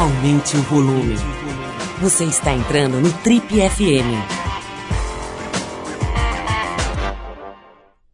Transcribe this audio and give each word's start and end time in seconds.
aumente 0.00 0.56
o 0.56 0.62
volume. 0.62 1.14
Você 2.00 2.24
está 2.24 2.54
entrando 2.54 2.98
no 3.02 3.12
Trip 3.18 3.46
FM. 3.46 4.16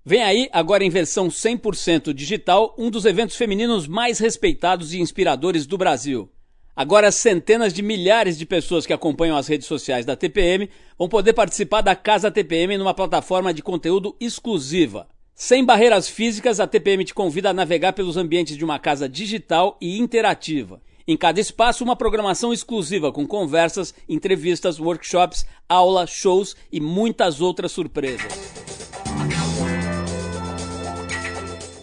Vem 0.05 0.21
aí, 0.21 0.49
agora 0.53 0.83
em 0.83 0.91
versão 0.91 1.29
100% 1.29 2.13
digital, 2.13 2.75
um 2.77 2.91
dos 2.91 3.05
eventos 3.05 3.37
femininos 3.37 3.87
mais 3.87 4.19
respeitados 4.19 4.93
e 4.93 5.01
inspiradores 5.01 5.65
do 5.65 5.79
Brasil. 5.79 6.29
Agora, 6.75 7.13
centenas 7.13 7.73
de 7.73 7.83
milhares 7.83 8.37
de 8.37 8.45
pessoas 8.45 8.85
que 8.85 8.93
acompanham 8.93 9.37
as 9.37 9.47
redes 9.47 9.69
sociais 9.69 10.05
da 10.05 10.17
TPM 10.17 10.69
vão 10.99 11.09
poder 11.09 11.35
participar 11.35 11.83
da 11.83 11.95
Casa 11.95 12.33
TPM 12.33 12.77
numa 12.77 12.95
plataforma 12.95 13.55
de 13.55 13.63
conteúdo 13.63 14.17
exclusiva. 14.19 15.07
Sem 15.37 15.65
barreiras 15.65 16.09
físicas, 16.09 16.59
a 16.59 16.67
TPM 16.67 17.05
te 17.05 17.15
convida 17.15 17.51
a 17.51 17.55
navegar 17.55 17.93
pelos 17.93 18.17
ambientes 18.17 18.57
de 18.57 18.65
uma 18.65 18.81
casa 18.81 19.09
digital 19.09 19.79
e 19.81 20.01
interativa. 20.01 20.81
Em 21.09 21.17
cada 21.17 21.39
espaço, 21.39 21.85
uma 21.85 21.95
programação 21.95 22.53
exclusiva 22.53 23.13
com 23.13 23.25
conversas, 23.25 23.95
entrevistas, 24.09 24.81
workshops, 24.81 25.47
aula, 25.69 26.05
shows 26.05 26.57
e 26.73 26.81
muitas 26.81 27.41
outras 27.41 27.71
surpresas. 27.71 28.27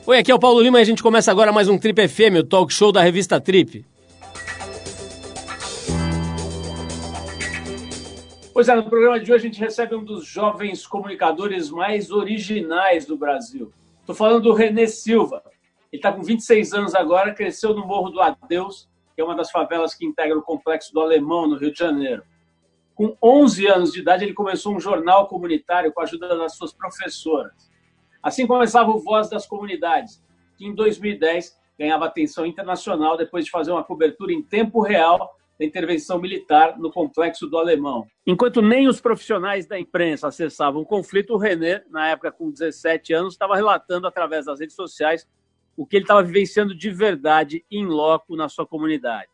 Oi, 0.05 0.17
aqui 0.17 0.30
é 0.30 0.36
o 0.36 0.40
Paulo 0.40 0.59
Lima 0.59 0.80
e 0.80 0.81
a 0.81 0.86
gente 0.86 1.02
começa 1.02 1.31
agora 1.31 1.54
mais 1.54 1.70
um 1.70 1.78
Trip 1.78 2.05
FM, 2.05 2.40
o 2.40 2.44
talk 2.44 2.73
show 2.73 2.91
da 2.91 3.02
revista 3.02 3.40
Trip. 3.40 3.86
Pois 8.53 8.67
é, 8.67 8.76
no 8.76 8.84
programa 8.84 9.22
de 9.22 9.31
hoje 9.31 9.45
a 9.45 9.50
gente 9.50 9.59
recebe 9.62 9.95
um 9.95 10.03
dos 10.03 10.28
jovens 10.28 10.86
comunicadores 10.86 11.69
mais 11.69 12.12
originais 12.12 13.06
do 13.06 13.16
Brasil. 13.16 13.72
Estou 14.02 14.14
falando 14.14 14.44
do 14.44 14.53
Renê 14.53 14.86
Silva. 14.86 15.42
Ele 15.94 16.00
está 16.00 16.12
com 16.12 16.22
26 16.22 16.73
anos 16.73 16.94
agora, 16.94 17.34
cresceu 17.34 17.73
no 17.73 17.88
Morro 17.88 18.09
do 18.09 18.19
Adeus, 18.19 18.92
que 19.14 19.22
é 19.22 19.23
uma 19.23 19.36
das 19.36 19.52
favelas 19.52 19.94
que 19.94 20.06
integra 20.06 20.38
o 20.38 20.42
Complexo 20.42 20.94
do 20.94 21.00
Alemão, 21.00 21.47
no 21.47 21.58
Rio 21.58 21.72
de 21.72 21.80
Janeiro. 21.80 22.23
Com 22.95 23.16
11 23.22 23.67
anos 23.67 23.92
de 23.92 24.02
idade, 24.02 24.23
ele 24.23 24.33
começou 24.33 24.75
um 24.75 24.80
jornal 24.80 25.28
comunitário 25.28 25.92
com 25.92 26.02
a 26.02 26.03
ajuda 26.03 26.36
das 26.38 26.56
suas 26.56 26.72
professoras. 26.72 27.53
Assim 28.22 28.47
começava 28.47 28.91
o 28.91 29.00
Voz 29.00 29.30
das 29.30 29.45
Comunidades, 29.45 30.23
que 30.58 30.66
em 30.66 30.73
2010 30.73 31.58
ganhava 31.78 32.06
atenção 32.06 32.45
internacional 32.45 33.17
depois 33.17 33.45
de 33.45 33.52
fazer 33.52 33.72
uma 33.72 33.84
cobertura 33.84 34.31
em 34.31 34.41
tempo 34.41 34.81
real 34.81 35.36
da 35.59 35.66
intervenção 35.66 36.19
militar 36.19 36.78
no 36.80 36.91
complexo 36.91 37.47
do 37.47 37.58
Alemão. 37.58 38.08
Enquanto 38.25 38.61
nem 38.61 38.88
os 38.88 39.02
profissionais 39.02 39.67
da 39.67 39.80
imprensa 39.80 40.28
acessavam 40.28 40.81
o 40.81 40.86
conflito, 40.86 41.34
o 41.34 41.38
René, 41.38 41.84
na 41.89 42.09
época 42.09 42.31
com 42.31 42.52
17 42.52 43.14
anos, 43.14 43.34
estava 43.34 43.56
relatando 43.56 44.08
através 44.08 44.45
das 44.45 44.59
redes 44.59 44.75
sociais 44.75 45.28
o 45.75 45.85
que 45.85 45.97
ele 45.97 46.03
estava 46.03 46.23
vivenciando 46.23 46.75
de 46.75 46.89
verdade 46.89 47.66
em 47.69 47.85
loco 47.85 48.35
na 48.35 48.47
sua 48.47 48.66
comunidade. 48.66 49.29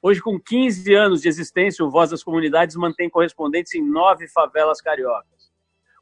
Hoje, 0.00 0.20
com 0.20 0.38
15 0.38 0.94
anos 0.94 1.22
de 1.22 1.28
existência, 1.28 1.84
o 1.84 1.90
Voz 1.90 2.10
das 2.10 2.22
Comunidades 2.22 2.76
mantém 2.76 3.10
correspondentes 3.10 3.74
em 3.74 3.82
nove 3.82 4.28
favelas 4.28 4.80
cariocas. 4.80 5.52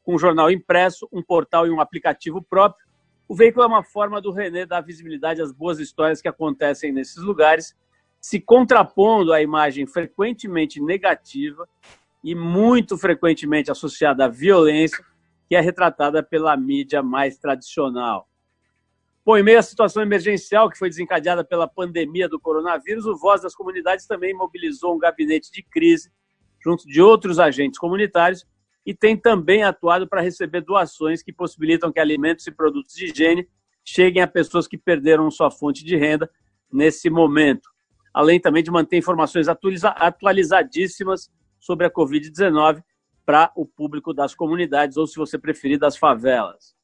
Com 0.03 0.15
um 0.15 0.19
jornal 0.19 0.51
impresso, 0.51 1.09
um 1.13 1.23
portal 1.23 1.67
e 1.67 1.71
um 1.71 1.81
aplicativo 1.81 2.43
próprio, 2.43 2.87
o 3.29 3.35
veículo 3.35 3.65
é 3.65 3.67
uma 3.67 3.83
forma 3.83 4.21
do 4.21 4.31
René 4.31 4.65
dar 4.65 4.81
visibilidade 4.81 5.43
às 5.43 5.51
boas 5.51 5.81
histórias 5.81 6.21
que 6.21 6.29
acontecem 6.29 6.93
nesses 6.93 7.17
lugares 7.17 7.75
se 8.21 8.41
contrapondo 8.41 9.33
à 9.33 9.41
imagem 9.41 9.87
frequentemente 9.87 10.81
negativa 10.81 11.69
e 12.25 12.35
muito 12.35 12.99
frequentemente 12.99 13.71
associada 13.71 14.25
à 14.25 14.29
violência 14.29 15.05
que 15.49 15.55
é 15.55 15.61
retratada 15.61 16.23
pela 16.23 16.57
mídia 16.57 17.03
mais 17.03 17.39
tradicional. 17.39 18.29
Bom, 19.27 19.37
em 19.37 19.43
meio 19.43 19.59
à 19.59 19.63
situação 19.63 20.03
emergencial 20.03 20.71
que 20.71 20.79
foi 20.79 20.89
desencadeada 20.89 21.45
pela 21.45 21.67
pandemia 21.67 22.29
do 22.29 22.39
coronavírus, 22.39 23.05
o 23.07 23.17
Voz 23.17 23.43
das 23.43 23.57
Comunidades 23.57 24.07
também 24.07 24.33
mobilizou 24.33 24.95
um 24.95 24.99
gabinete 24.99 25.51
de 25.51 25.63
crise 25.65 26.13
junto 26.65 26.87
de 26.87 27.03
outros 27.03 27.41
agentes 27.41 27.79
comunitários 27.79 28.47
e 28.87 28.95
tem 28.95 29.17
também 29.17 29.65
atuado 29.65 30.09
para 30.09 30.21
receber 30.21 30.61
doações 30.61 31.25
que 31.25 31.33
possibilitam 31.33 31.93
que 31.93 31.99
alimentos 31.99 32.47
e 32.47 32.53
produtos 32.53 32.95
de 32.95 33.07
higiene 33.07 33.49
cheguem 33.85 34.23
a 34.23 34.29
pessoas 34.29 34.69
que 34.69 34.79
perderam 34.79 35.29
sua 35.29 35.51
fonte 35.51 35.85
de 35.85 35.97
renda 35.97 36.31
nesse 36.73 37.11
momento 37.11 37.69
além 38.17 38.41
também 38.41 38.63
de 38.63 38.71
manter 38.71 38.97
informações 38.97 39.47
atualizadíssimas 39.47 41.31
sobre 41.61 41.85
a 41.85 41.91
Covid-19 41.91 42.83
para 43.27 43.53
o 43.55 43.67
público 43.67 44.15
das 44.15 44.35
comunidades, 44.35 44.97
ou 44.97 45.07
se 45.07 45.17
você 45.17 45.39
preferir, 45.39 45.79
das 45.79 45.99
favelas. 45.99 46.76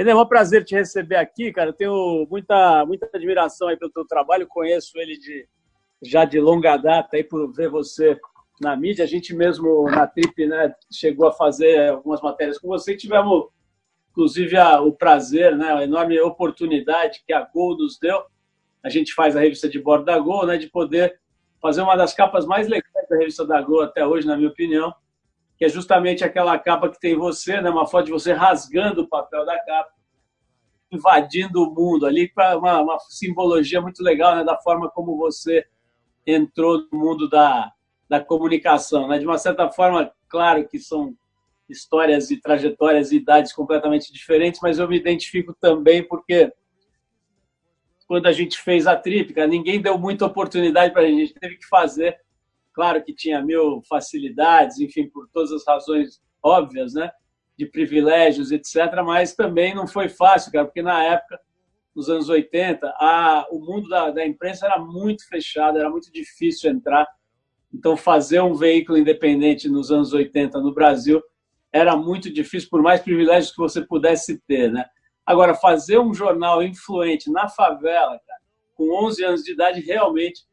René, 0.00 0.12
é 0.12 0.16
um 0.16 0.24
prazer 0.24 0.64
te 0.64 0.74
receber 0.74 1.16
aqui, 1.16 1.52
cara. 1.52 1.68
Eu 1.68 1.74
tenho 1.74 2.26
muita, 2.30 2.86
muita 2.86 3.06
admiração 3.12 3.68
aí 3.68 3.76
pelo 3.76 3.90
teu 3.90 4.06
trabalho, 4.06 4.46
conheço 4.48 4.98
ele 4.98 5.18
de, 5.18 5.46
já 6.02 6.24
de 6.24 6.40
longa 6.40 6.78
data 6.78 7.18
aí 7.18 7.22
por 7.22 7.52
ver 7.52 7.68
você 7.68 8.18
na 8.58 8.74
mídia. 8.74 9.04
A 9.04 9.06
gente 9.06 9.34
mesmo 9.34 9.84
na 9.90 10.06
Trip 10.06 10.46
né, 10.46 10.74
chegou 10.90 11.28
a 11.28 11.32
fazer 11.32 11.90
algumas 11.90 12.22
matérias 12.22 12.56
com 12.58 12.68
você 12.68 12.94
e 12.94 12.96
tivemos, 12.96 13.48
inclusive, 14.10 14.56
a, 14.56 14.80
o 14.80 14.90
prazer, 14.90 15.54
né, 15.54 15.70
a 15.70 15.84
enorme 15.84 16.18
oportunidade 16.18 17.22
que 17.26 17.34
a 17.34 17.42
Gol 17.42 17.76
nos 17.76 17.98
deu 17.98 18.24
a 18.82 18.88
gente 18.88 19.12
faz 19.12 19.36
a 19.36 19.40
revista 19.40 19.68
de 19.68 19.78
bordo 19.78 20.06
da 20.06 20.18
Gol, 20.18 20.46
né, 20.46 20.56
de 20.56 20.66
poder 20.70 21.20
fazer 21.60 21.82
uma 21.82 21.94
das 21.94 22.14
capas 22.14 22.46
mais 22.46 22.66
legais 22.66 23.06
da 23.06 23.18
revista 23.18 23.46
da 23.46 23.60
Gol 23.60 23.82
até 23.82 24.06
hoje, 24.06 24.26
na 24.26 24.34
minha 24.34 24.48
opinião, 24.48 24.94
que 25.60 25.66
é 25.66 25.68
justamente 25.68 26.24
aquela 26.24 26.58
capa 26.58 26.88
que 26.88 26.98
tem 26.98 27.14
você, 27.14 27.60
né, 27.60 27.68
uma 27.68 27.86
foto 27.86 28.06
de 28.06 28.12
você 28.12 28.32
rasgando 28.32 29.02
o 29.02 29.06
papel 29.06 29.44
da 29.44 29.62
capa, 29.62 29.90
invadindo 30.90 31.62
o 31.62 31.74
mundo 31.74 32.06
ali, 32.06 32.32
uma, 32.56 32.80
uma, 32.80 32.98
simbologia 33.10 33.78
muito 33.78 34.02
legal 34.02 34.34
né, 34.34 34.42
da 34.42 34.56
forma 34.56 34.88
como 34.88 35.18
você 35.18 35.66
entrou 36.26 36.88
no 36.90 36.98
mundo 36.98 37.28
da, 37.28 37.70
da 38.08 38.24
comunicação. 38.24 39.06
Né? 39.06 39.18
De 39.18 39.26
uma 39.26 39.36
certa 39.36 39.70
forma, 39.70 40.10
claro 40.30 40.66
que 40.66 40.78
são 40.78 41.14
histórias 41.68 42.30
e 42.30 42.40
trajetórias 42.40 43.12
e 43.12 43.16
idades 43.16 43.52
completamente 43.52 44.10
diferentes, 44.14 44.62
mas 44.62 44.78
eu 44.78 44.88
me 44.88 44.96
identifico 44.96 45.54
também 45.60 46.02
porque 46.02 46.50
quando 48.06 48.26
a 48.26 48.32
gente 48.32 48.58
fez 48.58 48.86
a 48.86 48.96
tríplica, 48.96 49.46
ninguém 49.46 49.78
deu 49.78 49.98
muita 49.98 50.24
oportunidade 50.24 50.94
para 50.94 51.02
a 51.02 51.06
gente 51.06 51.34
teve 51.34 51.58
que 51.58 51.66
fazer. 51.66 52.18
Claro 52.72 53.02
que 53.02 53.14
tinha 53.14 53.42
mil 53.42 53.82
facilidades, 53.88 54.78
enfim, 54.78 55.08
por 55.08 55.28
todas 55.32 55.52
as 55.52 55.66
razões 55.66 56.20
óbvias, 56.42 56.94
né? 56.94 57.10
De 57.56 57.66
privilégios, 57.66 58.52
etc. 58.52 58.76
Mas 59.04 59.34
também 59.34 59.74
não 59.74 59.86
foi 59.86 60.08
fácil, 60.08 60.52
cara, 60.52 60.64
porque 60.64 60.82
na 60.82 61.02
época, 61.02 61.40
nos 61.94 62.08
anos 62.08 62.28
80, 62.28 62.86
a, 62.98 63.46
o 63.50 63.58
mundo 63.58 63.88
da, 63.88 64.10
da 64.10 64.26
imprensa 64.26 64.66
era 64.66 64.78
muito 64.78 65.26
fechado, 65.28 65.78
era 65.78 65.90
muito 65.90 66.10
difícil 66.12 66.70
entrar. 66.70 67.06
Então, 67.72 67.96
fazer 67.96 68.40
um 68.40 68.54
veículo 68.54 68.98
independente 68.98 69.68
nos 69.68 69.90
anos 69.90 70.12
80 70.12 70.60
no 70.60 70.72
Brasil 70.72 71.22
era 71.72 71.96
muito 71.96 72.32
difícil, 72.32 72.68
por 72.68 72.82
mais 72.82 73.00
privilégios 73.00 73.52
que 73.52 73.58
você 73.58 73.84
pudesse 73.84 74.40
ter, 74.46 74.72
né? 74.72 74.84
Agora, 75.24 75.54
fazer 75.54 75.98
um 75.98 76.12
jornal 76.12 76.62
influente 76.62 77.30
na 77.30 77.48
favela, 77.48 78.18
cara, 78.26 78.40
com 78.74 79.06
11 79.06 79.24
anos 79.24 79.42
de 79.42 79.52
idade, 79.52 79.80
realmente 79.80 80.44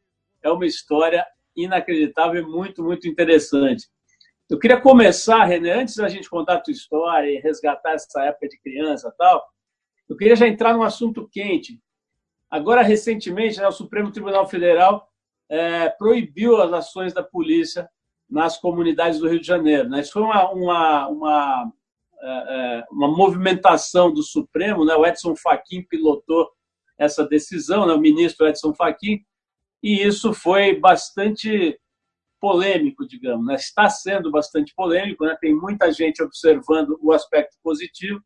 é 0.42 0.50
uma 0.50 0.66
história 0.66 1.26
inacreditável 1.64 2.42
e 2.42 2.46
muito, 2.46 2.82
muito 2.82 3.08
interessante. 3.08 3.86
Eu 4.48 4.58
queria 4.58 4.80
começar, 4.80 5.44
René, 5.44 5.72
antes 5.72 5.96
da 5.96 6.08
gente 6.08 6.30
contar 6.30 6.54
a 6.54 6.60
tua 6.60 6.72
história 6.72 7.30
e 7.30 7.40
resgatar 7.40 7.92
essa 7.92 8.24
época 8.24 8.48
de 8.48 8.58
criança 8.60 9.12
tal, 9.18 9.44
eu 10.08 10.16
queria 10.16 10.36
já 10.36 10.48
entrar 10.48 10.72
num 10.72 10.82
assunto 10.82 11.28
quente. 11.28 11.78
Agora, 12.50 12.80
recentemente, 12.80 13.60
né, 13.60 13.68
o 13.68 13.72
Supremo 13.72 14.10
Tribunal 14.10 14.48
Federal 14.48 15.06
é, 15.50 15.90
proibiu 15.90 16.60
as 16.62 16.72
ações 16.72 17.12
da 17.12 17.22
polícia 17.22 17.88
nas 18.28 18.58
comunidades 18.58 19.18
do 19.18 19.28
Rio 19.28 19.40
de 19.40 19.46
Janeiro. 19.46 19.88
Né? 19.88 20.00
Isso 20.00 20.12
foi 20.12 20.22
uma, 20.22 20.50
uma, 20.50 21.08
uma 21.08 21.72
é, 22.20 22.28
é, 22.80 22.84
uma 22.90 23.08
movimentação 23.08 24.12
do 24.12 24.22
Supremo, 24.22 24.84
né? 24.84 24.94
o 24.94 25.06
Edson 25.06 25.36
Fachin 25.36 25.82
pilotou 25.88 26.50
essa 26.98 27.24
decisão, 27.24 27.86
né? 27.86 27.92
o 27.92 28.00
ministro 28.00 28.46
Edson 28.46 28.74
Fachin, 28.74 29.20
e 29.82 30.02
isso 30.02 30.32
foi 30.32 30.78
bastante 30.78 31.78
polêmico, 32.40 33.06
digamos, 33.06 33.46
né? 33.46 33.54
está 33.54 33.88
sendo 33.88 34.30
bastante 34.30 34.72
polêmico, 34.74 35.24
né? 35.24 35.36
tem 35.40 35.54
muita 35.54 35.92
gente 35.92 36.22
observando 36.22 36.98
o 37.02 37.12
aspecto 37.12 37.56
positivo, 37.62 38.22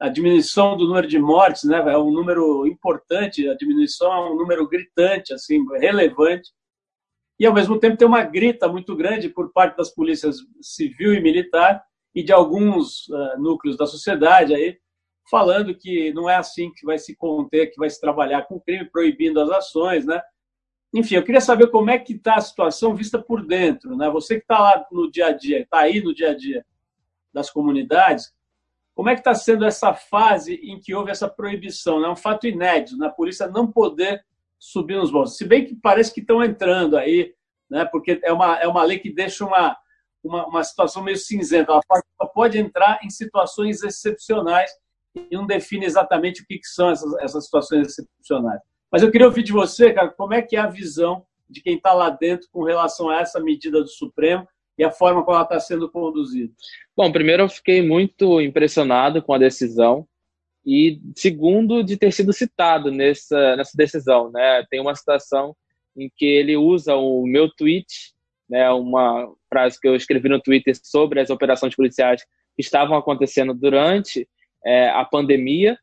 a 0.00 0.08
diminuição 0.08 0.76
do 0.76 0.86
número 0.86 1.06
de 1.06 1.18
mortes 1.18 1.64
né? 1.64 1.78
é 1.78 1.98
um 1.98 2.10
número 2.10 2.66
importante, 2.66 3.48
a 3.48 3.54
diminuição 3.54 4.12
é 4.12 4.30
um 4.30 4.36
número 4.36 4.66
gritante, 4.68 5.34
assim, 5.34 5.64
relevante, 5.78 6.50
e 7.38 7.46
ao 7.46 7.54
mesmo 7.54 7.78
tempo 7.78 7.96
tem 7.96 8.06
uma 8.06 8.22
grita 8.22 8.68
muito 8.68 8.94
grande 8.94 9.28
por 9.28 9.52
parte 9.52 9.76
das 9.76 9.90
polícias 9.92 10.36
civil 10.60 11.14
e 11.14 11.20
militar 11.20 11.82
e 12.14 12.22
de 12.22 12.32
alguns 12.32 13.08
uh, 13.08 13.40
núcleos 13.40 13.76
da 13.76 13.86
sociedade 13.86 14.54
aí 14.54 14.78
falando 15.30 15.74
que 15.74 16.12
não 16.12 16.28
é 16.28 16.36
assim 16.36 16.72
que 16.74 16.84
vai 16.84 16.98
se 16.98 17.16
conter, 17.16 17.68
que 17.68 17.78
vai 17.78 17.88
se 17.88 18.00
trabalhar 18.00 18.42
com 18.42 18.56
o 18.56 18.60
crime, 18.60 18.84
proibindo 18.90 19.40
as 19.40 19.48
ações, 19.48 20.04
né? 20.04 20.20
Enfim, 20.92 21.14
eu 21.14 21.22
queria 21.22 21.40
saber 21.40 21.68
como 21.68 21.90
é 21.90 21.98
que 21.98 22.14
está 22.14 22.34
a 22.34 22.40
situação 22.40 22.94
vista 22.94 23.18
por 23.18 23.46
dentro, 23.46 23.96
né? 23.96 24.10
Você 24.10 24.36
que 24.36 24.42
está 24.42 24.58
lá 24.58 24.86
no 24.90 25.10
dia 25.10 25.26
a 25.26 25.32
dia, 25.32 25.60
está 25.60 25.80
aí 25.80 26.02
no 26.02 26.12
dia 26.12 26.30
a 26.30 26.34
dia 26.36 26.66
das 27.32 27.48
comunidades, 27.48 28.32
como 28.94 29.08
é 29.08 29.14
que 29.14 29.20
está 29.20 29.34
sendo 29.34 29.64
essa 29.64 29.94
fase 29.94 30.54
em 30.56 30.78
que 30.80 30.94
houve 30.94 31.10
essa 31.10 31.28
proibição? 31.28 32.04
É 32.04 32.10
um 32.10 32.16
fato 32.16 32.46
inédito, 32.46 32.98
né? 32.98 33.08
polícia 33.08 33.46
não 33.46 33.70
poder 33.70 34.24
subir 34.58 34.96
nos 34.96 35.10
morros. 35.10 35.36
Se 35.36 35.44
bem 35.44 35.64
que 35.64 35.74
parece 35.74 36.12
que 36.12 36.20
estão 36.20 36.44
entrando 36.44 36.96
aí, 36.96 37.32
né? 37.70 37.84
porque 37.84 38.20
é 38.22 38.32
uma, 38.32 38.58
é 38.58 38.66
uma 38.66 38.82
lei 38.82 38.98
que 38.98 39.10
deixa 39.10 39.46
uma, 39.46 39.76
uma, 40.22 40.46
uma 40.46 40.64
situação 40.64 41.02
meio 41.02 41.16
cinzenta. 41.16 41.72
Ela 41.72 41.80
pode, 41.88 42.04
pode 42.34 42.58
entrar 42.58 42.98
em 43.02 43.08
situações 43.08 43.82
excepcionais 43.82 44.70
e 45.14 45.34
não 45.34 45.46
define 45.46 45.86
exatamente 45.86 46.42
o 46.42 46.46
que, 46.46 46.58
que 46.58 46.66
são 46.66 46.90
essas, 46.90 47.14
essas 47.20 47.44
situações 47.44 47.86
excepcionais. 47.86 48.60
Mas 48.90 49.02
eu 49.02 49.10
queria 49.10 49.26
ouvir 49.26 49.42
de 49.42 49.52
você, 49.52 49.92
cara, 49.92 50.08
como 50.08 50.34
é 50.34 50.42
que 50.42 50.56
é 50.56 50.60
a 50.60 50.66
visão 50.66 51.24
de 51.48 51.60
quem 51.60 51.76
está 51.76 51.92
lá 51.92 52.10
dentro 52.10 52.48
com 52.52 52.64
relação 52.64 53.08
a 53.08 53.20
essa 53.20 53.40
medida 53.40 53.80
do 53.80 53.88
Supremo 53.88 54.46
e 54.78 54.84
a 54.84 54.90
forma 54.90 55.22
como 55.22 55.36
ela 55.36 55.44
está 55.44 55.60
sendo 55.60 55.90
conduzida? 55.90 56.52
Bom, 56.96 57.10
primeiro 57.12 57.44
eu 57.44 57.48
fiquei 57.48 57.86
muito 57.86 58.40
impressionado 58.40 59.22
com 59.22 59.34
a 59.34 59.38
decisão 59.38 60.06
e 60.64 61.00
segundo 61.16 61.82
de 61.82 61.96
ter 61.96 62.12
sido 62.12 62.32
citado 62.32 62.90
nessa 62.90 63.56
nessa 63.56 63.76
decisão, 63.76 64.30
né? 64.30 64.64
Tem 64.70 64.80
uma 64.80 64.94
citação 64.94 65.56
em 65.96 66.10
que 66.14 66.24
ele 66.24 66.56
usa 66.56 66.94
o 66.94 67.24
meu 67.26 67.48
tweet, 67.48 67.86
né? 68.48 68.70
Uma 68.70 69.32
frase 69.48 69.80
que 69.80 69.88
eu 69.88 69.96
escrevi 69.96 70.28
no 70.28 70.40
Twitter 70.40 70.74
sobre 70.82 71.20
as 71.20 71.30
operações 71.30 71.74
policiais 71.74 72.22
que 72.56 72.62
estavam 72.62 72.96
acontecendo 72.96 73.54
durante 73.54 74.28
é, 74.64 74.88
a 74.90 75.04
pandemia 75.04 75.78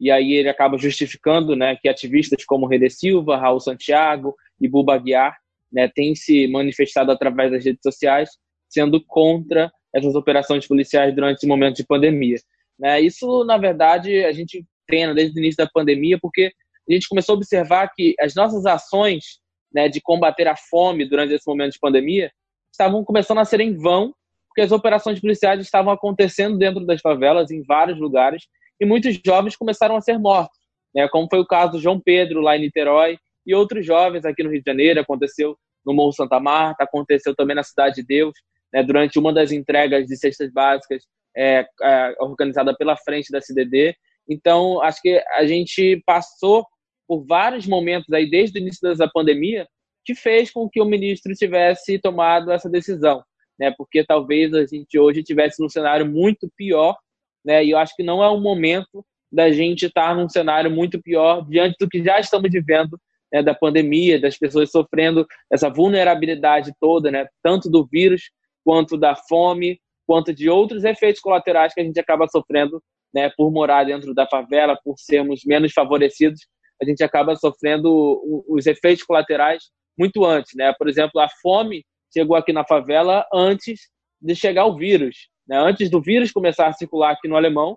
e 0.00 0.10
aí 0.10 0.32
ele 0.32 0.48
acaba 0.48 0.76
justificando 0.78 1.54
né, 1.54 1.76
que 1.76 1.88
ativistas 1.88 2.44
como 2.44 2.66
Rede 2.66 2.90
Silva, 2.90 3.36
Raul 3.36 3.60
Santiago 3.60 4.34
e 4.60 4.68
Buba 4.68 4.98
Guiar 4.98 5.36
né, 5.72 5.88
têm 5.88 6.14
se 6.14 6.46
manifestado 6.48 7.10
através 7.10 7.50
das 7.50 7.64
redes 7.64 7.80
sociais, 7.82 8.30
sendo 8.68 9.02
contra 9.04 9.72
essas 9.94 10.14
operações 10.14 10.66
policiais 10.66 11.14
durante 11.14 11.38
esse 11.38 11.46
momento 11.46 11.76
de 11.76 11.86
pandemia. 11.86 12.36
Né? 12.78 13.00
Isso, 13.00 13.44
na 13.44 13.56
verdade, 13.56 14.24
a 14.24 14.32
gente 14.32 14.64
treina 14.86 15.14
desde 15.14 15.38
o 15.38 15.40
início 15.40 15.64
da 15.64 15.70
pandemia, 15.72 16.18
porque 16.20 16.52
a 16.88 16.92
gente 16.92 17.08
começou 17.08 17.34
a 17.34 17.36
observar 17.36 17.88
que 17.94 18.14
as 18.18 18.34
nossas 18.34 18.66
ações 18.66 19.40
né, 19.72 19.88
de 19.88 20.00
combater 20.00 20.48
a 20.48 20.56
fome 20.56 21.08
durante 21.08 21.32
esse 21.32 21.46
momento 21.46 21.72
de 21.72 21.78
pandemia 21.78 22.30
estavam 22.70 23.04
começando 23.04 23.38
a 23.38 23.44
ser 23.44 23.60
em 23.60 23.76
vão, 23.76 24.14
porque 24.48 24.62
as 24.62 24.72
operações 24.72 25.20
policiais 25.20 25.60
estavam 25.60 25.92
acontecendo 25.92 26.58
dentro 26.58 26.84
das 26.84 27.00
favelas, 27.00 27.50
em 27.50 27.62
vários 27.62 27.98
lugares, 27.98 28.44
e 28.80 28.86
muitos 28.86 29.18
jovens 29.24 29.56
começaram 29.56 29.96
a 29.96 30.00
ser 30.00 30.18
mortos, 30.18 30.58
né? 30.94 31.08
como 31.08 31.28
foi 31.28 31.40
o 31.40 31.46
caso 31.46 31.72
do 31.72 31.80
João 31.80 32.00
Pedro, 32.00 32.40
lá 32.40 32.56
em 32.56 32.60
Niterói, 32.60 33.18
e 33.46 33.54
outros 33.54 33.84
jovens 33.84 34.24
aqui 34.24 34.42
no 34.42 34.50
Rio 34.50 34.62
de 34.62 34.70
Janeiro, 34.70 35.00
aconteceu 35.00 35.56
no 35.84 35.92
Morro 35.92 36.12
Santa 36.12 36.38
Marta, 36.38 36.84
aconteceu 36.84 37.34
também 37.34 37.56
na 37.56 37.62
Cidade 37.62 37.96
de 37.96 38.04
Deus, 38.04 38.32
né? 38.72 38.82
durante 38.82 39.18
uma 39.18 39.32
das 39.32 39.52
entregas 39.52 40.06
de 40.06 40.16
cestas 40.16 40.52
básicas 40.52 41.02
é, 41.36 41.66
é, 41.82 42.14
organizada 42.20 42.76
pela 42.76 42.96
frente 42.96 43.30
da 43.30 43.40
CDD. 43.40 43.94
Então, 44.28 44.80
acho 44.82 45.00
que 45.00 45.22
a 45.34 45.44
gente 45.44 46.02
passou 46.06 46.64
por 47.06 47.24
vários 47.26 47.66
momentos 47.66 48.12
aí, 48.12 48.28
desde 48.30 48.58
o 48.58 48.62
início 48.62 48.94
da 48.96 49.08
pandemia, 49.08 49.66
que 50.04 50.14
fez 50.14 50.50
com 50.50 50.68
que 50.68 50.80
o 50.80 50.84
ministro 50.84 51.32
tivesse 51.34 51.98
tomado 51.98 52.50
essa 52.50 52.68
decisão, 52.68 53.22
né? 53.58 53.72
Porque 53.76 54.04
talvez 54.04 54.52
a 54.54 54.64
gente 54.66 54.98
hoje 54.98 55.22
tivesse 55.22 55.60
num 55.62 55.68
cenário 55.68 56.06
muito 56.06 56.50
pior 56.56 56.96
né? 57.44 57.64
E 57.64 57.70
eu 57.70 57.78
acho 57.78 57.94
que 57.96 58.02
não 58.02 58.22
é 58.22 58.28
o 58.28 58.40
momento 58.40 59.04
da 59.30 59.50
gente 59.50 59.86
estar 59.86 60.14
num 60.14 60.28
cenário 60.28 60.70
muito 60.70 61.00
pior 61.02 61.46
diante 61.48 61.76
do 61.80 61.88
que 61.88 62.02
já 62.02 62.20
estamos 62.20 62.50
vivendo 62.50 62.98
né, 63.32 63.42
da 63.42 63.54
pandemia, 63.54 64.20
das 64.20 64.36
pessoas 64.36 64.70
sofrendo 64.70 65.26
essa 65.50 65.70
vulnerabilidade 65.70 66.72
toda, 66.78 67.10
né? 67.10 67.26
Tanto 67.42 67.70
do 67.70 67.86
vírus 67.86 68.30
quanto 68.62 68.98
da 68.98 69.16
fome, 69.16 69.80
quanto 70.06 70.34
de 70.34 70.50
outros 70.50 70.84
efeitos 70.84 71.20
colaterais 71.20 71.72
que 71.72 71.80
a 71.80 71.84
gente 71.84 71.98
acaba 71.98 72.28
sofrendo, 72.28 72.82
né? 73.14 73.30
Por 73.36 73.50
morar 73.50 73.84
dentro 73.84 74.14
da 74.14 74.26
favela, 74.26 74.78
por 74.84 74.94
sermos 74.98 75.40
menos 75.46 75.72
favorecidos, 75.72 76.40
a 76.80 76.84
gente 76.84 77.02
acaba 77.02 77.34
sofrendo 77.36 78.20
os 78.48 78.66
efeitos 78.66 79.04
colaterais 79.04 79.62
muito 79.98 80.24
antes, 80.24 80.52
né? 80.54 80.74
Por 80.78 80.88
exemplo, 80.88 81.20
a 81.20 81.28
fome 81.40 81.84
chegou 82.12 82.36
aqui 82.36 82.52
na 82.52 82.64
favela 82.64 83.24
antes 83.32 83.88
de 84.20 84.34
chegar 84.36 84.66
o 84.66 84.76
vírus. 84.76 85.28
Né? 85.52 85.58
Antes 85.58 85.90
do 85.90 86.00
vírus 86.00 86.32
começar 86.32 86.66
a 86.66 86.72
circular 86.72 87.10
aqui 87.10 87.28
no 87.28 87.36
alemão, 87.36 87.76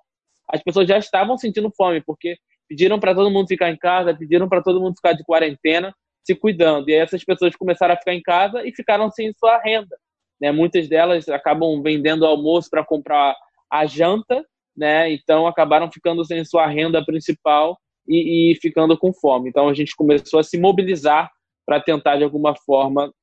as 0.49 0.63
pessoas 0.63 0.87
já 0.87 0.97
estavam 0.97 1.37
sentindo 1.37 1.69
fome, 1.75 2.01
porque 2.01 2.37
pediram 2.69 2.97
para 2.97 3.13
todo 3.13 3.29
mundo 3.29 3.49
ficar 3.49 3.69
em 3.69 3.75
casa, 3.75 4.15
pediram 4.15 4.47
para 4.47 4.63
todo 4.63 4.79
mundo 4.79 4.95
ficar 4.95 5.11
de 5.11 5.25
quarentena, 5.25 5.93
se 6.23 6.33
cuidando. 6.33 6.87
E 6.89 6.93
aí 6.93 6.99
essas 6.99 7.25
pessoas 7.25 7.53
começaram 7.53 7.93
a 7.93 7.97
ficar 7.97 8.13
em 8.13 8.21
casa 8.21 8.65
e 8.65 8.73
ficaram 8.73 9.11
sem 9.11 9.33
sua 9.33 9.59
renda. 9.61 9.97
Né? 10.39 10.53
Muitas 10.53 10.87
delas 10.87 11.27
acabam 11.27 11.81
vendendo 11.81 12.25
almoço 12.25 12.69
para 12.69 12.85
comprar 12.85 13.35
a 13.69 13.85
janta, 13.85 14.41
né? 14.75 15.11
então 15.11 15.45
acabaram 15.45 15.91
ficando 15.91 16.23
sem 16.23 16.45
sua 16.45 16.67
renda 16.67 17.03
principal 17.03 17.77
e, 18.07 18.53
e 18.53 18.55
ficando 18.55 18.97
com 18.97 19.11
fome. 19.11 19.49
Então 19.49 19.67
a 19.67 19.73
gente 19.73 19.93
começou 19.97 20.39
a 20.39 20.43
se 20.43 20.57
mobilizar 20.57 21.29
para 21.65 21.81
tentar, 21.81 22.15
de 22.15 22.23
alguma 22.23 22.55
forma, 22.55 23.13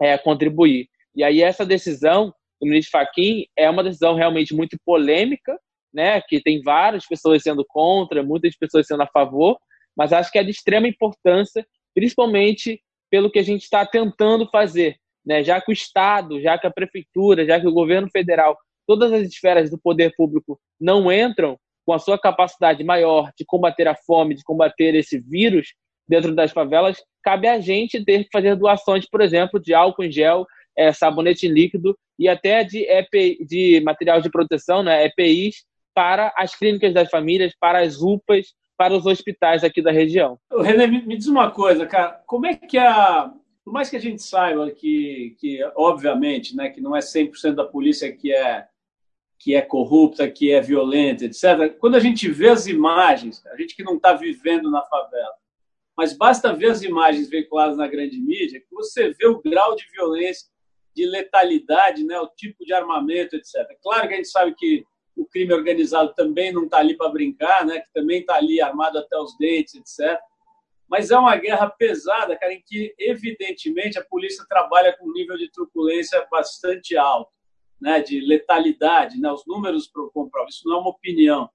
é, 0.00 0.18
contribuir. 0.18 0.88
E 1.14 1.22
aí 1.22 1.40
essa 1.40 1.64
decisão 1.64 2.34
do 2.62 2.68
ministro 2.68 2.92
Fachin 2.92 3.44
é 3.56 3.68
uma 3.68 3.82
decisão 3.82 4.14
realmente 4.14 4.54
muito 4.54 4.76
polêmica, 4.86 5.58
né, 5.92 6.20
que 6.22 6.40
tem 6.40 6.62
várias 6.62 7.04
pessoas 7.06 7.42
sendo 7.42 7.64
contra, 7.68 8.22
muitas 8.22 8.56
pessoas 8.56 8.86
sendo 8.86 9.02
a 9.02 9.06
favor, 9.08 9.58
mas 9.96 10.12
acho 10.12 10.30
que 10.30 10.38
é 10.38 10.44
de 10.44 10.50
extrema 10.50 10.88
importância, 10.88 11.66
principalmente 11.94 12.80
pelo 13.10 13.30
que 13.30 13.38
a 13.38 13.42
gente 13.42 13.62
está 13.62 13.84
tentando 13.84 14.48
fazer, 14.48 14.96
né, 15.26 15.42
já 15.42 15.60
que 15.60 15.70
o 15.70 15.74
Estado, 15.74 16.40
já 16.40 16.56
que 16.56 16.66
a 16.66 16.70
prefeitura, 16.70 17.44
já 17.44 17.60
que 17.60 17.66
o 17.66 17.72
governo 17.72 18.08
federal, 18.10 18.56
todas 18.86 19.12
as 19.12 19.22
esferas 19.22 19.68
do 19.68 19.78
poder 19.78 20.14
público 20.16 20.58
não 20.80 21.12
entram 21.12 21.58
com 21.84 21.92
a 21.92 21.98
sua 21.98 22.18
capacidade 22.18 22.82
maior 22.84 23.30
de 23.36 23.44
combater 23.44 23.88
a 23.88 23.94
fome, 23.94 24.36
de 24.36 24.44
combater 24.44 24.94
esse 24.94 25.18
vírus 25.18 25.74
dentro 26.08 26.34
das 26.34 26.52
favelas, 26.52 27.02
cabe 27.22 27.48
a 27.48 27.60
gente 27.60 28.04
ter 28.04 28.24
que 28.24 28.30
fazer 28.32 28.56
doações, 28.56 29.08
por 29.08 29.20
exemplo, 29.20 29.60
de 29.60 29.74
álcool 29.74 30.04
em 30.04 30.12
gel, 30.12 30.46
é, 30.76 30.92
sabonete 30.92 31.48
líquido 31.48 31.96
e 32.18 32.28
até 32.28 32.64
de, 32.64 32.84
EPI, 32.84 33.44
de 33.44 33.80
material 33.80 34.20
de 34.20 34.30
proteção, 34.30 34.82
né, 34.82 35.06
EPIs, 35.06 35.64
para 35.94 36.32
as 36.36 36.54
clínicas 36.54 36.94
das 36.94 37.10
famílias, 37.10 37.54
para 37.58 37.80
as 37.80 38.00
UPAs, 38.00 38.54
para 38.76 38.94
os 38.94 39.06
hospitais 39.06 39.62
aqui 39.62 39.82
da 39.82 39.92
região. 39.92 40.38
René, 40.50 40.86
me 40.86 41.16
diz 41.16 41.26
uma 41.26 41.50
coisa, 41.50 41.86
cara, 41.86 42.22
como 42.26 42.46
é 42.46 42.54
que 42.54 42.78
a. 42.78 43.32
Por 43.64 43.72
mais 43.72 43.88
que 43.88 43.96
a 43.96 44.00
gente 44.00 44.20
saiba 44.20 44.68
que, 44.72 45.36
que 45.38 45.60
obviamente, 45.76 46.56
né, 46.56 46.68
que 46.68 46.80
não 46.80 46.96
é 46.96 46.98
100% 46.98 47.54
da 47.54 47.64
polícia 47.64 48.10
que 48.10 48.34
é, 48.34 48.66
que 49.38 49.54
é 49.54 49.62
corrupta, 49.62 50.28
que 50.28 50.50
é 50.50 50.60
violenta, 50.60 51.24
etc., 51.24 51.76
quando 51.78 51.94
a 51.94 52.00
gente 52.00 52.28
vê 52.28 52.48
as 52.48 52.66
imagens, 52.66 53.44
a 53.46 53.56
gente 53.56 53.76
que 53.76 53.84
não 53.84 53.96
está 53.96 54.14
vivendo 54.14 54.68
na 54.68 54.82
favela, 54.82 55.34
mas 55.96 56.12
basta 56.12 56.52
ver 56.52 56.72
as 56.72 56.82
imagens 56.82 57.30
veiculadas 57.30 57.76
na 57.76 57.86
grande 57.86 58.18
mídia, 58.18 58.58
que 58.58 58.74
você 58.74 59.12
vê 59.12 59.28
o 59.28 59.40
grau 59.40 59.76
de 59.76 59.84
violência 59.92 60.48
de 60.94 61.06
letalidade, 61.06 62.04
né, 62.04 62.18
o 62.20 62.28
tipo 62.28 62.64
de 62.64 62.72
armamento, 62.72 63.36
etc. 63.36 63.54
Claro 63.82 64.08
que 64.08 64.14
a 64.14 64.16
gente 64.16 64.28
sabe 64.28 64.54
que 64.54 64.84
o 65.16 65.26
crime 65.26 65.52
organizado 65.52 66.12
também 66.14 66.52
não 66.52 66.64
está 66.64 66.78
ali 66.78 66.96
para 66.96 67.10
brincar, 67.10 67.64
né, 67.64 67.80
que 67.80 67.92
também 67.92 68.20
está 68.20 68.36
ali 68.36 68.60
armado 68.60 68.98
até 68.98 69.16
os 69.16 69.36
dentes, 69.38 69.74
etc. 69.74 70.18
Mas 70.88 71.10
é 71.10 71.16
uma 71.16 71.36
guerra 71.36 71.70
pesada, 71.70 72.36
cara, 72.36 72.52
em 72.52 72.62
que, 72.66 72.94
evidentemente, 72.98 73.98
a 73.98 74.04
polícia 74.04 74.44
trabalha 74.48 74.94
com 74.96 75.08
um 75.08 75.12
nível 75.12 75.38
de 75.38 75.50
truculência 75.50 76.26
bastante 76.30 76.96
alto, 76.96 77.30
né, 77.80 78.00
de 78.00 78.20
letalidade. 78.20 79.18
Né, 79.18 79.30
os 79.32 79.46
números 79.46 79.90
comprovam, 80.12 80.48
isso 80.48 80.68
não 80.68 80.76
é 80.76 80.80
uma 80.80 80.90
opinião, 80.90 81.48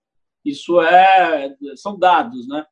isso 0.44 0.82
é, 0.82 1.56
são 1.75 1.98
dados. 1.98 2.48
Né? 2.48 2.65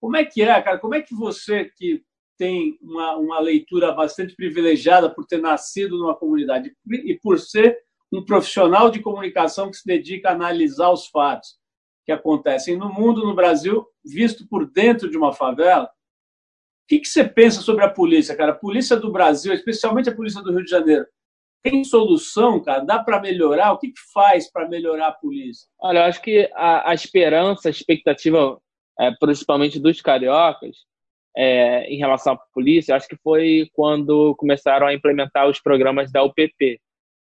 Como 0.00 0.16
é 0.16 0.24
que 0.24 0.42
é, 0.42 0.60
cara? 0.60 0.78
Como 0.78 0.94
é 0.94 1.00
que 1.00 1.14
você, 1.14 1.64
que 1.76 2.04
tem 2.36 2.78
uma, 2.80 3.16
uma 3.16 3.40
leitura 3.40 3.92
bastante 3.92 4.34
privilegiada 4.34 5.10
por 5.10 5.26
ter 5.26 5.38
nascido 5.38 5.98
numa 5.98 6.14
comunidade 6.14 6.74
e 6.90 7.18
por 7.22 7.38
ser 7.38 7.78
um 8.12 8.24
profissional 8.24 8.90
de 8.90 9.00
comunicação 9.00 9.70
que 9.70 9.76
se 9.76 9.86
dedica 9.86 10.28
a 10.28 10.32
analisar 10.32 10.90
os 10.90 11.06
fatos 11.06 11.58
que 12.04 12.12
acontecem 12.12 12.76
no 12.76 12.92
mundo, 12.92 13.24
no 13.24 13.34
Brasil, 13.34 13.84
visto 14.04 14.46
por 14.48 14.70
dentro 14.70 15.10
de 15.10 15.16
uma 15.16 15.32
favela. 15.32 15.86
O 15.86 16.88
que, 16.88 17.00
que 17.00 17.08
você 17.08 17.24
pensa 17.24 17.60
sobre 17.60 17.84
a 17.84 17.90
polícia, 17.90 18.36
cara? 18.36 18.52
A 18.52 18.56
polícia 18.56 18.96
do 18.96 19.10
Brasil, 19.10 19.52
especialmente 19.52 20.08
a 20.08 20.14
polícia 20.14 20.40
do 20.40 20.52
Rio 20.52 20.64
de 20.64 20.70
Janeiro, 20.70 21.04
tem 21.64 21.82
solução, 21.82 22.62
cara? 22.62 22.84
Dá 22.84 23.02
para 23.02 23.20
melhorar? 23.20 23.72
O 23.72 23.78
que, 23.78 23.88
que 23.88 24.00
faz 24.14 24.48
para 24.50 24.68
melhorar 24.68 25.08
a 25.08 25.12
polícia? 25.12 25.66
Olha, 25.80 25.98
eu 25.98 26.04
acho 26.04 26.22
que 26.22 26.48
a, 26.54 26.90
a 26.90 26.94
esperança, 26.94 27.68
a 27.68 27.70
expectativa, 27.70 28.56
é, 29.00 29.10
principalmente 29.18 29.80
dos 29.80 30.00
cariocas, 30.00 30.76
é, 31.36 31.84
em 31.92 31.98
relação 31.98 32.32
à 32.32 32.36
polícia, 32.54 32.96
acho 32.96 33.06
que 33.06 33.16
foi 33.22 33.68
quando 33.74 34.34
começaram 34.36 34.86
a 34.86 34.94
implementar 34.94 35.46
os 35.46 35.60
programas 35.60 36.10
da 36.10 36.22
UPP. 36.22 36.80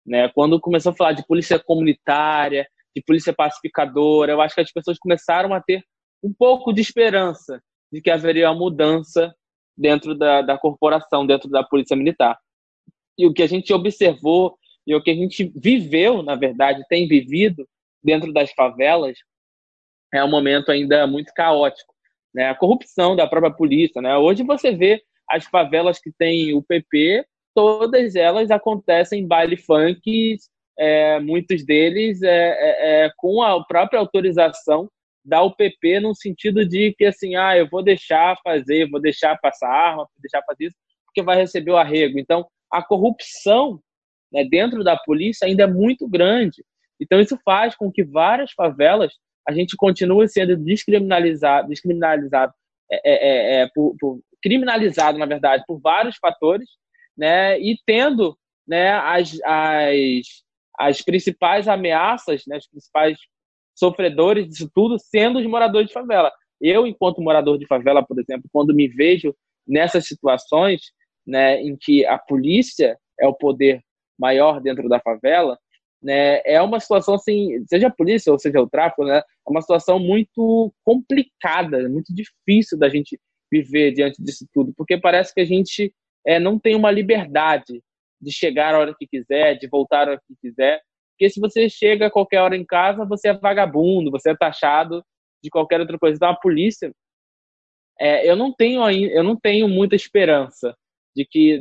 Né? 0.06 0.30
Quando 0.30 0.62
começou 0.62 0.94
a 0.94 0.96
falar 0.96 1.12
de 1.12 1.28
polícia 1.28 1.60
comunitária, 1.60 2.66
de 2.96 3.04
polícia 3.04 3.34
pacificadora, 3.34 4.32
eu 4.32 4.40
acho 4.40 4.56
que 4.56 4.62
as 4.62 4.72
pessoas 4.72 4.98
começaram 4.98 5.54
a 5.54 5.62
ter 5.62 5.84
um 6.24 6.34
pouco 6.34 6.72
de 6.72 6.80
esperança 6.80 7.62
de 7.92 8.02
que 8.02 8.10
haveria 8.10 8.50
uma 8.50 8.58
mudança 8.58 9.36
dentro 9.78 10.16
da, 10.16 10.42
da 10.42 10.58
corporação, 10.58 11.28
dentro 11.28 11.50
da 11.50 11.64
polícia 11.64 11.96
militar. 11.96 12.38
E 13.18 13.28
o 13.28 13.34
que 13.34 13.44
a 13.44 13.48
gente 13.48 13.74
observou 13.74 14.58
e 14.86 14.96
o 14.96 15.04
que 15.04 15.12
a 15.12 15.16
gente 15.16 15.52
viveu, 15.54 16.24
na 16.24 16.36
verdade, 16.36 16.86
tem 16.88 17.08
vivido 17.08 17.68
dentro 18.02 18.32
das 18.32 18.52
favelas, 18.54 19.18
é 20.14 20.24
um 20.24 20.30
momento 20.30 20.72
ainda 20.72 21.06
muito 21.06 21.34
caótico 21.34 21.97
né? 22.34 22.50
A 22.50 22.56
corrupção 22.56 23.16
da 23.16 23.28
própria 23.28 23.52
polícia, 23.52 24.02
né? 24.02 24.18
Hoje 24.18 24.44
você 24.44 24.72
vê 24.72 25.02
as 25.30 25.46
favelas 25.46 26.00
que 26.00 26.12
tem 26.12 26.54
o 26.54 26.62
PP, 26.62 27.26
todas 27.54 28.16
elas 28.16 28.52
acontecem 28.52 29.22
em 29.22 29.28
baile 29.28 29.58
funk, 29.58 30.38
é, 30.78 31.20
muitos 31.20 31.66
deles 31.66 32.22
é, 32.22 32.30
é, 32.30 33.06
é, 33.06 33.12
com 33.18 33.42
a 33.42 33.64
própria 33.66 34.00
autorização 34.00 34.90
da 35.26 35.44
UPP, 35.44 36.00
no 36.00 36.16
sentido 36.16 36.66
de 36.66 36.94
que, 36.98 37.04
assim, 37.04 37.36
ah, 37.36 37.58
eu 37.58 37.68
vou 37.68 37.84
deixar 37.84 38.38
fazer, 38.42 38.90
vou 38.90 39.02
deixar 39.02 39.38
passar 39.40 39.68
arma, 39.68 40.04
vou 40.04 40.22
deixar 40.22 40.42
fazer 40.46 40.68
isso, 40.68 40.76
porque 41.06 41.22
vai 41.22 41.36
receber 41.36 41.72
o 41.72 41.78
arrego. 41.78 42.18
Então, 42.18 42.48
a 42.72 42.82
corrupção 42.82 43.82
né, 44.32 44.46
dentro 44.46 44.84
da 44.84 44.96
polícia 44.96 45.46
ainda 45.46 45.64
é 45.64 45.68
muito 45.68 46.08
grande. 46.08 46.64
Então, 47.00 47.20
isso 47.20 47.38
faz 47.44 47.76
com 47.76 47.92
que 47.92 48.04
várias 48.04 48.52
favelas 48.54 49.14
a 49.48 49.54
gente 49.54 49.76
continue 49.78 50.28
sendo 50.28 50.58
descriminalizado, 50.58 51.70
descriminalizado 51.70 52.54
é, 52.92 53.00
é, 53.04 53.62
é, 53.62 53.70
por, 53.74 53.96
por, 54.00 54.20
criminalizado, 54.42 55.18
na 55.18 55.26
verdade, 55.26 55.64
por 55.66 55.80
vários 55.80 56.18
fatores, 56.18 56.70
né, 57.18 57.60
e 57.60 57.78
tendo 57.86 58.38
né, 58.68 58.92
as, 58.92 59.40
as, 59.44 60.28
as 60.78 61.02
principais 61.02 61.68
ameaças, 61.68 62.44
né, 62.48 62.58
os 62.58 62.68
principais 62.68 63.18
sofredores 63.74 64.48
disso 64.48 64.70
tudo 64.74 64.98
sendo 65.00 65.40
os 65.40 65.46
moradores 65.46 65.88
de 65.88 65.94
favela. 65.94 66.32
Eu, 66.60 66.88
enquanto 66.88 67.22
morador 67.22 67.58
de 67.58 67.68
favela, 67.68 68.04
por 68.04 68.20
exemplo, 68.20 68.50
quando 68.52 68.74
me 68.74 68.88
vejo 68.88 69.36
nessas 69.68 70.08
situações 70.08 70.82
né, 71.26 71.62
em 71.62 71.76
que 71.76 72.06
a 72.06 72.18
polícia 72.18 72.98
é 73.20 73.28
o 73.28 73.34
poder 73.34 73.82
maior 74.18 74.60
dentro 74.60 74.90
da 74.90 75.00
favela, 75.00 75.58
né, 76.02 76.42
é 76.46 76.62
uma 76.62 76.80
situação 76.80 77.16
assim, 77.16 77.64
seja 77.68 77.88
a 77.88 77.92
polícia 77.92 78.32
ou 78.32 78.40
seja 78.40 78.62
o 78.62 78.70
tráfico, 78.70 79.04
né, 79.04 79.18
é 79.18 79.50
uma 79.50 79.62
situação 79.62 80.00
muito 80.00 80.74
complicada, 80.84 81.88
muito 81.90 82.14
difícil 82.14 82.78
da 82.78 82.90
gente 82.90 83.20
viver 83.52 83.92
diante 83.92 84.22
disso 84.22 84.46
tudo, 84.54 84.74
porque 84.76 84.98
parece 84.98 85.34
que 85.34 85.42
a 85.42 85.46
gente 85.46 85.94
é, 86.26 86.40
não 86.40 86.60
tem 86.60 86.76
uma 86.76 86.92
liberdade 86.92 87.82
de 88.22 88.32
chegar 88.32 88.76
a 88.76 88.80
hora 88.80 88.96
que 88.98 89.08
quiser, 89.08 89.56
de 89.56 89.68
voltar 89.68 90.08
a 90.08 90.12
hora 90.12 90.22
que 90.28 90.36
quiser, 90.42 90.82
porque 91.18 91.30
se 91.32 91.40
você 91.40 91.68
chega 91.68 92.08
a 92.08 92.12
qualquer 92.12 92.42
hora 92.42 92.56
em 92.56 92.66
casa, 92.66 93.04
você 93.06 93.30
é 93.30 93.34
vagabundo, 93.34 94.12
você 94.12 94.32
é 94.32 94.36
taxado 94.36 95.04
de 95.44 95.50
qualquer 95.50 95.80
outra 95.80 95.98
coisa. 95.98 96.16
Então 96.16 96.30
a 96.30 96.36
polícia, 96.36 96.92
é, 98.00 98.30
eu 98.30 98.36
não 98.36 98.54
tenho 98.54 98.88
eu 98.90 99.24
não 99.24 99.36
tenho 99.36 99.68
muita 99.68 99.96
esperança 99.96 100.78
de 101.16 101.26
que 101.26 101.60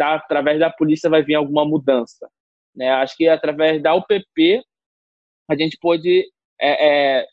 através 0.00 0.58
da 0.58 0.68
polícia 0.68 1.08
vai 1.08 1.22
vir 1.22 1.36
alguma 1.36 1.64
mudança. 1.64 2.28
Né? 2.74 2.90
Acho 2.90 3.16
que 3.16 3.28
através 3.28 3.82
da 3.82 3.94
UPP 3.94 4.62
a 5.48 5.56
gente 5.56 5.76
pode 5.80 6.24
é, 6.60 7.18
é, 7.18 7.26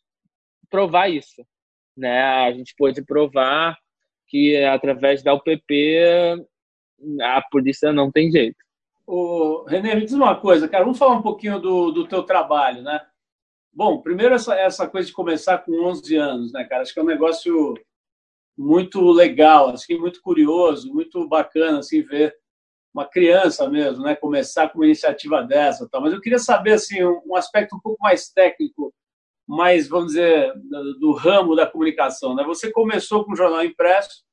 provar 0.70 1.10
isso. 1.10 1.46
Né? 1.96 2.22
A 2.22 2.52
gente 2.52 2.74
pode 2.78 3.04
provar 3.04 3.78
que 4.28 4.58
através 4.66 5.24
da 5.24 5.34
UPP 5.34 6.46
a 7.22 7.42
polícia 7.50 7.92
não 7.94 8.12
tem 8.12 8.32
jeito. 8.32 8.58
O 9.06 9.64
Renê, 9.64 9.96
me 9.96 10.04
diz 10.04 10.14
uma 10.14 10.36
coisa, 10.36 10.68
cara, 10.68 10.84
vamos 10.84 11.00
falar 11.00 11.14
um 11.14 11.22
pouquinho 11.22 11.60
do, 11.60 11.92
do 11.92 12.08
teu 12.08 12.24
trabalho, 12.24 12.82
né? 12.82 13.00
Bom, 13.72 14.02
primeiro 14.02 14.36
essa, 14.36 14.54
essa 14.56 14.88
coisa 14.88 15.08
de 15.08 15.14
começar 15.14 15.60
com 15.60 15.86
11 15.86 16.16
anos, 16.16 16.52
né, 16.52 16.66
cara? 16.66 16.82
Acho 16.82 16.94
que 16.94 17.00
é 17.00 17.04
um 17.04 17.06
negócio 17.06 17.74
muito 18.58 19.00
legal, 19.12 19.70
assim, 19.70 19.98
muito 19.98 20.22
curioso, 20.22 20.92
muito 20.92 21.26
bacana, 21.28 21.80
assim, 21.80 22.02
ver 22.02 22.36
uma 22.98 23.08
criança 23.08 23.70
mesmo, 23.70 24.04
né, 24.04 24.16
começar 24.16 24.70
com 24.70 24.80
uma 24.80 24.86
iniciativa 24.86 25.44
dessa, 25.44 25.88
tal. 25.88 26.02
Mas 26.02 26.14
eu 26.14 26.20
queria 26.20 26.40
saber, 26.40 26.74
assim, 26.74 27.04
um 27.04 27.36
aspecto 27.36 27.76
um 27.76 27.80
pouco 27.80 28.02
mais 28.02 28.30
técnico, 28.30 28.92
mais, 29.48 29.88
vamos 29.88 30.08
dizer, 30.08 30.52
do, 31.00 31.14
ramo 31.14 31.56
da 31.56 31.68
comunicação, 31.68 32.36
né? 32.36 32.44
Você 32.44 32.72
começou 32.72 33.24
com 33.24 33.34
o 33.34 33.36
jornal 33.36 33.64
impresso, 33.64 34.24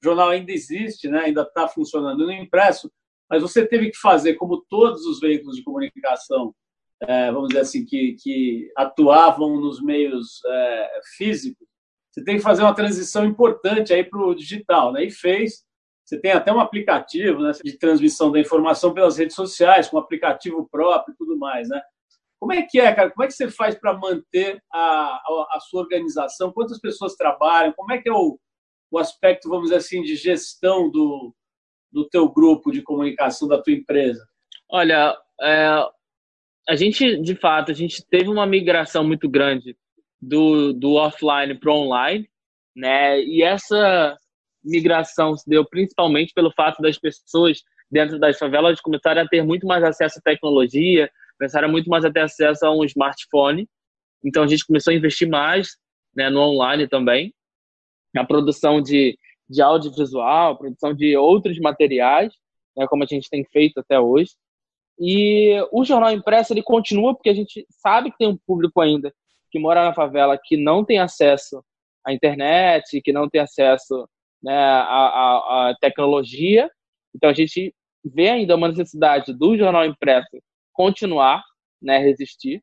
o 0.00 0.04
jornal 0.04 0.30
ainda 0.30 0.52
existe, 0.52 1.08
né, 1.08 1.24
ainda 1.24 1.42
está 1.42 1.66
funcionando 1.66 2.24
no 2.24 2.32
impresso, 2.32 2.90
mas 3.28 3.42
você 3.42 3.66
teve 3.66 3.90
que 3.90 3.98
fazer, 3.98 4.34
como 4.34 4.64
todos 4.70 5.04
os 5.04 5.18
veículos 5.18 5.56
de 5.56 5.64
comunicação, 5.64 6.54
é, 7.02 7.32
vamos 7.32 7.48
dizer 7.48 7.60
assim, 7.60 7.84
que, 7.84 8.16
que 8.22 8.70
atuavam 8.76 9.60
nos 9.60 9.82
meios 9.82 10.40
é, 10.46 11.00
físicos, 11.16 11.66
você 12.12 12.22
tem 12.22 12.36
que 12.36 12.42
fazer 12.42 12.62
uma 12.62 12.74
transição 12.74 13.24
importante 13.24 13.92
aí 13.92 14.04
para 14.04 14.20
o 14.20 14.34
digital, 14.34 14.92
né? 14.92 15.04
E 15.04 15.10
fez. 15.10 15.64
Você 16.12 16.20
tem 16.20 16.32
até 16.32 16.52
um 16.52 16.60
aplicativo 16.60 17.40
né, 17.40 17.52
de 17.64 17.78
transmissão 17.78 18.30
da 18.30 18.38
informação 18.38 18.92
pelas 18.92 19.16
redes 19.16 19.34
sociais, 19.34 19.88
com 19.88 19.96
um 19.96 20.00
aplicativo 20.00 20.68
próprio 20.70 21.14
e 21.14 21.16
tudo 21.16 21.38
mais, 21.38 21.70
né? 21.70 21.80
Como 22.38 22.52
é 22.52 22.60
que 22.60 22.78
é, 22.78 22.92
cara? 22.92 23.10
Como 23.10 23.24
é 23.24 23.26
que 23.26 23.32
você 23.32 23.50
faz 23.50 23.74
para 23.74 23.96
manter 23.96 24.62
a, 24.70 24.78
a, 24.78 25.48
a, 25.54 25.60
sua 25.60 25.80
organização? 25.80 26.52
Quantas 26.52 26.78
pessoas 26.78 27.14
trabalham? 27.14 27.72
Como 27.72 27.90
é 27.92 27.96
que 27.96 28.10
é 28.10 28.12
o, 28.12 28.38
o 28.90 28.98
aspecto, 28.98 29.48
vamos 29.48 29.70
dizer 29.70 29.76
assim, 29.76 30.02
de 30.02 30.14
gestão 30.14 30.90
do, 30.90 31.34
do 31.90 32.06
teu 32.06 32.28
grupo 32.28 32.70
de 32.70 32.82
comunicação, 32.82 33.48
da 33.48 33.62
tua 33.62 33.72
empresa? 33.72 34.22
Olha, 34.68 35.16
é, 35.40 35.66
a 36.68 36.76
gente, 36.76 37.22
de 37.22 37.34
fato, 37.36 37.70
a 37.70 37.74
gente 37.74 38.06
teve 38.06 38.28
uma 38.28 38.44
migração 38.44 39.02
muito 39.02 39.30
grande 39.30 39.74
do, 40.20 40.74
do 40.74 40.92
offline 40.92 41.58
para 41.58 41.72
online, 41.72 42.28
né? 42.76 43.18
E 43.22 43.42
essa 43.42 44.18
migração 44.64 45.36
se 45.36 45.48
deu 45.48 45.64
principalmente 45.64 46.32
pelo 46.32 46.52
fato 46.52 46.80
das 46.80 46.98
pessoas 46.98 47.62
dentro 47.90 48.18
das 48.18 48.38
favelas 48.38 48.80
começarem 48.80 49.22
a 49.22 49.28
ter 49.28 49.42
muito 49.42 49.66
mais 49.66 49.84
acesso 49.84 50.18
à 50.18 50.22
tecnologia, 50.22 51.10
começaram 51.38 51.68
muito 51.68 51.90
mais 51.90 52.04
a 52.04 52.10
ter 52.10 52.20
acesso 52.20 52.64
a 52.64 52.74
um 52.74 52.84
smartphone. 52.84 53.68
Então 54.24 54.44
a 54.44 54.46
gente 54.46 54.66
começou 54.66 54.92
a 54.92 54.94
investir 54.96 55.28
mais 55.28 55.76
né, 56.14 56.30
no 56.30 56.40
online 56.40 56.88
também, 56.88 57.34
na 58.14 58.24
produção 58.24 58.80
de, 58.80 59.18
de 59.48 59.60
audiovisual, 59.60 60.56
produção 60.56 60.94
de 60.94 61.16
outros 61.16 61.58
materiais, 61.58 62.32
né, 62.76 62.86
como 62.86 63.04
a 63.04 63.06
gente 63.06 63.28
tem 63.28 63.44
feito 63.44 63.80
até 63.80 63.98
hoje. 63.98 64.30
E 64.98 65.54
o 65.72 65.84
jornal 65.84 66.12
impresso 66.12 66.52
ele 66.52 66.62
continua 66.62 67.14
porque 67.14 67.30
a 67.30 67.34
gente 67.34 67.66
sabe 67.70 68.10
que 68.10 68.18
tem 68.18 68.28
um 68.28 68.38
público 68.46 68.80
ainda 68.80 69.12
que 69.50 69.58
mora 69.58 69.84
na 69.84 69.92
favela 69.92 70.38
que 70.42 70.56
não 70.56 70.82
tem 70.82 70.98
acesso 70.98 71.62
à 72.04 72.12
internet, 72.12 73.00
que 73.02 73.12
não 73.12 73.28
tem 73.28 73.40
acesso 73.40 74.08
né, 74.42 74.54
à, 74.54 74.80
à, 74.82 75.70
à 75.70 75.74
tecnologia. 75.80 76.70
Então 77.14 77.30
a 77.30 77.32
gente 77.32 77.74
vê 78.04 78.28
ainda 78.28 78.56
uma 78.56 78.68
necessidade 78.68 79.32
do 79.32 79.56
jornal 79.56 79.84
impresso 79.84 80.42
continuar, 80.72 81.42
né, 81.80 81.98
resistir. 81.98 82.62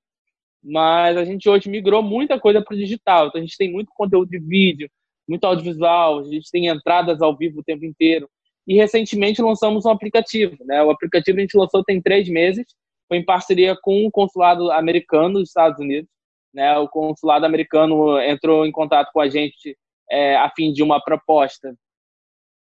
Mas 0.63 1.15
a 1.15 1.23
gente 1.23 1.47
hoje 1.47 1.69
migrou 1.69 2.03
muita 2.03 2.39
coisa 2.39 2.61
para 2.61 2.75
o 2.75 2.77
digital. 2.77 3.27
Então 3.27 3.39
a 3.39 3.43
gente 3.43 3.57
tem 3.57 3.71
muito 3.71 3.91
conteúdo 3.95 4.29
de 4.29 4.39
vídeo, 4.39 4.89
muito 5.27 5.45
audiovisual, 5.45 6.19
a 6.19 6.23
gente 6.23 6.51
tem 6.51 6.67
entradas 6.67 7.21
ao 7.21 7.35
vivo 7.37 7.59
o 7.59 7.63
tempo 7.63 7.85
inteiro. 7.85 8.29
E 8.67 8.75
recentemente 8.75 9.41
lançamos 9.41 9.85
um 9.85 9.89
aplicativo. 9.89 10.57
Né? 10.65 10.83
O 10.83 10.91
aplicativo 10.91 11.37
a 11.37 11.41
gente 11.41 11.57
lançou 11.57 11.83
tem 11.83 12.01
três 12.01 12.27
meses, 12.27 12.65
foi 13.07 13.17
em 13.17 13.25
parceria 13.25 13.75
com 13.81 14.05
o 14.05 14.11
consulado 14.11 14.71
americano 14.71 15.39
dos 15.39 15.49
Estados 15.49 15.79
Unidos 15.79 16.09
né, 16.53 16.77
o 16.77 16.87
consulado 16.87 17.45
americano 17.45 18.19
entrou 18.19 18.65
em 18.65 18.71
contato 18.71 19.11
com 19.11 19.21
a 19.21 19.29
gente 19.29 19.77
é, 20.11 20.35
a 20.35 20.49
fim 20.55 20.71
de 20.71 20.83
uma 20.83 21.01
proposta 21.01 21.73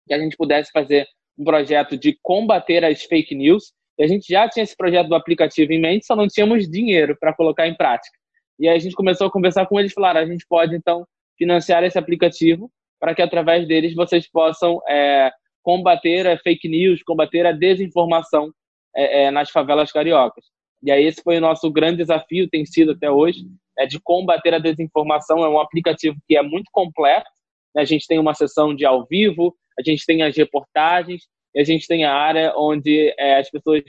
que 0.08 0.14
a 0.14 0.20
gente 0.20 0.38
pudesse 0.38 0.72
fazer 0.72 1.08
um 1.38 1.44
projeto 1.44 1.98
de 1.98 2.18
combater 2.22 2.84
as 2.84 3.04
fake 3.04 3.36
news. 3.36 3.74
E 3.98 4.04
a 4.04 4.08
gente 4.08 4.28
já 4.28 4.48
tinha 4.50 4.64
esse 4.64 4.75
projeto 4.75 5.08
do 5.08 5.16
aplicativo 5.16 5.72
em 5.72 5.80
mente, 5.80 6.06
só 6.06 6.16
não 6.16 6.28
tínhamos 6.28 6.70
dinheiro 6.70 7.18
para 7.20 7.34
colocar 7.34 7.68
em 7.68 7.75
prática. 7.75 8.18
E 8.60 8.68
aí 8.68 8.75
a 8.75 8.80
gente 8.80 8.96
começou 8.96 9.28
a 9.28 9.32
conversar 9.32 9.66
com 9.66 9.80
eles 9.80 9.94
falaram: 9.94 10.20
a 10.20 10.25
gente 10.25 10.46
pode 10.48 10.75
então 10.75 11.06
financiar 11.38 11.84
esse 11.84 11.98
aplicativo 11.98 12.72
para 13.00 13.14
que 13.14 13.22
através 13.22 13.68
deles 13.68 13.94
vocês 13.94 14.30
possam 14.30 14.82
é, 14.88 15.32
combater 15.62 16.28
a 16.28 16.38
fake 16.38 16.68
news, 16.68 17.04
combater 17.04 17.46
a 17.46 17.52
desinformação 17.52 18.52
é, 18.96 19.24
é 19.24 19.32
nas 19.32 19.50
favelas 19.50 19.92
cariocas. 19.92 20.46
E 20.82 20.92
aí 20.92 21.04
esse 21.06 21.22
foi 21.22 21.38
o 21.38 21.42
nosso 21.42 21.70
grande 21.72 21.98
desafio, 21.98 22.50
tem 22.50 22.66
sido 22.66 22.92
até 22.92 23.10
hoje, 23.10 23.40
é, 23.78 23.86
de 23.86 24.00
combater 24.00 24.54
a 24.54 24.60
desinformação. 24.60 25.44
É 25.44 25.50
um 25.50 25.60
aplicativo 25.60 26.18
que 26.28 26.38
é 26.38 26.42
muito 26.42 26.70
completo. 26.72 27.30
Né? 27.75 27.82
A 27.82 27.86
gente 27.86 28.08
tem 28.08 28.17
uma 28.17 28.34
sessão 28.34 28.74
de 28.74 28.86
ao 28.86 29.05
vivo, 29.05 29.55
a 29.77 29.84
gente 29.84 30.05
tem 30.05 30.24
as 30.24 30.36
reportagens, 30.36 31.24
e 31.53 31.60
a 31.60 31.63
gente 31.63 31.88
tem 31.88 32.05
a 32.05 32.13
área 32.13 32.53
onde 32.55 33.13
é, 33.20 33.39
as 33.39 33.50
pessoas 33.50 33.84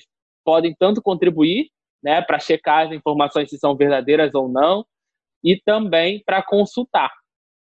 podem 0.45 0.75
tanto 0.79 1.03
contribuir 1.03 1.69
né, 2.03 2.23
para 2.23 2.39
checar 2.39 2.87
as 2.87 2.93
informações 2.93 3.51
se 3.51 3.59
são 3.59 3.77
verdadeiras 3.77 4.35
ou 4.35 4.49
não, 4.49 4.85
e 5.43 5.61
também 5.65 6.23
para 6.25 6.43
consultar, 6.43 7.11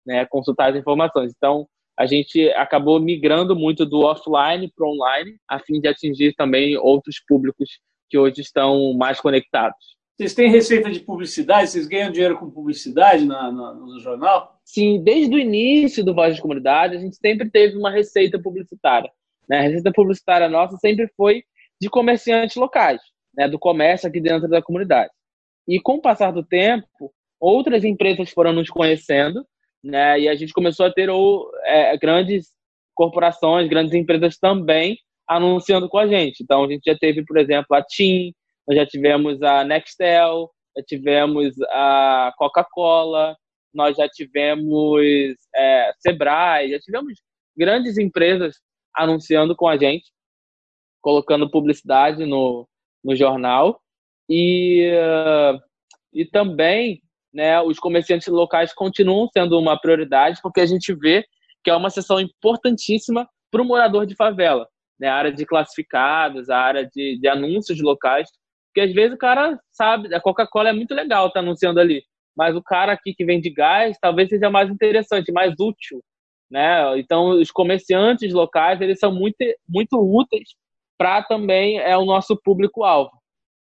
né, 0.05 0.25
consultar 0.25 0.71
as 0.71 0.75
informações. 0.75 1.31
Então, 1.35 1.67
a 1.97 2.07
gente 2.07 2.49
acabou 2.53 2.99
migrando 2.99 3.55
muito 3.55 3.85
do 3.85 4.01
offline 4.01 4.71
para 4.75 4.87
online, 4.87 5.37
a 5.47 5.59
fim 5.59 5.79
de 5.79 5.87
atingir 5.87 6.33
também 6.33 6.75
outros 6.77 7.21
públicos 7.27 7.79
que 8.09 8.17
hoje 8.17 8.41
estão 8.41 8.93
mais 8.93 9.19
conectados. 9.19 9.95
Vocês 10.17 10.33
têm 10.33 10.49
receita 10.49 10.91
de 10.91 10.99
publicidade? 10.99 11.69
Vocês 11.69 11.87
ganham 11.87 12.11
dinheiro 12.11 12.37
com 12.37 12.49
publicidade 12.49 13.25
na, 13.25 13.51
na, 13.51 13.73
no 13.73 13.99
jornal? 13.99 14.52
Sim, 14.65 15.03
desde 15.03 15.35
o 15.35 15.39
início 15.39 16.03
do 16.03 16.13
Voz 16.13 16.35
de 16.35 16.41
Comunidade, 16.41 16.95
a 16.95 16.99
gente 16.99 17.15
sempre 17.17 17.49
teve 17.49 17.77
uma 17.77 17.91
receita 17.91 18.39
publicitária. 18.39 19.11
Né? 19.47 19.59
A 19.59 19.61
receita 19.63 19.91
publicitária 19.91 20.47
nossa 20.49 20.77
sempre 20.77 21.07
foi 21.15 21.43
de 21.79 21.89
comerciantes 21.89 22.55
locais, 22.55 23.01
né? 23.35 23.47
do 23.47 23.59
comércio 23.59 24.07
aqui 24.07 24.21
dentro 24.21 24.47
da 24.47 24.61
comunidade. 24.61 25.11
E 25.67 25.79
com 25.79 25.95
o 25.95 26.01
passar 26.01 26.31
do 26.31 26.43
tempo, 26.43 27.13
outras 27.39 27.83
empresas 27.83 28.29
foram 28.31 28.53
nos 28.53 28.69
conhecendo 28.69 29.45
né? 29.83 30.19
E 30.21 30.29
a 30.29 30.35
gente 30.35 30.53
começou 30.53 30.85
a 30.85 30.91
ter 30.91 31.09
ou, 31.09 31.51
é, 31.65 31.97
grandes 31.97 32.47
corporações, 32.95 33.67
grandes 33.67 33.93
empresas 33.93 34.37
também 34.37 34.97
anunciando 35.27 35.89
com 35.89 35.97
a 35.97 36.07
gente. 36.07 36.41
Então, 36.41 36.63
a 36.63 36.67
gente 36.67 36.83
já 36.85 36.97
teve, 36.97 37.25
por 37.25 37.37
exemplo, 37.37 37.75
a 37.75 37.81
TIM, 37.81 38.33
nós 38.67 38.77
já 38.77 38.85
tivemos 38.85 39.41
a 39.41 39.63
Nextel, 39.63 40.49
já 40.77 40.83
tivemos 40.83 41.53
a 41.69 42.33
Coca-Cola, 42.37 43.35
nós 43.73 43.97
já 43.97 44.07
tivemos 44.07 45.01
é, 45.55 45.91
Sebrae, 45.99 46.71
já 46.71 46.79
tivemos 46.79 47.13
grandes 47.55 47.97
empresas 47.97 48.55
anunciando 48.95 49.55
com 49.55 49.67
a 49.67 49.77
gente, 49.77 50.05
colocando 51.01 51.49
publicidade 51.49 52.25
no, 52.25 52.67
no 53.03 53.15
jornal. 53.15 53.81
E, 54.29 54.89
e 56.13 56.25
também 56.25 57.01
né, 57.33 57.59
os 57.61 57.79
comerciantes 57.79 58.27
locais 58.27 58.73
continuam 58.73 59.27
sendo 59.35 59.59
uma 59.59 59.79
prioridade, 59.79 60.39
porque 60.41 60.61
a 60.61 60.65
gente 60.65 60.93
vê 60.93 61.25
que 61.63 61.69
é 61.69 61.75
uma 61.75 61.89
seção 61.89 62.19
importantíssima 62.19 63.27
para 63.51 63.61
o 63.61 63.65
morador 63.65 64.05
de 64.05 64.15
favela. 64.15 64.67
Né, 64.99 65.07
a 65.07 65.15
área 65.15 65.31
de 65.31 65.45
classificados, 65.45 66.49
a 66.49 66.57
área 66.57 66.87
de, 66.87 67.19
de 67.19 67.27
anúncios 67.27 67.81
locais, 67.81 68.29
porque 68.67 68.81
às 68.81 68.93
vezes 68.93 69.15
o 69.15 69.17
cara 69.17 69.59
sabe, 69.71 70.13
a 70.13 70.21
Coca-Cola 70.21 70.69
é 70.69 70.73
muito 70.73 70.93
legal 70.93 71.31
tá 71.31 71.39
anunciando 71.39 71.79
ali, 71.79 72.03
mas 72.35 72.55
o 72.55 72.63
cara 72.63 72.93
aqui 72.93 73.13
que 73.13 73.25
vende 73.25 73.49
gás 73.49 73.97
talvez 74.01 74.29
seja 74.29 74.49
mais 74.49 74.69
interessante, 74.69 75.31
mais 75.31 75.53
útil, 75.59 76.01
né? 76.49 76.97
Então 76.99 77.29
os 77.29 77.51
comerciantes 77.51 78.33
locais 78.33 78.81
eles 78.81 78.99
são 78.99 79.13
muito 79.13 79.37
muito 79.67 79.97
úteis 79.97 80.49
para 80.97 81.23
também 81.23 81.79
é 81.79 81.97
o 81.97 82.05
nosso 82.05 82.35
público 82.37 82.83
alvo. 82.83 83.11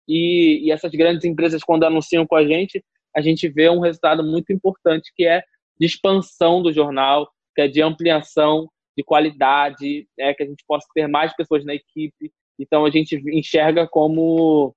E, 0.08 0.62
e 0.64 0.72
essas 0.72 0.92
grandes 0.92 1.26
empresas 1.26 1.64
quando 1.64 1.84
anunciam 1.84 2.26
com 2.26 2.36
a 2.36 2.46
gente, 2.46 2.84
a 3.16 3.22
gente 3.22 3.48
vê 3.50 3.70
um 3.70 3.80
resultado 3.80 4.24
muito 4.24 4.54
importante 4.54 5.12
que 5.16 5.26
é 5.26 5.44
de 5.80 5.86
expansão 5.86 6.62
do 6.62 6.72
jornal, 6.72 7.28
que 7.56 7.62
é 7.62 7.68
de 7.68 7.82
ampliação 7.82 8.70
de 8.98 9.04
qualidade, 9.04 10.08
é 10.18 10.34
que 10.34 10.44
a 10.44 10.46
gente 10.46 10.64
possa 10.68 10.88
ter 10.94 11.08
mais 11.08 11.36
pessoas 11.36 11.66
na 11.66 11.74
equipe. 11.74 12.32
Então 12.58 12.86
a 12.86 12.90
gente 12.90 13.16
enxerga 13.34 13.88
como 13.88 14.74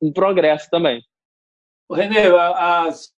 um 0.00 0.12
progresso 0.12 0.68
também. 0.70 1.02
Renê, 1.92 2.26
as, 2.56 3.12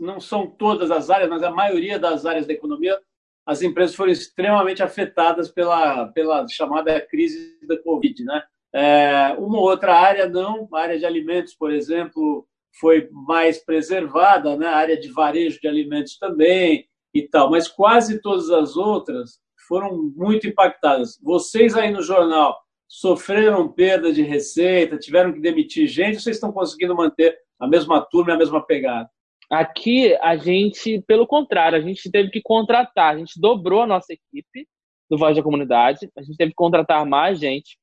não 0.00 0.20
são 0.20 0.46
todas 0.46 0.90
as 0.90 1.10
áreas, 1.10 1.28
mas 1.28 1.42
a 1.42 1.50
maioria 1.50 1.98
das 1.98 2.24
áreas 2.26 2.46
da 2.46 2.52
economia, 2.52 2.98
as 3.46 3.62
empresas 3.62 3.94
foram 3.94 4.10
extremamente 4.10 4.82
afetadas 4.82 5.50
pela, 5.50 6.08
pela 6.08 6.46
chamada 6.48 7.00
crise 7.00 7.58
da 7.66 7.80
Covid. 7.82 8.24
Né? 8.24 8.42
É, 8.74 9.36
uma 9.38 9.58
ou 9.58 9.64
outra 9.64 9.94
área 9.94 10.28
não, 10.28 10.68
a 10.72 10.80
área 10.80 10.98
de 10.98 11.04
alimentos, 11.04 11.54
por 11.54 11.72
exemplo, 11.72 12.46
foi 12.80 13.08
mais 13.10 13.62
preservada, 13.64 14.56
né? 14.56 14.66
a 14.66 14.76
área 14.76 14.98
de 14.98 15.12
varejo 15.12 15.60
de 15.60 15.68
alimentos 15.68 16.18
também 16.18 16.86
e 17.12 17.22
tal, 17.22 17.50
mas 17.50 17.68
quase 17.68 18.20
todas 18.20 18.50
as 18.50 18.76
outras 18.76 19.38
foram 19.68 20.12
muito 20.16 20.46
impactadas. 20.46 21.18
Vocês 21.22 21.74
aí 21.76 21.90
no 21.90 22.02
jornal, 22.02 22.58
sofreram 22.94 23.66
perda 23.68 24.12
de 24.12 24.22
receita, 24.22 24.96
tiveram 24.96 25.32
que 25.32 25.40
demitir 25.40 25.88
gente, 25.88 26.20
vocês 26.20 26.36
estão 26.36 26.52
conseguindo 26.52 26.94
manter 26.94 27.36
a 27.58 27.66
mesma 27.66 28.00
turma 28.00 28.34
a 28.34 28.38
mesma 28.38 28.64
pegada? 28.64 29.10
Aqui, 29.50 30.14
a 30.22 30.36
gente, 30.36 31.02
pelo 31.02 31.26
contrário, 31.26 31.76
a 31.76 31.80
gente 31.80 32.08
teve 32.08 32.30
que 32.30 32.40
contratar, 32.40 33.14
a 33.14 33.18
gente 33.18 33.40
dobrou 33.40 33.82
a 33.82 33.86
nossa 33.86 34.12
equipe 34.12 34.68
do 35.10 35.18
Voz 35.18 35.36
da 35.36 35.42
Comunidade, 35.42 36.08
a 36.16 36.22
gente 36.22 36.36
teve 36.36 36.52
que 36.52 36.56
contratar 36.56 37.04
mais 37.04 37.40
gente, 37.40 37.76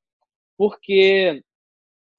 porque 0.57 1.43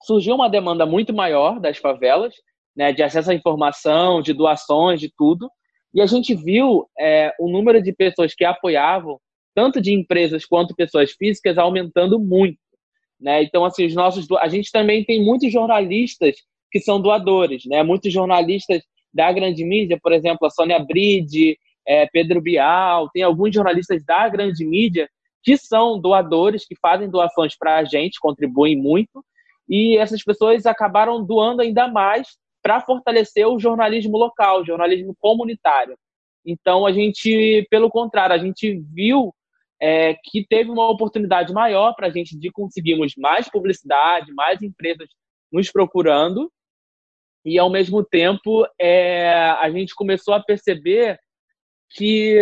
surgiu 0.02 0.34
uma 0.34 0.50
demanda 0.50 0.84
muito 0.84 1.14
maior 1.14 1.58
das 1.58 1.78
favelas, 1.78 2.34
né, 2.76 2.92
de 2.92 3.02
acesso 3.02 3.30
à 3.30 3.34
informação, 3.34 4.20
de 4.20 4.34
doações, 4.34 5.00
de 5.00 5.10
tudo, 5.16 5.50
e 5.94 6.02
a 6.02 6.06
gente 6.06 6.34
viu 6.34 6.86
é, 6.98 7.34
o 7.40 7.50
número 7.50 7.82
de 7.82 7.92
pessoas 7.92 8.34
que 8.34 8.44
apoiavam, 8.44 9.18
tanto 9.54 9.80
de 9.80 9.94
empresas 9.94 10.44
quanto 10.44 10.74
pessoas 10.74 11.12
físicas, 11.12 11.56
aumentando 11.56 12.20
muito. 12.20 12.61
Né? 13.22 13.44
Então, 13.44 13.64
assim, 13.64 13.86
os 13.86 13.94
nossos, 13.94 14.26
a 14.40 14.48
gente 14.48 14.72
também 14.72 15.04
tem 15.04 15.24
muitos 15.24 15.52
jornalistas 15.52 16.34
que 16.70 16.80
são 16.80 17.00
doadores, 17.00 17.64
né? 17.66 17.82
Muitos 17.82 18.12
jornalistas 18.12 18.82
da 19.12 19.30
grande 19.30 19.64
mídia, 19.64 19.98
por 20.02 20.10
exemplo, 20.10 20.46
a 20.46 20.50
Sônia 20.50 20.78
Bride, 20.78 21.56
é, 21.86 22.06
Pedro 22.06 22.40
Bial, 22.40 23.10
tem 23.10 23.22
alguns 23.22 23.54
jornalistas 23.54 24.02
da 24.04 24.28
grande 24.28 24.64
mídia 24.64 25.08
que 25.42 25.56
são 25.56 26.00
doadores, 26.00 26.66
que 26.66 26.74
fazem 26.80 27.10
doações 27.10 27.56
para 27.56 27.78
a 27.78 27.84
gente, 27.84 28.18
contribuem 28.18 28.76
muito, 28.76 29.24
e 29.68 29.96
essas 29.98 30.22
pessoas 30.22 30.66
acabaram 30.66 31.24
doando 31.24 31.62
ainda 31.62 31.88
mais 31.88 32.28
para 32.62 32.80
fortalecer 32.80 33.46
o 33.46 33.58
jornalismo 33.58 34.16
local, 34.16 34.60
o 34.62 34.66
jornalismo 34.66 35.14
comunitário. 35.18 35.96
Então, 36.44 36.86
a 36.86 36.92
gente, 36.92 37.66
pelo 37.70 37.90
contrário, 37.90 38.34
a 38.34 38.38
gente 38.38 38.80
viu 38.92 39.34
é, 39.82 40.14
que 40.22 40.46
teve 40.46 40.70
uma 40.70 40.88
oportunidade 40.88 41.52
maior 41.52 41.92
para 41.96 42.06
a 42.06 42.10
gente 42.10 42.38
de 42.38 42.52
conseguirmos 42.52 43.14
mais 43.16 43.50
publicidade, 43.50 44.32
mais 44.32 44.62
empresas 44.62 45.08
nos 45.50 45.72
procurando, 45.72 46.52
e 47.44 47.58
ao 47.58 47.68
mesmo 47.68 48.04
tempo 48.04 48.64
é, 48.80 49.34
a 49.34 49.68
gente 49.72 49.92
começou 49.92 50.34
a 50.34 50.40
perceber 50.40 51.18
que 51.90 52.38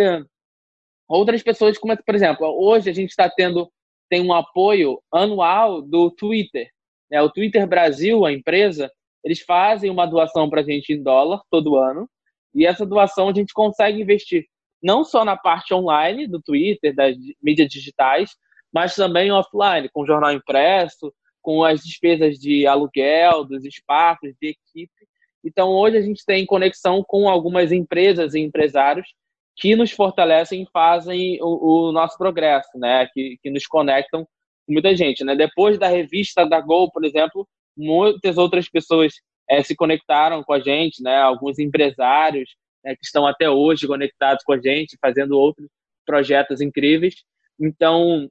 outras 1.09 1.41
pessoas, 1.41 1.79
como 1.79 1.97
por 2.05 2.13
exemplo, 2.13 2.45
hoje 2.45 2.91
a 2.91 2.93
gente 2.93 3.09
está 3.09 3.27
tendo 3.27 3.67
tem 4.07 4.21
um 4.21 4.33
apoio 4.33 5.01
anual 5.11 5.81
do 5.81 6.11
Twitter, 6.11 6.69
né? 7.09 7.21
O 7.21 7.29
Twitter 7.31 7.65
Brasil, 7.65 8.23
a 8.23 8.31
empresa, 8.31 8.91
eles 9.23 9.39
fazem 9.39 9.89
uma 9.89 10.05
doação 10.05 10.47
para 10.47 10.61
a 10.61 10.63
gente 10.63 10.93
em 10.93 11.01
dólar 11.01 11.41
todo 11.49 11.77
ano 11.77 12.07
e 12.53 12.67
essa 12.67 12.85
doação 12.85 13.29
a 13.29 13.33
gente 13.33 13.51
consegue 13.51 13.99
investir 13.99 14.45
não 14.81 15.03
só 15.03 15.23
na 15.23 15.37
parte 15.37 15.73
online 15.73 16.27
do 16.27 16.41
Twitter, 16.41 16.95
das 16.95 17.15
mídias 17.41 17.69
digitais, 17.69 18.35
mas 18.73 18.95
também 18.95 19.31
offline, 19.31 19.89
com 19.89 20.05
jornal 20.05 20.31
impresso, 20.31 21.13
com 21.41 21.63
as 21.63 21.81
despesas 21.81 22.37
de 22.37 22.65
aluguel, 22.65 23.43
dos 23.43 23.65
espaços, 23.65 24.33
de 24.41 24.49
equipe. 24.49 25.07
Então, 25.43 25.69
hoje 25.69 25.97
a 25.97 26.01
gente 26.01 26.23
tem 26.25 26.45
conexão 26.45 27.03
com 27.05 27.27
algumas 27.27 27.71
empresas 27.71 28.33
e 28.33 28.39
empresários 28.39 29.07
que 29.55 29.75
nos 29.75 29.91
fortalecem 29.91 30.63
e 30.63 30.69
fazem 30.71 31.39
o, 31.41 31.89
o 31.89 31.91
nosso 31.91 32.17
progresso, 32.17 32.77
né? 32.77 33.07
Que, 33.13 33.37
que 33.41 33.49
nos 33.49 33.65
conectam 33.65 34.23
com 34.65 34.73
muita 34.73 34.95
gente, 34.95 35.23
né? 35.23 35.35
Depois 35.35 35.77
da 35.77 35.87
revista 35.87 36.45
da 36.45 36.61
Gol, 36.61 36.91
por 36.91 37.03
exemplo, 37.03 37.47
muitas 37.75 38.37
outras 38.37 38.69
pessoas 38.69 39.13
é, 39.49 39.61
se 39.63 39.75
conectaram 39.75 40.43
com 40.43 40.53
a 40.53 40.59
gente, 40.59 41.01
né? 41.03 41.17
Alguns 41.17 41.59
empresários, 41.59 42.49
né, 42.83 42.95
que 42.95 43.05
estão 43.05 43.25
até 43.25 43.49
hoje 43.49 43.87
conectados 43.87 44.43
com 44.43 44.53
a 44.53 44.59
gente, 44.59 44.97
fazendo 45.01 45.37
outros 45.37 45.67
projetos 46.05 46.61
incríveis. 46.61 47.15
Então, 47.59 48.29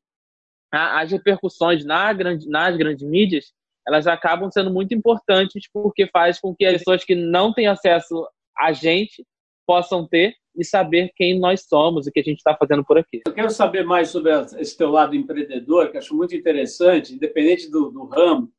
a, 0.72 1.00
as 1.00 1.10
repercussões 1.10 1.84
na 1.84 2.12
grande, 2.12 2.48
nas 2.48 2.76
grandes 2.76 3.06
mídias, 3.06 3.52
elas 3.86 4.06
acabam 4.06 4.50
sendo 4.50 4.72
muito 4.72 4.94
importantes 4.94 5.68
porque 5.72 6.06
faz 6.06 6.38
com 6.38 6.54
que 6.54 6.64
as 6.64 6.78
pessoas 6.78 7.04
que 7.04 7.14
não 7.14 7.52
têm 7.52 7.66
acesso 7.66 8.26
a 8.58 8.72
gente 8.72 9.24
possam 9.66 10.06
ter 10.06 10.34
e 10.56 10.64
saber 10.64 11.12
quem 11.14 11.38
nós 11.38 11.62
somos 11.68 12.06
e 12.06 12.10
o 12.10 12.12
que 12.12 12.20
a 12.20 12.24
gente 12.24 12.38
está 12.38 12.54
fazendo 12.56 12.84
por 12.84 12.98
aqui. 12.98 13.20
Eu 13.26 13.32
quero 13.32 13.50
saber 13.50 13.84
mais 13.84 14.08
sobre 14.08 14.32
esse 14.58 14.76
teu 14.76 14.90
lado 14.90 15.14
empreendedor, 15.14 15.90
que 15.90 15.98
acho 15.98 16.14
muito 16.14 16.34
interessante, 16.34 17.14
independente 17.14 17.70
do, 17.70 17.90
do 17.90 18.04
ramo, 18.04 18.52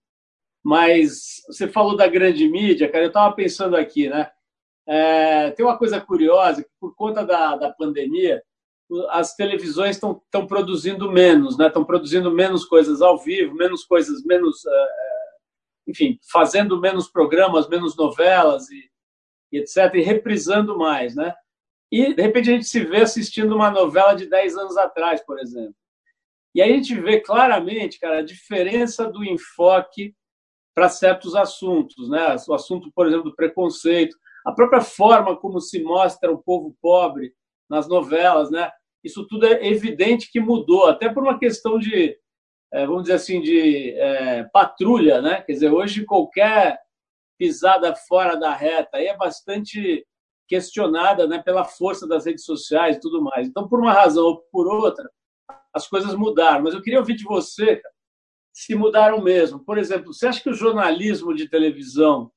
mas 0.64 1.42
você 1.48 1.68
falou 1.68 1.96
da 1.96 2.08
grande 2.08 2.48
mídia, 2.48 2.90
cara, 2.90 3.06
eu 3.06 3.10
estava 3.10 3.36
pensando 3.36 3.76
aqui, 3.76 4.10
né? 4.10 4.32
É, 4.88 5.52
tem 5.52 5.66
uma 5.66 5.78
coisa 5.78 6.02
curiosa, 6.02 6.64
que 6.64 6.70
por 6.80 6.96
conta 6.96 7.26
da, 7.26 7.56
da 7.56 7.72
pandemia, 7.72 8.42
as 9.10 9.36
televisões 9.36 9.96
estão 9.96 10.48
produzindo 10.48 11.12
menos, 11.12 11.58
né? 11.58 11.68
Estão 11.68 11.86
produzindo 11.86 12.32
menos 12.32 12.66
coisas 12.66 13.02
ao 13.02 13.18
vivo, 13.18 13.56
menos 13.56 13.86
coisas, 13.86 14.24
menos, 14.26 14.66
é, 14.66 14.72
é, 14.72 15.32
enfim, 15.88 16.20
fazendo 16.32 16.80
menos 16.80 17.10
programas, 17.10 17.70
menos 17.70 17.96
novelas 17.96 18.70
e, 18.70 18.90
e, 19.52 19.60
etc. 19.60 19.94
E 19.96 20.02
reprisando 20.02 20.78
mais, 20.78 21.16
né? 21.16 21.34
E 21.92 22.14
de 22.14 22.22
repente 22.22 22.50
a 22.50 22.54
gente 22.54 22.66
se 22.66 22.84
vê 22.84 23.02
assistindo 23.02 23.56
uma 23.56 23.70
novela 23.70 24.14
de 24.14 24.26
10 24.26 24.58
anos 24.58 24.78
atrás, 24.78 25.22
por 25.26 25.40
exemplo. 25.40 25.76
E 26.54 26.62
aí 26.62 26.72
a 26.74 26.76
gente 26.76 26.94
vê 27.00 27.20
claramente, 27.20 28.00
cara, 28.00 28.20
a 28.20 28.24
diferença 28.24 29.10
do 29.10 29.24
enfoque 29.24 30.14
para 30.76 30.90
certos 30.90 31.36
assuntos, 31.36 32.10
né? 32.10 32.36
O 32.48 32.54
assunto, 32.54 32.92
por 32.94 33.08
exemplo, 33.08 33.30
do 33.30 33.36
preconceito, 33.36 34.18
a 34.46 34.52
própria 34.52 34.82
forma 34.82 35.36
como 35.38 35.60
se 35.60 35.82
mostra 35.84 36.32
o 36.32 36.42
povo 36.42 36.76
pobre 36.82 37.34
nas 37.70 37.88
novelas, 37.88 38.50
né? 38.50 38.72
Isso 39.04 39.26
tudo 39.28 39.46
é 39.46 39.68
evidente 39.68 40.32
que 40.32 40.40
mudou, 40.40 40.86
até 40.86 41.10
por 41.10 41.24
uma 41.24 41.40
questão 41.40 41.80
de, 41.80 42.18
é, 42.72 42.86
vamos 42.86 43.04
dizer 43.04 43.16
assim, 43.16 43.42
de 43.42 43.92
é, 43.92 44.44
patrulha, 44.46 45.22
né? 45.22 45.42
Quer 45.42 45.54
dizer, 45.54 45.72
hoje 45.72 46.06
qualquer 46.06 46.80
pisada 47.38 47.96
fora 47.96 48.36
da 48.36 48.54
reta 48.54 49.00
é 49.00 49.16
bastante 49.18 50.06
questionada, 50.48 51.26
né? 51.26 51.42
Pela 51.42 51.64
força 51.64 52.08
das 52.08 52.26
redes 52.26 52.46
sociais 52.46 52.98
e 52.98 53.00
tudo 53.00 53.22
mais. 53.22 53.48
Então, 53.48 53.68
por 53.68 53.80
uma 53.80 53.94
razão 53.94 54.26
ou 54.26 54.38
por 54.52 54.68
outra, 54.68 55.10
as 55.74 55.88
coisas 55.88 56.14
mudaram. 56.14 56.64
Mas 56.64 56.74
eu 56.74 56.82
queria 56.82 57.00
ouvir 57.00 57.16
de 57.16 57.24
você 57.24 57.82
se 58.54 58.76
mudaram 58.76 59.22
mesmo. 59.22 59.64
Por 59.64 59.78
exemplo, 59.78 60.14
você 60.14 60.28
acha 60.28 60.44
que 60.44 60.50
o 60.50 60.54
jornalismo 60.54 61.34
de 61.34 61.48
televisão 61.48 62.32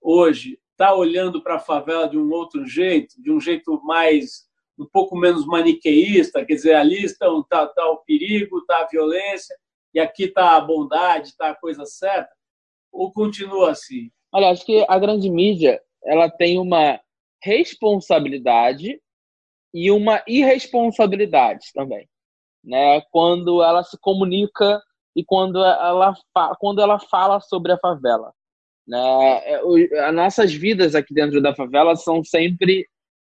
hoje 0.00 0.58
está 0.82 0.94
olhando 0.94 1.40
para 1.40 1.54
a 1.54 1.60
favela 1.60 2.08
de 2.08 2.18
um 2.18 2.28
outro 2.32 2.66
jeito, 2.66 3.14
de 3.22 3.30
um 3.30 3.40
jeito 3.40 3.80
mais 3.84 4.48
um 4.76 4.84
pouco 4.84 5.16
menos 5.16 5.46
maniqueísta, 5.46 6.44
quer 6.44 6.54
dizer, 6.54 6.74
ali 6.74 7.04
está, 7.04 7.28
está, 7.38 7.64
está 7.64 7.88
o 7.88 7.98
perigo, 7.98 8.58
está 8.58 8.80
a 8.80 8.88
violência, 8.88 9.54
e 9.94 10.00
aqui 10.00 10.24
está 10.24 10.56
a 10.56 10.60
bondade, 10.60 11.28
está 11.28 11.50
a 11.50 11.54
coisa 11.54 11.86
certa, 11.86 12.30
ou 12.90 13.12
continua 13.12 13.70
assim? 13.70 14.10
Olha, 14.32 14.50
acho 14.50 14.66
que 14.66 14.84
a 14.88 14.98
grande 14.98 15.30
mídia 15.30 15.80
ela 16.04 16.28
tem 16.28 16.58
uma 16.58 16.98
responsabilidade 17.40 19.00
e 19.72 19.88
uma 19.92 20.20
irresponsabilidade 20.26 21.66
também, 21.74 22.08
né? 22.64 23.02
Quando 23.12 23.62
ela 23.62 23.84
se 23.84 23.96
comunica 24.00 24.82
e 25.14 25.24
quando 25.24 25.62
ela 25.62 26.16
quando 26.58 26.80
ela 26.80 26.98
fala 26.98 27.38
sobre 27.40 27.70
a 27.70 27.78
favela, 27.78 28.32
né? 28.86 28.98
É, 29.44 29.60
as 30.06 30.14
nossas 30.14 30.52
vidas 30.52 30.94
aqui 30.94 31.14
dentro 31.14 31.40
da 31.40 31.54
favela 31.54 31.96
são 31.96 32.22
sempre 32.24 32.86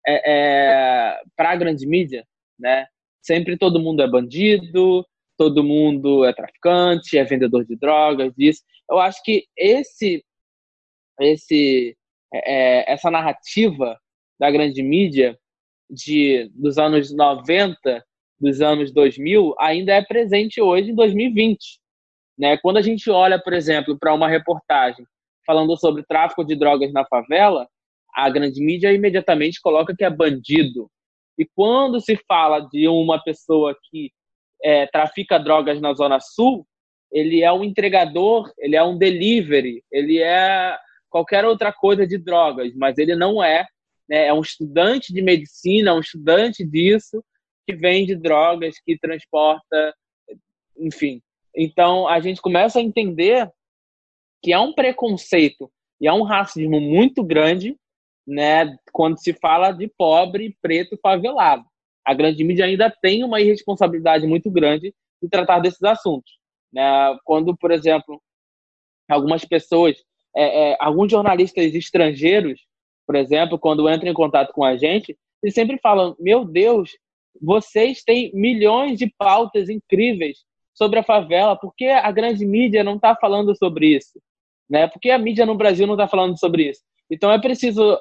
é, 0.06 0.32
é, 0.32 1.20
para 1.36 1.50
a 1.50 1.56
grande 1.56 1.86
mídia, 1.86 2.26
né? 2.58 2.86
Sempre 3.22 3.58
todo 3.58 3.80
mundo 3.80 4.02
é 4.02 4.08
bandido, 4.08 5.06
todo 5.36 5.64
mundo 5.64 6.24
é 6.24 6.32
traficante, 6.32 7.18
é 7.18 7.24
vendedor 7.24 7.64
de 7.64 7.76
drogas, 7.76 8.32
isso. 8.38 8.62
Eu 8.90 8.98
acho 8.98 9.22
que 9.22 9.46
esse, 9.56 10.24
esse, 11.20 11.96
é, 12.32 12.82
é 12.82 12.92
essa 12.92 13.10
narrativa 13.10 13.98
da 14.38 14.50
grande 14.50 14.82
mídia 14.82 15.38
de 15.90 16.50
dos 16.54 16.78
anos 16.78 17.12
90, 17.12 18.04
dos 18.40 18.60
anos 18.62 18.92
2000, 18.92 19.54
ainda 19.58 19.92
é 19.92 20.02
presente 20.02 20.60
hoje 20.60 20.90
em 20.90 20.94
2020. 20.94 21.80
Né? 22.38 22.56
Quando 22.58 22.78
a 22.78 22.82
gente 22.82 23.10
olha, 23.10 23.38
por 23.38 23.52
exemplo, 23.52 23.98
para 23.98 24.14
uma 24.14 24.28
reportagem 24.28 25.04
falando 25.50 25.76
sobre 25.76 26.04
tráfico 26.04 26.44
de 26.44 26.54
drogas 26.54 26.92
na 26.92 27.04
favela, 27.04 27.66
a 28.14 28.30
grande 28.30 28.64
mídia 28.64 28.92
imediatamente 28.92 29.60
coloca 29.60 29.92
que 29.96 30.04
é 30.04 30.08
bandido. 30.08 30.88
E 31.36 31.44
quando 31.44 32.00
se 32.00 32.16
fala 32.28 32.60
de 32.60 32.86
uma 32.86 33.20
pessoa 33.20 33.76
que 33.90 34.12
é, 34.62 34.86
trafica 34.86 35.40
drogas 35.40 35.80
na 35.80 35.92
Zona 35.92 36.20
Sul, 36.20 36.64
ele 37.10 37.42
é 37.42 37.52
um 37.52 37.64
entregador, 37.64 38.48
ele 38.58 38.76
é 38.76 38.82
um 38.84 38.96
delivery, 38.96 39.82
ele 39.90 40.20
é 40.20 40.78
qualquer 41.08 41.44
outra 41.44 41.72
coisa 41.72 42.06
de 42.06 42.16
drogas, 42.16 42.72
mas 42.76 42.96
ele 42.96 43.16
não 43.16 43.42
é 43.42 43.66
né, 44.08 44.26
é 44.26 44.32
um 44.32 44.42
estudante 44.42 45.12
de 45.12 45.20
medicina, 45.20 45.94
um 45.94 46.00
estudante 46.00 46.64
disso, 46.64 47.24
que 47.66 47.74
vende 47.74 48.14
drogas, 48.14 48.76
que 48.86 48.96
transporta, 48.96 49.94
enfim. 50.78 51.20
Então, 51.56 52.06
a 52.06 52.20
gente 52.20 52.40
começa 52.40 52.78
a 52.78 52.82
entender 52.82 53.50
que 54.42 54.52
há 54.52 54.60
um 54.60 54.72
preconceito 54.72 55.70
e 56.00 56.08
há 56.08 56.14
um 56.14 56.22
racismo 56.22 56.80
muito 56.80 57.22
grande 57.22 57.76
né, 58.26 58.76
quando 58.92 59.18
se 59.18 59.32
fala 59.32 59.72
de 59.72 59.88
pobre, 59.88 60.56
preto, 60.62 60.98
favelado. 61.02 61.64
A 62.04 62.14
grande 62.14 62.42
mídia 62.42 62.64
ainda 62.64 62.90
tem 62.90 63.24
uma 63.24 63.40
irresponsabilidade 63.40 64.26
muito 64.26 64.50
grande 64.50 64.94
de 65.22 65.28
tratar 65.28 65.58
desses 65.58 65.82
assuntos. 65.82 66.38
Né? 66.72 66.82
Quando, 67.24 67.56
por 67.56 67.70
exemplo, 67.70 68.20
algumas 69.08 69.44
pessoas, 69.44 69.96
é, 70.34 70.70
é, 70.70 70.76
alguns 70.80 71.10
jornalistas 71.10 71.74
estrangeiros 71.74 72.60
por 73.10 73.16
exemplo, 73.16 73.58
quando 73.58 73.90
entram 73.90 74.08
em 74.08 74.14
contato 74.14 74.52
com 74.52 74.62
a 74.62 74.76
gente, 74.76 75.18
eles 75.42 75.52
sempre 75.52 75.76
falam: 75.78 76.14
Meu 76.20 76.44
Deus, 76.44 76.92
vocês 77.42 78.04
têm 78.04 78.30
milhões 78.32 78.96
de 78.96 79.12
pautas 79.18 79.68
incríveis 79.68 80.44
sobre 80.72 81.00
a 81.00 81.02
favela, 81.02 81.56
por 81.56 81.74
que 81.74 81.86
a 81.86 82.08
grande 82.12 82.46
mídia 82.46 82.84
não 82.84 82.94
está 82.94 83.16
falando 83.16 83.52
sobre 83.56 83.96
isso? 83.96 84.22
Né? 84.70 84.86
Por 84.86 85.00
que 85.00 85.10
a 85.10 85.18
mídia 85.18 85.44
no 85.44 85.56
Brasil 85.56 85.86
não 85.86 85.94
está 85.94 86.06
falando 86.06 86.38
sobre 86.38 86.70
isso? 86.70 86.80
Então 87.10 87.32
é 87.32 87.40
preciso 87.40 87.98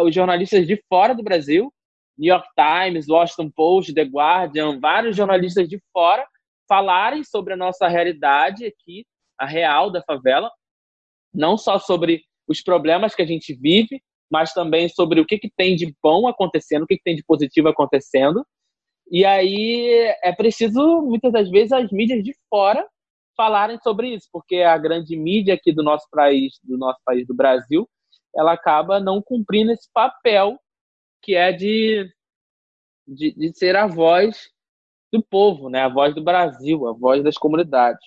os 0.00 0.14
jornalistas 0.14 0.66
de 0.66 0.80
fora 0.88 1.14
do 1.14 1.22
Brasil, 1.22 1.72
New 2.16 2.32
York 2.32 2.46
Times, 2.54 3.08
Washington 3.08 3.50
Post, 3.50 3.92
The 3.92 4.04
Guardian, 4.04 4.78
vários 4.78 5.16
jornalistas 5.16 5.68
de 5.68 5.82
fora 5.92 6.24
falarem 6.68 7.24
sobre 7.24 7.54
a 7.54 7.56
nossa 7.56 7.88
realidade 7.88 8.64
aqui, 8.64 9.04
a 9.38 9.46
real 9.46 9.90
da 9.90 10.02
favela, 10.02 10.50
não 11.34 11.58
só 11.58 11.78
sobre 11.78 12.22
os 12.46 12.62
problemas 12.62 13.14
que 13.14 13.22
a 13.22 13.26
gente 13.26 13.54
vive, 13.54 14.00
mas 14.30 14.52
também 14.52 14.88
sobre 14.88 15.20
o 15.20 15.26
que, 15.26 15.38
que 15.38 15.50
tem 15.56 15.74
de 15.74 15.94
bom 16.02 16.28
acontecendo, 16.28 16.84
o 16.84 16.86
que, 16.86 16.96
que 16.96 17.02
tem 17.02 17.16
de 17.16 17.24
positivo 17.24 17.68
acontecendo. 17.68 18.46
E 19.10 19.24
aí 19.24 20.14
é 20.22 20.32
preciso, 20.32 21.02
muitas 21.02 21.32
das 21.32 21.50
vezes, 21.50 21.72
as 21.72 21.90
mídias 21.90 22.22
de 22.22 22.34
fora 22.48 22.86
falarem 23.36 23.78
sobre 23.80 24.14
isso, 24.14 24.28
porque 24.32 24.56
a 24.56 24.76
grande 24.76 25.16
mídia 25.16 25.54
aqui 25.54 25.72
do 25.72 25.82
nosso 25.82 26.06
país, 26.10 26.58
do 26.62 26.76
nosso 26.76 27.00
país, 27.04 27.26
do 27.26 27.34
Brasil, 27.34 27.88
ela 28.34 28.52
acaba 28.52 29.00
não 29.00 29.22
cumprindo 29.22 29.72
esse 29.72 29.90
papel 29.92 30.58
que 31.22 31.34
é 31.34 31.52
de, 31.52 32.10
de, 33.06 33.32
de 33.32 33.56
ser 33.56 33.76
a 33.76 33.86
voz 33.86 34.50
do 35.12 35.22
povo, 35.22 35.68
né? 35.68 35.82
a 35.82 35.88
voz 35.88 36.14
do 36.14 36.22
Brasil, 36.22 36.88
a 36.88 36.92
voz 36.92 37.22
das 37.22 37.36
comunidades. 37.36 38.04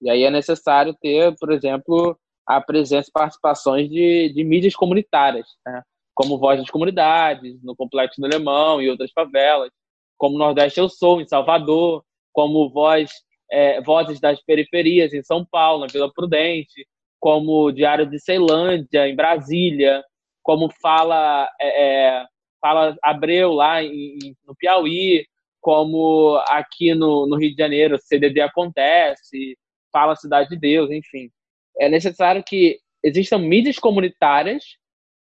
E 0.00 0.08
aí 0.08 0.22
é 0.22 0.30
necessário 0.30 0.94
ter, 1.00 1.34
por 1.38 1.50
exemplo, 1.50 2.18
a 2.46 2.60
presença 2.60 3.08
e 3.08 3.12
participações 3.12 3.88
de, 3.88 4.32
de 4.32 4.44
mídias 4.44 4.76
comunitárias, 4.76 5.46
né? 5.66 5.82
como 6.14 6.38
Voz 6.38 6.58
das 6.58 6.70
Comunidades, 6.70 7.62
no 7.62 7.76
Complexo 7.76 8.20
do 8.20 8.26
Alemão 8.26 8.82
e 8.82 8.90
outras 8.90 9.10
favelas, 9.12 9.70
como 10.16 10.38
Nordeste 10.38 10.80
Eu 10.80 10.88
Sou, 10.88 11.20
em 11.20 11.26
Salvador, 11.26 12.04
como 12.32 12.68
Voz, 12.70 13.10
é, 13.50 13.80
Vozes 13.80 14.20
das 14.20 14.40
Periferias, 14.42 15.12
em 15.12 15.22
São 15.22 15.44
Paulo, 15.44 15.82
na 15.82 15.86
Vila 15.86 16.12
Prudente, 16.12 16.86
como 17.20 17.72
Diário 17.72 18.06
de 18.06 18.18
Ceilândia, 18.20 19.08
em 19.08 19.16
Brasília, 19.16 20.02
como 20.42 20.70
Fala, 20.80 21.48
é, 21.60 21.84
é 21.84 22.26
Fala 22.60 22.96
Abreu, 23.02 23.52
lá 23.52 23.82
em, 23.82 24.36
no 24.46 24.54
Piauí, 24.56 25.26
como 25.60 26.42
aqui 26.48 26.94
no, 26.94 27.26
no 27.26 27.36
Rio 27.36 27.50
de 27.50 27.56
Janeiro, 27.56 27.98
CDD 27.98 28.40
Acontece, 28.40 29.56
Fala 29.92 30.16
Cidade 30.16 30.48
de 30.50 30.56
Deus, 30.56 30.90
enfim. 30.90 31.30
É 31.78 31.88
necessário 31.88 32.42
que 32.44 32.78
existam 33.02 33.38
mídias 33.38 33.78
comunitárias 33.78 34.64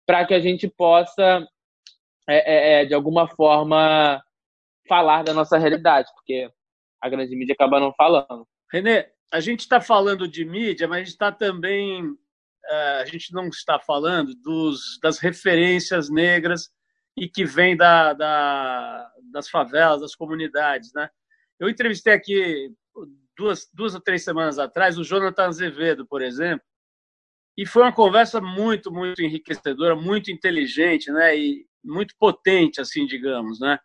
para 0.07 0.25
que 0.27 0.35
a 0.35 0.41
gente 0.41 0.69
possa, 0.69 1.47
é, 2.29 2.37
é, 2.37 2.83
é, 2.83 2.85
de 2.85 2.95
alguma 2.95 3.29
forma, 3.29 4.23
falar 4.89 5.23
da 5.23 5.33
nossa 5.33 5.59
realidade, 5.59 6.09
porque 6.15 6.51
a 7.05 7.09
grande 7.11 7.37
mídia 7.37 7.53
acaba 7.53 7.79
não 7.79 7.93
falando. 7.93 8.49
Renê, 8.73 9.07
a 9.31 9.39
gente 9.39 9.61
está 9.61 9.79
falando 9.79 10.27
de 10.27 10.43
mídia, 10.43 10.89
mas 10.89 10.97
a 10.97 11.01
gente 11.01 11.09
está 11.09 11.31
também. 11.31 12.17
É, 12.67 13.03
a 13.03 13.05
gente 13.05 13.31
não 13.35 13.49
está 13.49 13.79
falando 13.79 14.35
dos, 14.37 14.99
das 15.03 15.19
referências 15.19 16.09
negras 16.09 16.71
e 17.15 17.29
que 17.29 17.45
vem 17.45 17.77
da, 17.77 18.15
da, 18.15 19.13
das 19.31 19.51
favelas, 19.51 20.01
das 20.01 20.15
comunidades. 20.15 20.95
Né? 20.95 21.11
Eu 21.61 21.69
entrevistei 21.69 22.15
aqui 22.15 22.73
duas, 23.37 23.69
duas 23.75 23.95
ou 23.95 24.01
três 24.01 24.25
semanas 24.25 24.59
atrás, 24.59 24.97
o 24.97 25.05
Jonathan 25.05 25.45
Azevedo, 25.45 26.07
por 26.07 26.23
exemplo, 26.23 26.65
e 27.55 27.67
foi 27.67 27.83
uma 27.83 27.93
conversa 27.93 28.41
muito, 28.41 28.91
muito 28.91 29.23
enriquecedora, 29.23 29.95
muito 29.95 30.31
inteligente, 30.31 31.13
né? 31.13 31.39
E 31.39 31.67
muito 31.85 32.15
potente, 32.19 32.81
assim, 32.81 33.05
digamos, 33.07 33.61
né? 33.61 33.79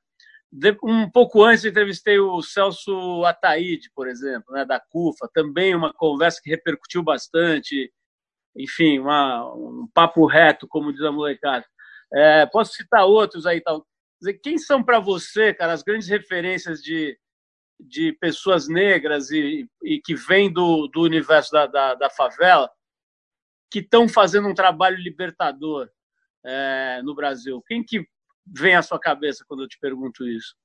Um 0.84 1.10
pouco 1.10 1.44
antes 1.44 1.64
eu 1.64 1.70
entrevistei 1.70 2.20
o 2.20 2.42
Celso 2.42 3.24
Ataíde, 3.24 3.92
por 3.94 4.08
exemplo, 4.08 4.54
né, 4.54 4.66
da 4.66 4.80
CUFA, 4.80 5.30
também 5.32 5.76
uma 5.76 5.94
conversa 5.94 6.42
que 6.44 6.50
repercutiu 6.50 7.04
bastante, 7.04 7.94
enfim, 8.56 8.98
uma, 9.00 9.46
um 9.54 9.88
papo 9.94 10.26
reto, 10.26 10.68
como 10.68 10.92
diz 10.92 11.04
a 11.04 11.12
molecada. 11.12 11.66
É, 12.12 12.46
posso 12.48 12.74
citar 12.74 13.06
outros 13.06 13.46
aí, 13.46 13.62
tal. 13.62 13.86
Quem 14.42 14.58
são 14.58 14.84
para 14.84 15.00
você, 15.00 15.54
cara, 15.54 15.72
as 15.72 15.84
grandes 15.84 16.08
referências 16.08 16.82
de, 16.82 17.18
de 17.80 18.12
pessoas 18.14 18.68
negras 18.68 19.30
e, 19.30 19.70
e 19.84 20.02
que 20.02 20.16
vêm 20.16 20.52
do, 20.52 20.88
do 20.88 21.02
universo 21.02 21.52
da, 21.52 21.68
da, 21.68 21.94
da 21.94 22.10
favela 22.10 22.70
que 23.72 23.80
estão 23.80 24.10
fazendo 24.10 24.48
um 24.48 24.54
trabalho 24.54 24.98
libertador 24.98 25.90
é, 26.44 27.02
no 27.04 27.14
Brasil? 27.14 27.62
Quem 27.68 27.84
que 27.84 28.06
vem 28.58 28.76
à 28.76 28.82
sua 28.82 29.00
cabeça 29.00 29.46
quando 29.48 29.64
eu 29.64 29.68
te 29.68 29.78
pergunto 29.80 30.28
isso? 30.28 30.56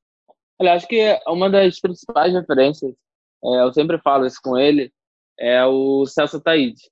Olha, 0.58 0.74
acho 0.74 0.86
que 0.86 1.18
uma 1.26 1.50
das 1.50 1.80
principais 1.80 2.32
referências, 2.32 2.94
é, 3.44 3.60
eu 3.62 3.72
sempre 3.72 3.98
falo 3.98 4.26
isso 4.26 4.40
com 4.42 4.56
ele, 4.56 4.92
é 5.38 5.64
o 5.64 6.06
Celso 6.06 6.40
Taide. 6.40 6.82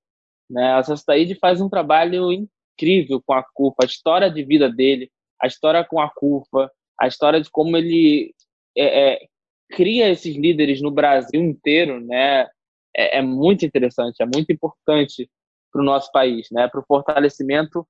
Né? 0.50 0.78
O 0.78 0.82
Celso 0.82 1.04
Taide 1.04 1.34
faz 1.36 1.60
um 1.60 1.68
trabalho 1.68 2.32
incrível 2.32 3.22
com 3.24 3.34
a 3.34 3.42
CUFA, 3.42 3.82
a 3.82 3.86
história 3.86 4.30
de 4.30 4.44
vida 4.44 4.70
dele, 4.70 5.10
a 5.40 5.46
história 5.46 5.84
com 5.84 6.00
a 6.00 6.10
CUFA, 6.10 6.70
a 7.00 7.06
história 7.06 7.40
de 7.40 7.50
como 7.50 7.76
ele 7.76 8.34
é, 8.76 9.12
é, 9.12 9.26
cria 9.70 10.10
esses 10.10 10.36
líderes 10.36 10.80
no 10.80 10.90
Brasil 10.90 11.40
inteiro, 11.40 12.00
né? 12.00 12.48
É, 12.94 13.18
é 13.18 13.22
muito 13.22 13.64
interessante, 13.64 14.22
é 14.22 14.26
muito 14.26 14.52
importante 14.52 15.30
para 15.72 15.80
o 15.80 15.84
nosso 15.84 16.12
país, 16.12 16.48
né? 16.50 16.68
Para 16.68 16.80
o 16.80 16.84
fortalecimento 16.86 17.86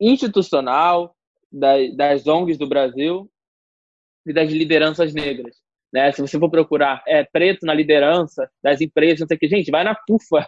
institucional 0.00 1.14
das, 1.50 1.96
das 1.96 2.26
ONGs 2.26 2.58
do 2.58 2.68
Brasil 2.68 3.30
e 4.26 4.32
das 4.32 4.50
lideranças 4.50 5.12
negras. 5.14 5.56
Né? 5.92 6.12
Se 6.12 6.20
você 6.20 6.38
for 6.38 6.50
procurar 6.50 7.02
é, 7.06 7.24
preto 7.24 7.64
na 7.64 7.72
liderança 7.72 8.50
das 8.62 8.80
empresas, 8.80 9.20
não 9.20 9.26
sei 9.26 9.36
o 9.36 9.40
que, 9.40 9.48
gente, 9.48 9.70
vai 9.70 9.84
na 9.84 9.94
PUFA, 9.94 10.46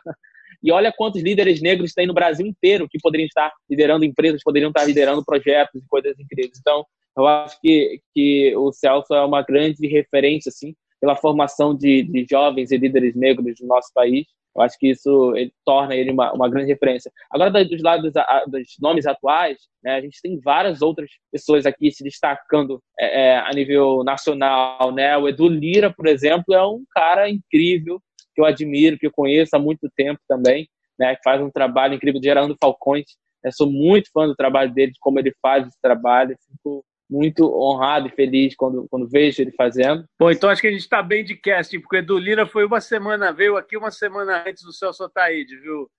E 0.62 0.70
olha 0.70 0.92
quantos 0.92 1.22
líderes 1.22 1.62
negros 1.62 1.94
tem 1.94 2.06
no 2.06 2.14
Brasil 2.14 2.46
inteiro 2.46 2.88
que 2.88 2.98
poderiam 2.98 3.26
estar 3.26 3.52
liderando 3.68 4.04
empresas, 4.04 4.42
poderiam 4.42 4.68
estar 4.68 4.84
liderando 4.84 5.24
projetos 5.24 5.82
e 5.82 5.88
coisas 5.88 6.18
incríveis. 6.18 6.58
Então, 6.58 6.84
eu 7.16 7.26
acho 7.26 7.58
que, 7.60 8.00
que 8.14 8.54
o 8.56 8.72
Celso 8.72 9.14
é 9.14 9.24
uma 9.24 9.42
grande 9.42 9.86
referência, 9.86 10.50
assim, 10.50 10.74
pela 11.00 11.16
formação 11.16 11.74
de, 11.74 12.02
de 12.02 12.26
jovens 12.30 12.70
e 12.70 12.76
líderes 12.76 13.14
negros 13.16 13.54
no 13.60 13.68
nosso 13.68 13.90
país. 13.94 14.26
Eu 14.54 14.62
acho 14.62 14.76
que 14.78 14.90
isso 14.90 15.34
ele, 15.36 15.52
torna 15.64 15.94
ele 15.94 16.10
uma, 16.10 16.32
uma 16.32 16.48
grande 16.48 16.72
referência. 16.72 17.10
Agora, 17.30 17.64
dos 17.64 17.82
lados 17.82 18.12
dos 18.48 18.76
nomes 18.80 19.06
atuais, 19.06 19.58
né, 19.82 19.94
a 19.94 20.00
gente 20.00 20.20
tem 20.20 20.40
várias 20.40 20.82
outras 20.82 21.10
pessoas 21.30 21.66
aqui 21.66 21.90
se 21.90 22.02
destacando 22.02 22.82
é, 22.98 23.22
é, 23.22 23.38
a 23.38 23.50
nível 23.50 24.02
nacional. 24.02 24.92
Né? 24.92 25.16
O 25.16 25.28
Edu 25.28 25.48
Lira, 25.48 25.92
por 25.92 26.06
exemplo, 26.06 26.54
é 26.54 26.66
um 26.66 26.82
cara 26.90 27.30
incrível, 27.30 28.00
que 28.34 28.40
eu 28.40 28.44
admiro, 28.44 28.98
que 28.98 29.06
eu 29.06 29.12
conheço 29.12 29.54
há 29.54 29.58
muito 29.58 29.88
tempo 29.96 30.20
também, 30.28 30.68
né, 30.98 31.16
que 31.16 31.22
faz 31.22 31.40
um 31.40 31.50
trabalho 31.50 31.94
incrível 31.94 32.20
gerando 32.22 32.56
falcões. 32.60 33.04
Eu 33.42 33.52
sou 33.52 33.70
muito 33.70 34.10
fã 34.12 34.26
do 34.26 34.36
trabalho 34.36 34.72
dele, 34.72 34.92
de 34.92 34.98
como 35.00 35.18
ele 35.18 35.32
faz 35.40 35.66
esse 35.66 35.80
trabalho. 35.80 36.36
Fico 36.46 36.84
muito 37.11 37.53
honrado 37.53 38.07
e 38.07 38.11
feliz 38.11 38.55
quando, 38.55 38.87
quando 38.88 39.09
vejo 39.09 39.42
ele 39.42 39.51
fazendo. 39.51 40.05
Bom, 40.18 40.31
então 40.31 40.49
acho 40.49 40.62
que 40.62 40.68
a 40.68 40.70
gente 40.70 40.81
está 40.81 41.03
bem 41.03 41.25
de 41.25 41.35
casting, 41.35 41.81
porque 41.81 41.96
o 41.96 41.99
Edu 41.99 42.18
Lira 42.18 42.46
foi 42.46 42.64
uma 42.64 42.81
semana, 42.81 43.33
veio 43.33 43.57
aqui 43.57 43.77
uma 43.77 43.90
semana 43.90 44.44
antes 44.46 44.62
do 44.62 44.73
Celso 44.73 45.09
Taíde, 45.09 45.57
viu, 45.57 45.90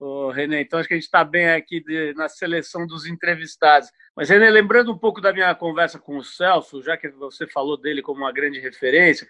o 0.00 0.30
René? 0.30 0.62
Então 0.62 0.78
acho 0.78 0.88
que 0.88 0.94
a 0.94 0.96
gente 0.96 1.04
está 1.04 1.22
bem 1.22 1.50
aqui 1.50 1.80
de, 1.80 2.14
na 2.14 2.28
seleção 2.28 2.86
dos 2.86 3.04
entrevistados. 3.04 3.90
Mas, 4.16 4.30
René, 4.30 4.48
lembrando 4.48 4.92
um 4.92 4.98
pouco 4.98 5.20
da 5.20 5.32
minha 5.32 5.54
conversa 5.54 5.98
com 5.98 6.16
o 6.16 6.24
Celso, 6.24 6.82
já 6.82 6.96
que 6.96 7.08
você 7.08 7.46
falou 7.46 7.76
dele 7.76 8.00
como 8.00 8.20
uma 8.20 8.32
grande 8.32 8.58
referência, 8.58 9.28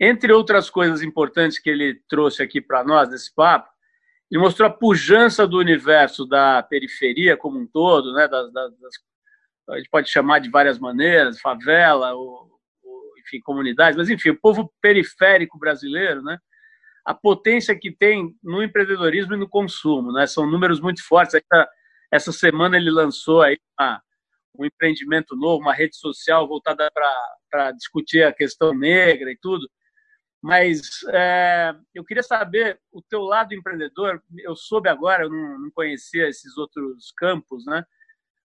entre 0.00 0.32
outras 0.32 0.70
coisas 0.70 1.02
importantes 1.02 1.58
que 1.58 1.70
ele 1.70 2.00
trouxe 2.08 2.42
aqui 2.42 2.60
para 2.60 2.82
nós 2.82 3.08
nesse 3.10 3.32
papo, 3.34 3.68
ele 4.30 4.40
mostrou 4.40 4.68
a 4.68 4.72
pujança 4.72 5.46
do 5.46 5.58
universo 5.58 6.26
da 6.26 6.62
periferia 6.62 7.36
como 7.36 7.58
um 7.58 7.66
todo, 7.66 8.12
né, 8.14 8.26
das, 8.26 8.52
das, 8.52 8.72
a 9.70 9.76
gente 9.78 9.88
pode 9.88 10.10
chamar 10.10 10.40
de 10.40 10.50
várias 10.50 10.78
maneiras, 10.78 11.40
favela, 11.40 12.14
ou, 12.14 12.50
ou, 12.82 13.18
enfim, 13.18 13.40
comunidades, 13.40 13.96
mas 13.96 14.10
enfim, 14.10 14.30
o 14.30 14.40
povo 14.40 14.72
periférico 14.80 15.58
brasileiro, 15.58 16.22
né? 16.22 16.38
A 17.04 17.14
potência 17.14 17.78
que 17.78 17.94
tem 17.94 18.34
no 18.42 18.62
empreendedorismo 18.62 19.34
e 19.34 19.38
no 19.38 19.48
consumo, 19.48 20.12
né? 20.12 20.26
São 20.26 20.46
números 20.50 20.80
muito 20.80 21.06
fortes. 21.06 21.34
Essa, 21.34 21.68
essa 22.10 22.32
semana 22.32 22.76
ele 22.76 22.90
lançou 22.90 23.42
aí 23.42 23.58
uma, 23.78 24.02
um 24.58 24.64
empreendimento 24.64 25.36
novo, 25.36 25.62
uma 25.62 25.74
rede 25.74 25.96
social 25.96 26.46
voltada 26.46 26.90
para 27.50 27.72
discutir 27.72 28.22
a 28.22 28.32
questão 28.32 28.74
negra 28.74 29.30
e 29.30 29.36
tudo. 29.36 29.68
Mas 30.42 31.02
é, 31.08 31.74
eu 31.94 32.04
queria 32.04 32.22
saber 32.22 32.78
o 32.92 33.02
teu 33.02 33.22
lado 33.22 33.54
empreendedor. 33.54 34.22
Eu 34.38 34.54
soube 34.54 34.88
agora, 34.88 35.24
eu 35.24 35.30
não, 35.30 35.58
não 35.58 35.70
conhecia 35.70 36.28
esses 36.28 36.56
outros 36.58 37.12
campos, 37.16 37.64
né? 37.64 37.84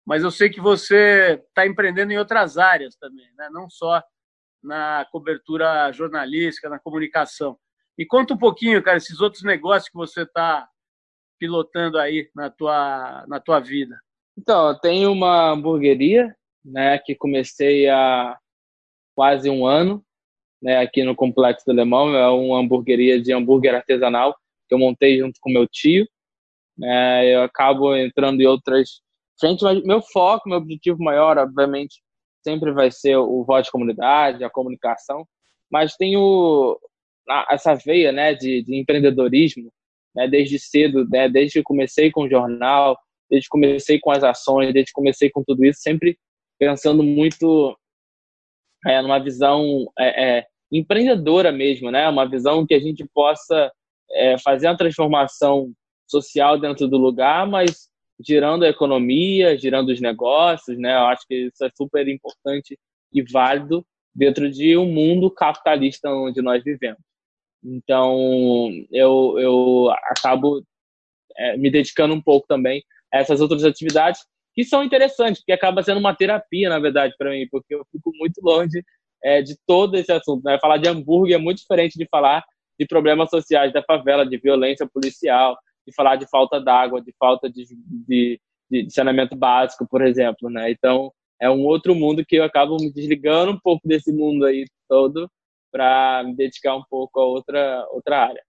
Mas 0.06 0.24
eu 0.24 0.32
sei 0.32 0.50
que 0.50 0.62
você 0.62 1.42
está 1.48 1.68
empreendendo 1.68 2.12
em 2.12 2.18
outras 2.18 2.58
áreas 2.58 2.96
também, 2.96 3.28
né? 3.38 3.50
não 3.52 3.70
só 3.70 4.02
na 4.62 5.06
cobertura 5.12 5.92
jornalística, 5.92 6.70
na 6.70 6.80
comunicação. 6.80 7.58
Me 7.98 8.06
conta 8.06 8.34
um 8.34 8.38
pouquinho, 8.38 8.82
cara, 8.82 8.98
esses 8.98 9.20
outros 9.20 9.44
negócios 9.44 9.90
que 9.90 9.98
você 9.98 10.24
está 10.24 10.68
pilotando 11.40 11.98
aí 11.98 12.30
na 12.36 12.50
tua, 12.50 13.26
na 13.28 13.40
tua 13.40 13.60
vida. 13.60 13.98
Então, 14.38 14.70
eu 14.70 14.76
tenho 14.80 15.12
uma 15.12 15.52
hamburgueria, 15.52 16.36
né, 16.64 16.98
que 17.00 17.16
comecei 17.16 17.90
há 17.90 18.38
quase 19.16 19.50
um 19.50 19.66
ano, 19.66 20.04
né, 20.62 20.78
aqui 20.78 21.04
no 21.04 21.16
Complexo 21.16 21.66
do 21.66 21.72
Alemão. 21.72 22.14
É 22.16 22.28
uma 22.30 22.60
hamburgueria 22.60 23.22
de 23.22 23.34
hambúrguer 23.34 23.76
artesanal 23.76 24.36
que 24.68 24.76
eu 24.76 24.80
montei 24.80 25.20
junto 25.20 25.40
com 25.42 25.52
meu 25.52 25.68
tio. 25.68 26.08
Né, 26.78 27.36
eu 27.36 27.44
acabo 27.44 27.96
entrando 27.96 28.40
em 28.40 28.46
outras 28.46 29.02
frente, 29.40 29.64
mas 29.64 29.84
meu 29.84 30.02
foco, 30.02 30.50
meu 30.50 30.58
objetivo 30.58 31.02
maior, 31.02 31.38
obviamente, 31.38 32.02
sempre 32.44 32.72
vai 32.72 32.92
ser 32.92 33.18
o 33.18 33.44
voto 33.44 33.66
de 33.66 33.72
comunidade, 33.72 34.44
a 34.44 34.50
comunicação, 34.50 35.26
mas 35.72 35.96
tenho 35.96 36.80
essa 37.50 37.76
veia, 37.76 38.12
né, 38.12 38.34
de, 38.34 38.64
de 38.64 38.76
empreendedorismo, 38.76 39.72
né, 40.16 40.28
desde 40.28 40.58
cedo, 40.58 41.08
né, 41.08 41.30
desde 41.30 41.60
que 41.60 41.64
comecei 41.64 42.12
com 42.12 42.24
o 42.24 42.30
jornal, 42.30 42.98
desde 43.30 43.48
que 43.48 43.52
comecei 43.52 44.00
com 44.00 44.12
as 44.12 44.24
ações, 44.24 44.74
desde 44.74 44.92
que 44.92 44.96
comecei 44.96 45.30
com 45.30 45.44
tudo 45.44 45.64
isso, 45.64 45.80
sempre 45.82 46.18
pensando 46.58 47.04
muito 47.04 47.78
é, 48.86 49.02
numa 49.02 49.20
visão 49.20 49.86
é, 49.98 50.40
é, 50.40 50.48
empreendedora 50.72 51.52
mesmo, 51.52 51.92
né, 51.92 52.10
uma 52.10 52.28
visão 52.28 52.66
que 52.66 52.74
a 52.74 52.80
gente 52.80 53.06
possa 53.14 53.72
é, 54.12 54.38
fazer 54.40 54.68
uma 54.68 54.78
transformação 54.78 55.72
social 56.08 56.60
dentro 56.60 56.88
do 56.88 56.98
lugar, 56.98 57.46
mas 57.48 57.89
girando 58.20 58.66
a 58.66 58.70
economia, 58.70 59.58
girando 59.58 59.90
os 59.90 60.02
negócios, 60.02 60.78
né? 60.78 60.94
Eu 60.94 61.06
acho 61.06 61.26
que 61.28 61.48
isso 61.48 61.64
é 61.64 61.70
super 61.76 62.08
importante 62.08 62.78
e 63.14 63.22
válido 63.24 63.86
dentro 64.14 64.50
de 64.50 64.78
um 64.78 64.86
mundo 64.86 65.32
capitalista 65.32 66.10
onde 66.10 66.42
nós 66.42 66.64
vivemos. 66.64 67.00
Então, 67.64 68.70
eu, 68.92 69.36
eu 69.38 69.90
acabo 70.12 70.64
é, 71.38 71.58
me 71.58 71.70
dedicando 71.70 72.14
um 72.14 72.22
pouco 72.22 72.48
também 72.48 72.84
a 73.14 73.20
essas 73.20 73.42
outras 73.42 73.64
atividades 73.64 74.22
que 74.54 74.64
são 74.64 74.84
interessantes, 74.84 75.42
porque 75.42 75.54
acaba 75.54 75.84
sendo 75.84 76.00
uma 76.00 76.16
terapia, 76.16 76.70
na 76.70 76.80
verdade, 76.80 77.14
para 77.18 77.32
mim, 77.32 77.48
porque 77.50 77.76
eu 77.76 77.86
fico 77.92 78.12
muito 78.16 78.42
longe 78.42 78.84
é, 79.24 79.42
de 79.42 79.56
todo 79.66 79.96
esse 79.96 80.12
assunto. 80.12 80.44
Né? 80.44 80.58
Falar 80.60 80.78
de 80.78 80.90
hambúrguer 80.90 81.36
é 81.36 81.40
muito 81.40 81.60
diferente 81.60 81.98
de 81.98 82.08
falar 82.10 82.44
de 82.78 82.86
problemas 82.86 83.30
sociais 83.30 83.74
da 83.74 83.84
favela, 83.84 84.26
de 84.26 84.38
violência 84.38 84.88
policial, 84.88 85.58
de 85.90 85.96
falar 85.96 86.16
de 86.16 86.28
falta 86.30 86.60
d'água, 86.62 87.02
de 87.02 87.14
falta 87.18 87.50
de, 87.50 87.66
de, 88.08 88.40
de, 88.70 88.90
saneamento 88.92 89.36
básico, 89.36 89.88
por 89.88 90.02
exemplo, 90.02 90.50
né? 90.50 90.72
Então, 90.72 91.12
é 91.40 91.50
um 91.50 91.66
outro 91.66 91.96
mundo 91.96 92.26
que 92.26 92.36
eu 92.36 92.44
acabo 92.44 92.78
me 92.78 92.92
desligando 92.92 93.52
um 93.54 93.60
pouco 93.60 93.88
desse 93.88 94.12
mundo 94.12 94.46
aí 94.46 94.66
todo 94.88 95.30
para 95.72 96.24
me 96.24 96.36
dedicar 96.36 96.76
um 96.76 96.84
pouco 96.90 97.20
a 97.20 97.26
outra, 97.26 97.88
outra 97.92 98.28
área. 98.28 98.44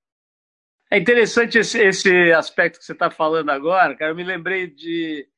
É 0.91 0.99
interessante 0.99 1.59
esse, 1.59 1.79
esse 1.81 2.33
aspecto 2.33 2.79
que 2.79 2.85
você 2.85 2.93
está 2.93 3.11
falando 3.11 3.51
agora, 3.51 3.95
cara. 3.97 4.11
Eu 4.11 4.17
me 4.17 4.25
lembrei 4.25 4.67
de, 4.67 5.29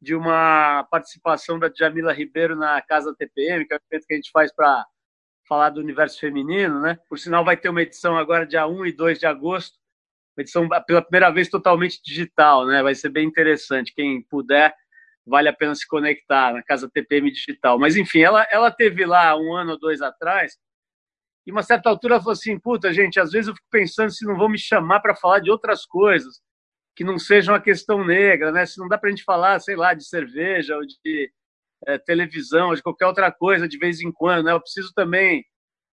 de 0.00 0.14
uma 0.14 0.84
participação 0.90 1.58
da 1.58 1.70
Jamila 1.72 2.12
Ribeiro 2.12 2.56
na 2.56 2.82
Casa 2.82 3.14
TPM, 3.16 3.66
que 3.66 3.72
é 3.72 3.76
o 3.76 3.80
evento 3.90 4.06
que 4.06 4.14
a 4.14 4.16
gente 4.16 4.30
faz 4.32 4.52
para 4.52 4.84
falar 5.48 5.70
do 5.70 5.80
universo 5.80 6.18
feminino, 6.18 6.80
né? 6.80 6.98
Por 7.08 7.18
sinal, 7.18 7.44
vai 7.44 7.56
ter 7.56 7.68
uma 7.68 7.82
edição 7.82 8.16
agora 8.16 8.46
dia 8.46 8.66
1 8.66 8.86
e 8.86 8.92
2 8.92 9.20
de 9.20 9.26
agosto, 9.26 9.78
uma 10.36 10.42
edição 10.42 10.68
pela 10.86 11.02
primeira 11.02 11.30
vez 11.30 11.48
totalmente 11.48 12.00
digital, 12.04 12.66
né? 12.66 12.82
Vai 12.82 12.94
ser 12.94 13.08
bem 13.08 13.26
interessante. 13.26 13.94
Quem 13.94 14.22
puder, 14.22 14.74
vale 15.26 15.48
a 15.48 15.52
pena 15.52 15.74
se 15.74 15.86
conectar 15.86 16.52
na 16.52 16.62
Casa 16.62 16.90
TPM 16.92 17.30
Digital. 17.30 17.78
Mas, 17.78 17.96
enfim, 17.96 18.20
ela, 18.20 18.46
ela 18.50 18.70
teve 18.70 19.06
lá 19.06 19.36
um 19.36 19.54
ano 19.54 19.72
ou 19.72 19.78
dois 19.78 20.02
atrás, 20.02 20.56
e 21.46 21.52
uma 21.52 21.62
certa 21.62 21.88
altura 21.88 22.14
ela 22.14 22.22
falou 22.22 22.32
assim: 22.32 22.58
puta, 22.58 22.92
gente, 22.92 23.20
às 23.20 23.30
vezes 23.30 23.48
eu 23.48 23.54
fico 23.54 23.68
pensando 23.70 24.10
se 24.10 24.26
não 24.26 24.36
vão 24.36 24.48
me 24.48 24.58
chamar 24.58 25.00
para 25.00 25.14
falar 25.14 25.38
de 25.40 25.50
outras 25.50 25.86
coisas 25.86 26.40
que 26.96 27.04
não 27.04 27.18
sejam 27.18 27.54
a 27.54 27.60
questão 27.60 28.04
negra, 28.04 28.50
né? 28.50 28.66
Se 28.66 28.78
não 28.78 28.88
dá 28.88 28.98
para 28.98 29.08
a 29.08 29.10
gente 29.10 29.22
falar, 29.24 29.60
sei 29.60 29.76
lá, 29.76 29.94
de 29.94 30.04
cerveja 30.06 30.76
ou 30.76 30.82
de 30.86 31.30
é, 31.86 31.98
televisão, 31.98 32.70
ou 32.70 32.74
de 32.74 32.82
qualquer 32.82 33.06
outra 33.06 33.30
coisa 33.30 33.68
de 33.68 33.78
vez 33.78 34.00
em 34.00 34.10
quando, 34.10 34.44
né? 34.46 34.52
Eu 34.52 34.60
preciso 34.60 34.92
também 34.94 35.44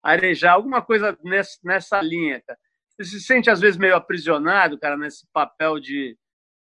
arejar 0.03 0.55
alguma 0.55 0.83
coisa 0.83 1.16
nessa, 1.22 1.59
nessa 1.62 2.01
linha, 2.01 2.42
cara. 2.46 2.59
Você 2.98 3.11
se 3.11 3.20
sente 3.20 3.50
às 3.50 3.61
vezes 3.61 3.78
meio 3.78 3.94
aprisionado, 3.94 4.78
cara, 4.78 4.96
nesse 4.96 5.26
papel 5.30 5.78
de, 5.78 6.16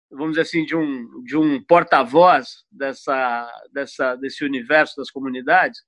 vamos 0.09 0.31
dizer 0.31 0.41
assim, 0.41 0.65
de 0.65 0.75
um, 0.75 1.23
de 1.23 1.37
um 1.37 1.63
porta-voz 1.63 2.63
dessa, 2.71 3.51
dessa, 3.71 4.15
desse 4.15 4.43
universo 4.43 4.95
das 4.97 5.11
comunidades? 5.11 5.79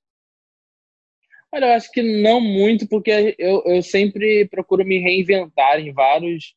Olha, 1.52 1.66
eu 1.66 1.74
acho 1.74 1.92
que 1.92 2.22
não 2.22 2.40
muito, 2.40 2.88
porque 2.88 3.36
eu, 3.40 3.64
eu 3.66 3.82
sempre 3.82 4.48
procuro 4.50 4.86
me 4.86 5.00
reinventar 5.00 5.80
em 5.80 5.92
vários, 5.92 6.54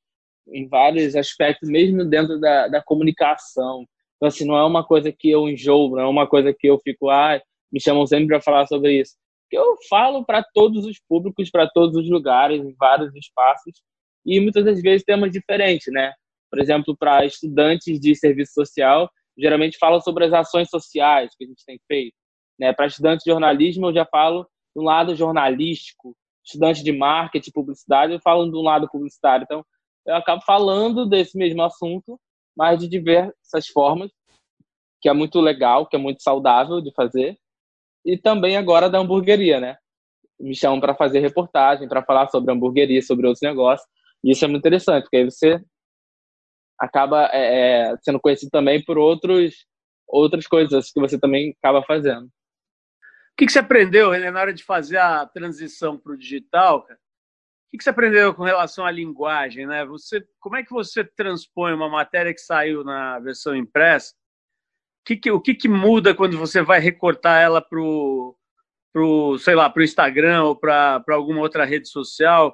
em 0.49 0.69
vários 0.69 1.17
aspectos, 1.17 1.71
mesmo 1.71 2.05
dentro 2.05 2.39
da, 2.39 2.69
da 2.69 2.83
comunicação. 2.83 3.87
Então, 4.17 4.29
assim, 4.29 4.45
não 4.45 4.57
é 4.57 4.65
uma 4.67 4.87
coisa 4.87 5.11
que 5.11 5.31
eu 5.31 5.49
enjoo, 5.49 5.97
não 5.97 6.01
é 6.01 6.07
uma 6.07 6.29
coisa 6.29 6.53
que 6.53 6.67
eu 6.67 6.79
fico, 6.79 7.09
ah, 7.09 7.41
me 7.73 7.81
chamam 7.81 8.07
sempre 8.07 8.27
para 8.27 8.43
falar 8.43 8.67
sobre 8.67 9.01
isso 9.01 9.17
eu 9.57 9.77
falo 9.89 10.25
para 10.25 10.43
todos 10.55 10.85
os 10.85 10.99
públicos, 11.09 11.51
para 11.51 11.69
todos 11.69 11.97
os 11.97 12.11
lugares, 12.11 12.61
em 12.61 12.75
vários 12.79 13.15
espaços, 13.15 13.83
e 14.25 14.41
muitas 14.41 14.65
das 14.65 14.81
vezes 14.81 15.05
temas 15.05 15.31
diferentes, 15.33 15.93
né? 15.93 16.13
Por 16.51 16.61
exemplo, 16.61 16.97
para 16.97 17.25
estudantes 17.25 17.99
de 17.99 18.15
serviço 18.15 18.53
social, 18.55 19.11
geralmente 19.37 19.79
falo 19.79 20.01
sobre 20.01 20.27
as 20.27 20.33
ações 20.33 20.69
sociais 20.69 21.35
que 21.37 21.45
a 21.45 21.47
gente 21.47 21.65
tem 21.65 21.81
feito. 21.87 22.15
Né? 22.59 22.73
Para 22.73 22.87
estudantes 22.87 23.25
de 23.25 23.31
jornalismo, 23.31 23.87
eu 23.87 23.95
já 23.95 24.05
falo 24.05 24.47
um 24.77 24.83
lado 24.83 25.15
jornalístico, 25.15 26.15
estudante 26.45 26.83
de 26.83 26.93
marketing, 26.93 27.51
publicidade, 27.53 28.13
eu 28.13 28.21
falo 28.21 28.45
um 28.45 28.63
lado 28.63 28.89
publicitário. 28.91 29.45
Então, 29.45 29.65
eu 30.07 30.15
acabo 30.17 30.43
falando 30.43 31.07
desse 31.07 31.37
mesmo 31.39 31.63
assunto, 31.63 32.21
mas 32.57 32.79
de 32.79 32.89
diversas 32.89 33.69
formas, 33.73 34.11
que 35.01 35.09
é 35.09 35.13
muito 35.13 35.41
legal, 35.41 35.87
que 35.87 35.97
é 35.97 35.99
muito 35.99 36.23
saudável 36.23 36.81
de 36.81 36.93
fazer 36.95 37.39
e 38.05 38.17
também 38.17 38.57
agora 38.57 38.91
da 38.91 38.99
hamburgueria, 38.99 39.61
né? 39.61 39.77
Me 40.39 40.55
chamam 40.55 40.81
para 40.81 40.95
fazer 40.95 41.21
reportagem, 41.21 41.89
para 41.89 42.03
falar 42.03 42.29
sobre 42.29 42.53
hamburgueria, 42.53 43.01
sobre 43.03 43.27
outros 43.27 43.43
negócios. 43.43 43.89
E 44.25 44.33
isso 44.33 44.45
é 44.45 44.49
muito 44.49 44.61
interessante, 44.61 45.05
porque 45.05 45.19
aí 45.19 45.25
você 45.25 45.61
acaba 46.79 47.29
é, 47.33 47.91
é, 47.91 47.97
sendo 48.03 48.21
conhecido 48.21 48.51
também 48.51 48.85
por 48.85 48.99
outros 48.99 49.55
outras 50.09 50.47
coisas 50.47 50.91
que 50.91 51.01
você 51.01 51.19
também 51.19 51.57
acaba 51.59 51.83
fazendo. 51.83 52.27
O 52.27 52.31
que, 53.37 53.51
você 53.51 53.61
aprendeu, 53.61 54.11
René, 54.11 54.31
na 54.31 54.41
hora 54.41 54.53
de 54.53 54.63
fazer 54.63 54.99
a 54.99 55.25
transição 55.25 55.99
para 55.99 56.13
o 56.13 56.19
digital? 56.19 56.83
Cara? 56.83 57.01
O 57.73 57.79
que 57.79 57.83
você 57.83 57.89
aprendeu 57.89 58.35
com 58.35 58.43
relação 58.43 58.85
à 58.85 58.91
linguagem? 58.91 59.67
Né? 59.67 59.87
Você, 59.87 60.23
como 60.39 60.57
é 60.57 60.63
que 60.63 60.71
você 60.71 61.03
transpõe 61.03 61.73
uma 61.73 61.89
matéria 61.89 62.35
que 62.35 62.41
saiu 62.41 62.85
na 62.85 63.19
versão 63.21 63.57
impressa? 63.57 64.15
Que, 65.05 65.17
que, 65.17 65.31
o 65.31 65.41
que, 65.41 65.55
que 65.55 65.69
muda 65.69 66.15
quando 66.15 66.39
você 66.39 66.63
vai 66.63 66.79
recortar 66.79 67.43
ela 67.43 67.61
para 67.61 67.81
o, 67.81 68.37
sei 69.39 69.55
lá, 69.55 69.69
para 69.69 69.81
o 69.81 69.85
Instagram 69.85 70.45
ou 70.45 70.57
para 70.57 71.03
alguma 71.11 71.41
outra 71.41 71.65
rede 71.65 71.89
social? 71.89 72.49
O 72.49 72.53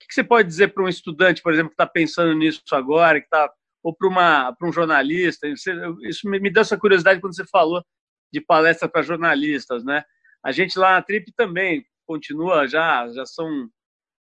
que, 0.00 0.08
que 0.08 0.14
você 0.14 0.24
pode 0.24 0.48
dizer 0.48 0.68
para 0.68 0.82
um 0.82 0.88
estudante, 0.88 1.42
por 1.42 1.52
exemplo, 1.52 1.70
que 1.70 1.74
está 1.74 1.86
pensando 1.86 2.34
nisso 2.34 2.62
agora, 2.72 3.20
que 3.20 3.26
está 3.26 3.50
ou 3.82 3.94
para 3.94 4.54
um 4.62 4.72
jornalista? 4.72 5.46
Isso 5.48 6.28
me, 6.28 6.38
me 6.40 6.50
deu 6.50 6.62
essa 6.62 6.78
curiosidade 6.78 7.20
quando 7.20 7.34
você 7.34 7.46
falou 7.46 7.84
de 8.32 8.40
palestra 8.40 8.88
para 8.88 9.02
jornalistas, 9.02 9.84
né? 9.84 10.04
A 10.42 10.52
gente 10.52 10.78
lá 10.78 10.92
na 10.92 11.02
Trip 11.02 11.32
também 11.32 11.84
continua, 12.06 12.66
já, 12.66 13.08
já 13.12 13.26
são 13.26 13.68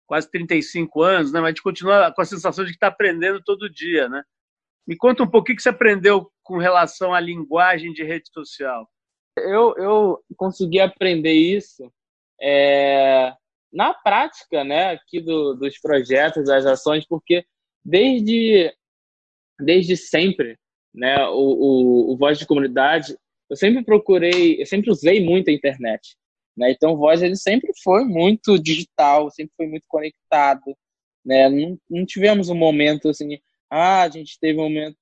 quase 0.06 0.30
35 0.30 1.02
anos, 1.02 1.32
né? 1.32 1.40
Mas 1.40 1.48
a 1.48 1.50
gente 1.50 1.62
continua 1.62 2.12
com 2.12 2.22
a 2.22 2.24
sensação 2.24 2.64
de 2.64 2.70
que 2.70 2.76
está 2.76 2.88
aprendendo 2.88 3.42
todo 3.42 3.70
dia, 3.70 4.08
né? 4.08 4.22
Me 4.86 4.96
conta 4.96 5.22
um 5.22 5.30
pouco 5.30 5.50
o 5.50 5.56
que 5.56 5.60
você 5.60 5.70
aprendeu 5.70 6.30
com 6.44 6.58
relação 6.58 7.12
à 7.12 7.18
linguagem 7.18 7.92
de 7.92 8.04
rede 8.04 8.30
social. 8.32 8.88
Eu, 9.36 9.74
eu 9.76 10.24
consegui 10.36 10.78
aprender 10.78 11.32
isso 11.32 11.92
é, 12.40 13.32
na 13.72 13.92
prática, 13.92 14.62
né, 14.62 14.92
aqui 14.92 15.20
do, 15.20 15.54
dos 15.54 15.78
projetos, 15.80 16.44
das 16.44 16.64
ações, 16.66 17.04
porque 17.06 17.44
desde 17.84 18.72
desde 19.60 19.96
sempre, 19.96 20.58
né, 20.92 21.26
o, 21.28 21.32
o, 21.32 22.12
o 22.12 22.16
Voz 22.16 22.38
de 22.38 22.46
Comunidade, 22.46 23.16
eu 23.48 23.56
sempre 23.56 23.84
procurei, 23.84 24.60
eu 24.60 24.66
sempre 24.66 24.90
usei 24.90 25.24
muito 25.24 25.48
a 25.48 25.52
internet. 25.52 26.16
Né? 26.56 26.70
Então, 26.70 26.92
o 26.92 26.96
Voz 26.96 27.22
ele 27.22 27.36
sempre 27.36 27.72
foi 27.82 28.04
muito 28.04 28.58
digital, 28.58 29.30
sempre 29.30 29.52
foi 29.56 29.66
muito 29.66 29.84
conectado. 29.88 30.76
Né? 31.24 31.48
Não, 31.48 31.78
não 31.88 32.06
tivemos 32.06 32.48
um 32.48 32.54
momento 32.54 33.08
assim, 33.08 33.38
ah, 33.70 34.02
a 34.02 34.08
gente 34.08 34.38
teve 34.38 34.58
um 34.58 34.64
momento. 34.64 34.96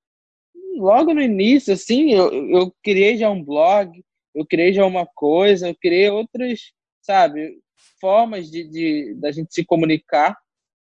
Logo 0.77 1.15
no 1.15 1.21
início, 1.21 1.75
assim, 1.75 2.13
eu, 2.13 2.33
eu 2.51 2.75
criei 2.83 3.17
já 3.17 3.31
um 3.31 3.43
blog, 3.43 4.03
eu 4.35 4.47
criei 4.47 4.73
já 4.73 4.85
uma 4.85 5.07
coisa, 5.07 5.69
eu 5.69 5.75
criei 5.75 6.09
outras, 6.09 6.73
sabe, 7.03 7.61
formas 8.01 8.51
de, 8.51 8.65
de 8.69 9.15
da 9.15 9.31
gente 9.31 9.55
se 9.55 9.65
comunicar, 9.65 10.37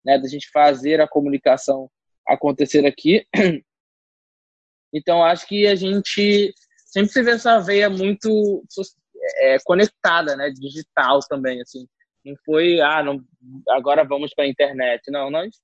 né, 0.05 0.17
da 0.19 0.27
gente 0.27 0.49
fazer 0.51 1.01
a 1.01 1.07
comunicação 1.07 1.89
acontecer 2.27 2.85
aqui. 2.85 3.25
Então, 4.95 5.23
acho 5.23 5.47
que 5.47 5.65
a 5.65 5.73
gente 5.73 6.53
sempre 6.85 7.11
teve 7.11 7.31
essa 7.31 7.59
veia 7.59 7.89
muito 7.89 8.63
é, 9.37 9.57
conectada, 9.63 10.35
né, 10.35 10.51
digital 10.51 11.19
também, 11.27 11.59
assim. 11.61 11.87
Não 12.23 12.35
foi, 12.45 12.79
ah, 12.79 13.01
não, 13.01 13.19
agora 13.69 14.03
vamos 14.03 14.35
para 14.35 14.45
a 14.45 14.47
internet. 14.47 15.09
Não, 15.09 15.31
nós 15.31 15.59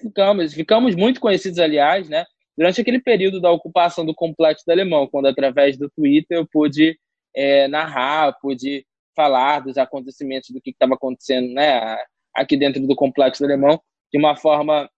ficamos, 0.00 0.52
ficamos 0.52 0.96
muito 0.96 1.20
conhecidos, 1.20 1.60
aliás, 1.60 2.08
né, 2.08 2.26
durante 2.56 2.80
aquele 2.80 3.00
período 3.00 3.40
da 3.40 3.50
ocupação 3.50 4.04
do 4.04 4.14
complexo 4.14 4.64
do 4.66 4.70
Alemão, 4.70 5.06
quando 5.06 5.26
através 5.26 5.76
do 5.76 5.90
Twitter 5.90 6.38
eu 6.38 6.46
pude 6.46 6.98
é, 7.34 7.68
narrar, 7.68 8.36
pude 8.40 8.86
falar 9.14 9.60
dos 9.60 9.78
acontecimentos, 9.78 10.50
do 10.50 10.60
que 10.60 10.70
estava 10.70 10.94
acontecendo, 10.94 11.52
né, 11.52 11.98
aqui 12.34 12.56
dentro 12.56 12.86
do 12.86 12.94
complexo 12.94 13.42
do 13.42 13.46
Alemão, 13.46 13.80
de 14.12 14.18
uma 14.18 14.36
forma 14.36 14.90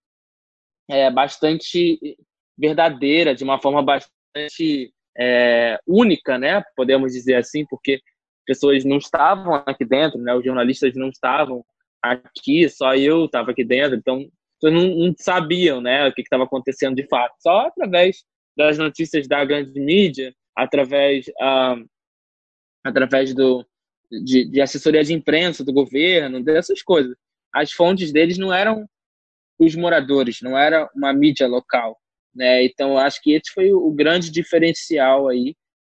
é, 0.89 1.11
bastante 1.11 2.17
verdadeira, 2.57 3.35
de 3.35 3.45
uma 3.45 3.61
forma 3.61 3.83
bastante 3.83 4.93
é, 5.17 5.79
única, 5.87 6.39
né? 6.39 6.63
Podemos 6.77 7.13
dizer 7.13 7.35
assim, 7.35 7.65
porque 7.67 8.01
pessoas 8.47 8.85
não 8.85 8.99
estavam 8.99 9.55
aqui 9.67 9.85
dentro, 9.85 10.19
né? 10.19 10.35
Os 10.35 10.45
jornalistas 10.45 10.95
não 10.95 11.09
estavam 11.09 11.65
aqui, 12.03 12.69
só 12.69 12.95
eu 12.95 13.27
estava 13.27 13.51
aqui 13.51 13.65
dentro, 13.65 13.97
então 13.97 14.29
não, 14.63 14.71
não, 14.71 15.15
sabiam, 15.19 15.81
né, 15.81 16.07
o 16.09 16.13
que 16.13 16.23
estava 16.23 16.45
acontecendo 16.45 16.97
de 16.97 17.07
fato. 17.07 17.35
Só 17.41 17.67
através 17.67 18.25
das 18.57 18.79
notícias 18.79 19.29
da 19.29 19.45
grande 19.45 19.79
mídia, 19.81 20.35
através 20.57 21.27
ah, 21.41 21.77
através 22.85 23.35
do 23.35 23.65
de, 24.11 24.45
de 24.47 24.61
assessoria 24.61 25.05
de 25.05 25.13
imprensa 25.13 25.65
do 25.65 25.73
governo, 25.73 26.43
dessas 26.43 26.83
coisas. 26.83 27.15
As 27.53 27.73
fontes 27.73 28.13
deles 28.13 28.39
não 28.39 28.53
eram 28.53 28.89
os 29.59 29.75
moradores, 29.75 30.41
não 30.41 30.57
era 30.57 30.89
uma 30.95 31.13
mídia 31.13 31.47
local. 31.47 31.99
Né? 32.35 32.65
Então, 32.65 32.97
acho 32.97 33.21
que 33.23 33.33
esse 33.33 33.53
foi 33.53 33.73
o 33.73 33.91
grande 33.91 34.31
diferencial 34.31 35.29
aí 35.29 35.55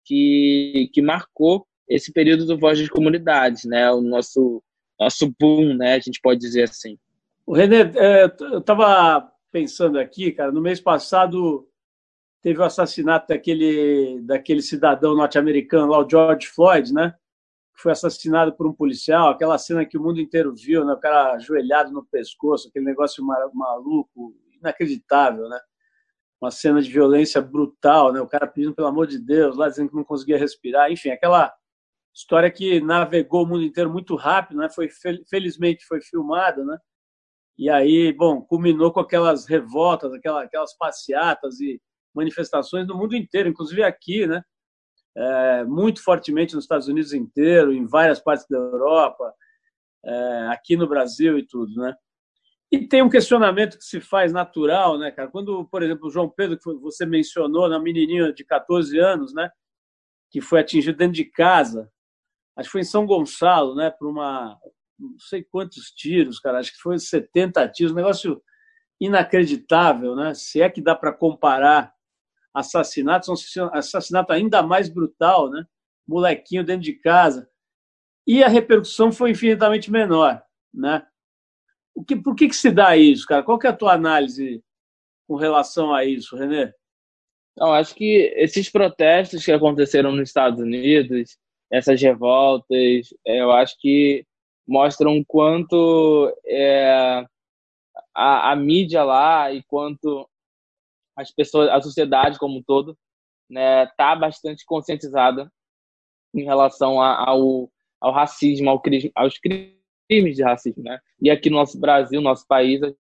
que, 0.06 0.90
que 0.94 1.02
marcou 1.02 1.68
esse 1.88 2.12
período 2.12 2.46
do 2.46 2.58
Voz 2.58 2.78
de 2.78 2.90
Comunidades, 2.90 3.66
né? 3.66 3.92
o 3.92 4.02
nosso, 4.02 4.64
nosso 5.00 5.34
boom, 5.40 5.76
né? 5.76 5.96
a 5.96 6.00
gente 6.00 6.20
pode 6.22 6.40
dizer 6.40 6.64
assim. 6.64 6.98
O 7.50 7.54
René, 7.56 7.92
é, 7.96 8.26
eu 8.42 8.60
estava 8.60 9.28
pensando 9.52 9.98
aqui, 9.98 10.32
cara, 10.32 10.52
no 10.52 10.62
mês 10.62 10.80
passado 10.80 11.68
teve 12.44 12.60
o 12.60 12.64
assassinato 12.64 13.30
daquele, 13.30 14.22
daquele 14.22 14.62
cidadão 14.62 15.16
norte-americano 15.16 15.88
lá, 15.88 15.98
o 15.98 16.08
George 16.08 16.46
Floyd, 16.46 16.94
né? 16.94 17.16
foi 17.74 17.92
assassinado 17.92 18.54
por 18.54 18.68
um 18.68 18.72
policial, 18.72 19.30
aquela 19.30 19.58
cena 19.58 19.84
que 19.84 19.98
o 19.98 20.04
mundo 20.04 20.22
inteiro 20.22 20.54
viu, 20.54 20.86
né? 20.86 20.94
o 20.94 21.00
cara 21.00 21.34
ajoelhado 21.34 21.92
no 21.92 22.06
pescoço, 22.06 22.68
aquele 22.68 22.86
negócio 22.86 23.26
maluco, 23.26 24.36
inacreditável, 24.62 25.50
né? 25.50 25.60
Uma 26.40 26.52
cena 26.52 26.80
de 26.80 26.92
violência 26.92 27.42
brutal, 27.42 28.14
né? 28.14 28.22
O 28.22 28.28
cara 28.28 28.46
pedindo 28.46 28.76
pelo 28.76 28.90
amor 28.90 29.08
de 29.08 29.18
Deus, 29.18 29.58
lá 29.58 29.68
dizendo 29.70 29.90
que 29.90 29.96
não 29.96 30.04
conseguia 30.04 30.38
respirar, 30.38 30.92
enfim, 30.92 31.10
aquela 31.10 31.52
história 32.14 32.52
que 32.52 32.80
navegou 32.80 33.44
o 33.44 33.48
mundo 33.48 33.64
inteiro 33.64 33.90
muito 33.90 34.16
rápido, 34.16 34.60
né? 34.60 34.70
Foi 34.70 34.88
felizmente 35.28 35.84
foi 35.88 36.00
filmada, 36.00 36.64
né? 36.64 36.78
E 37.60 37.70
aí, 37.70 38.12
bom, 38.12 38.42
culminou 38.42 38.92
com 38.92 39.02
aquelas 39.02 39.46
revoltas, 39.46 40.12
aquelas, 40.14 40.46
aquelas 40.46 40.76
passeatas 40.76 41.60
e 41.60 41.80
manifestações 42.16 42.88
no 42.88 42.98
mundo 42.98 43.16
inteiro, 43.16 43.50
inclusive 43.50 43.84
aqui, 43.84 44.26
né? 44.26 44.42
é, 45.20 45.64
muito 45.66 46.04
fortemente 46.04 46.56
nos 46.56 46.64
Estados 46.64 46.88
Unidos 46.88 47.14
inteiro, 47.14 47.74
em 47.74 47.86
várias 47.86 48.20
partes 48.20 48.46
da 48.50 48.58
Europa, 48.58 49.34
é, 50.06 50.48
aqui 50.48 50.78
no 50.78 50.88
Brasil 50.88 51.38
e 51.38 51.46
tudo, 51.46 51.74
né? 51.82 51.94
E 52.72 52.88
tem 52.88 53.02
um 53.02 53.10
questionamento 53.10 53.78
que 53.78 53.84
se 53.84 54.00
faz 54.00 54.32
natural, 54.32 54.98
né, 54.98 55.12
cara? 55.12 55.30
Quando, 55.30 55.66
por 55.66 55.82
exemplo, 55.82 56.08
o 56.08 56.12
João 56.12 56.30
Pedro, 56.30 56.58
que 56.58 56.74
você 56.76 57.06
mencionou, 57.06 57.68
na 57.68 57.80
menininha 57.80 58.32
de 58.32 58.46
14 58.46 58.98
anos, 59.00 59.34
né, 59.34 59.50
que 60.32 60.40
foi 60.40 60.60
atingido 60.60 60.98
dentro 60.98 61.16
de 61.16 61.26
casa, 61.26 61.92
acho 62.56 62.68
que 62.68 62.72
foi 62.72 62.82
em 62.82 62.86
São 62.86 63.08
Gonçalo, 63.08 63.76
né, 63.76 63.90
por 63.90 64.08
uma, 64.08 64.56
não 65.00 65.18
sei 65.18 65.44
quantos 65.44 65.92
tiros, 65.92 66.40
cara, 66.40 66.60
acho 66.60 66.74
que 66.74 66.80
foi 66.80 67.00
70 67.00 67.68
tiros, 67.70 67.94
um 67.94 67.96
negócio 67.96 68.42
inacreditável, 69.00 70.16
né? 70.16 70.34
Se 70.34 70.62
é 70.62 70.70
que 70.70 70.82
dá 70.82 70.94
para 70.94 71.14
comparar 71.14 71.94
assassinatos, 72.54 73.30
um 73.30 73.70
assassinato 73.74 74.34
ainda 74.34 74.62
mais 74.62 74.90
brutal, 74.90 75.50
né? 75.50 75.66
Molequinho 76.08 76.66
dentro 76.66 76.84
de 76.84 76.94
casa. 76.94 77.50
E 78.28 78.44
a 78.44 78.48
repercussão 78.48 79.12
foi 79.12 79.32
infinitamente 79.32 79.90
menor, 79.90 80.44
né? 80.74 81.06
O 81.96 82.04
que, 82.04 82.16
por 82.16 82.36
que, 82.36 82.48
que 82.48 82.56
se 82.56 82.72
dá 82.72 82.96
isso, 82.98 83.26
cara? 83.26 83.44
Qual 83.44 83.58
que 83.58 83.68
é 83.68 83.70
a 83.70 83.76
tua 83.76 83.94
análise 83.94 84.64
com 85.28 85.36
relação 85.36 85.94
a 85.94 86.04
isso, 86.04 86.36
René? 86.36 86.74
Não, 87.58 87.74
acho 87.74 87.94
que 87.96 88.34
esses 88.36 88.70
protestos 88.70 89.44
que 89.44 89.52
aconteceram 89.52 90.12
nos 90.12 90.30
Estados 90.30 90.60
Unidos, 90.60 91.38
essas 91.72 92.02
revoltas, 92.02 93.14
é, 93.26 93.42
eu 93.42 93.52
acho 93.52 93.78
que 93.80 94.26
mostram 94.70 95.24
quanto 95.28 96.32
é, 96.46 97.26
a, 98.14 98.52
a 98.52 98.56
mídia 98.56 99.04
lá 99.04 99.52
e 99.52 99.64
quanto 99.64 100.30
as 101.18 101.32
pessoas, 101.32 101.70
a 101.70 101.82
sociedade 101.82 102.38
como 102.38 102.60
um 102.60 102.64
todo, 102.64 102.96
né, 103.50 103.88
tá 103.98 104.16
bastante 104.16 104.64
conscientizada 104.66 105.52
em 106.34 106.44
relação 106.44 107.02
a, 107.02 107.30
ao, 107.30 107.70
ao 108.00 108.14
racismo, 108.14 108.70
ao, 108.70 108.82
aos 109.16 109.40
crimes 109.40 110.36
de 110.36 110.44
racismo, 110.44 110.84
né? 110.84 111.00
E 111.20 111.32
aqui 111.32 111.50
no 111.50 111.58
nosso 111.58 111.80
Brasil, 111.80 112.22
nosso 112.22 112.46
país, 112.48 112.82
a 112.84 112.94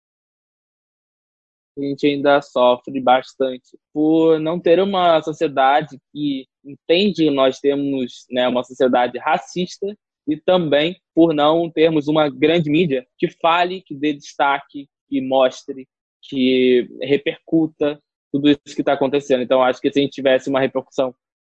gente 1.78 2.06
ainda 2.06 2.40
sofre 2.40 2.98
bastante 2.98 3.78
por 3.92 4.40
não 4.40 4.58
ter 4.58 4.80
uma 4.80 5.20
sociedade 5.22 6.00
que 6.12 6.48
entende 6.64 7.24
que 7.24 7.30
nós 7.30 7.60
temos 7.60 8.26
né, 8.30 8.48
uma 8.48 8.64
sociedade 8.64 9.18
racista 9.18 9.86
e 10.28 10.36
também 10.36 11.00
por 11.14 11.32
não 11.32 11.70
termos 11.70 12.06
uma 12.06 12.28
grande 12.28 12.70
mídia 12.70 13.06
que 13.16 13.28
fale, 13.40 13.80
que 13.80 13.94
dê 13.94 14.12
destaque, 14.12 14.86
que 15.08 15.20
mostre, 15.22 15.88
que 16.22 16.86
repercuta 17.02 17.98
tudo 18.30 18.50
isso 18.50 18.74
que 18.74 18.82
está 18.82 18.92
acontecendo. 18.92 19.42
Então, 19.42 19.62
acho 19.62 19.80
que 19.80 19.90
se 19.90 19.98
a 19.98 20.02
gente 20.02 20.12
tivesse 20.12 20.50
uma 20.50 20.60
repercussão 20.60 21.14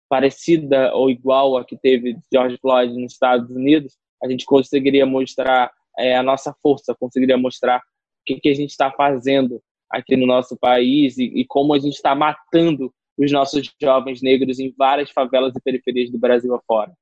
parecida 0.08 0.94
ou 0.94 1.10
igual 1.10 1.56
a 1.56 1.64
que 1.64 1.76
teve 1.76 2.16
George 2.32 2.58
Floyd 2.58 2.94
nos 2.98 3.12
Estados 3.12 3.50
Unidos, 3.50 3.96
a 4.22 4.28
gente 4.28 4.46
conseguiria 4.46 5.04
mostrar 5.04 5.70
é, 5.98 6.16
a 6.16 6.22
nossa 6.22 6.54
força, 6.62 6.94
conseguiria 6.98 7.36
mostrar 7.36 7.78
o 7.78 7.82
que, 8.24 8.40
que 8.40 8.48
a 8.48 8.54
gente 8.54 8.70
está 8.70 8.90
fazendo 8.90 9.60
aqui 9.90 10.16
no 10.16 10.26
nosso 10.26 10.56
país 10.56 11.18
e, 11.18 11.24
e 11.24 11.44
como 11.44 11.74
a 11.74 11.78
gente 11.78 11.94
está 11.94 12.14
matando 12.14 12.92
os 13.18 13.30
nossos 13.30 13.70
jovens 13.80 14.22
negros 14.22 14.58
em 14.58 14.72
várias 14.76 15.10
favelas 15.10 15.54
e 15.54 15.60
periferias 15.60 16.10
do 16.10 16.18
Brasil 16.18 16.54
afora. 16.54 16.92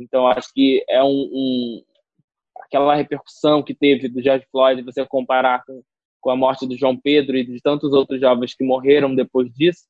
Então, 0.00 0.26
acho 0.26 0.52
que 0.54 0.84
é 0.88 1.02
um, 1.02 1.30
um, 1.32 1.82
aquela 2.64 2.94
repercussão 2.94 3.62
que 3.62 3.74
teve 3.74 4.08
do 4.08 4.22
George 4.22 4.46
Floyd, 4.50 4.82
você 4.82 5.04
comparar 5.06 5.64
com, 5.64 5.82
com 6.20 6.30
a 6.30 6.36
morte 6.36 6.66
do 6.66 6.76
João 6.76 6.98
Pedro 6.98 7.36
e 7.36 7.44
de 7.44 7.60
tantos 7.60 7.92
outros 7.92 8.20
jovens 8.20 8.54
que 8.54 8.64
morreram 8.64 9.14
depois 9.14 9.52
disso, 9.52 9.84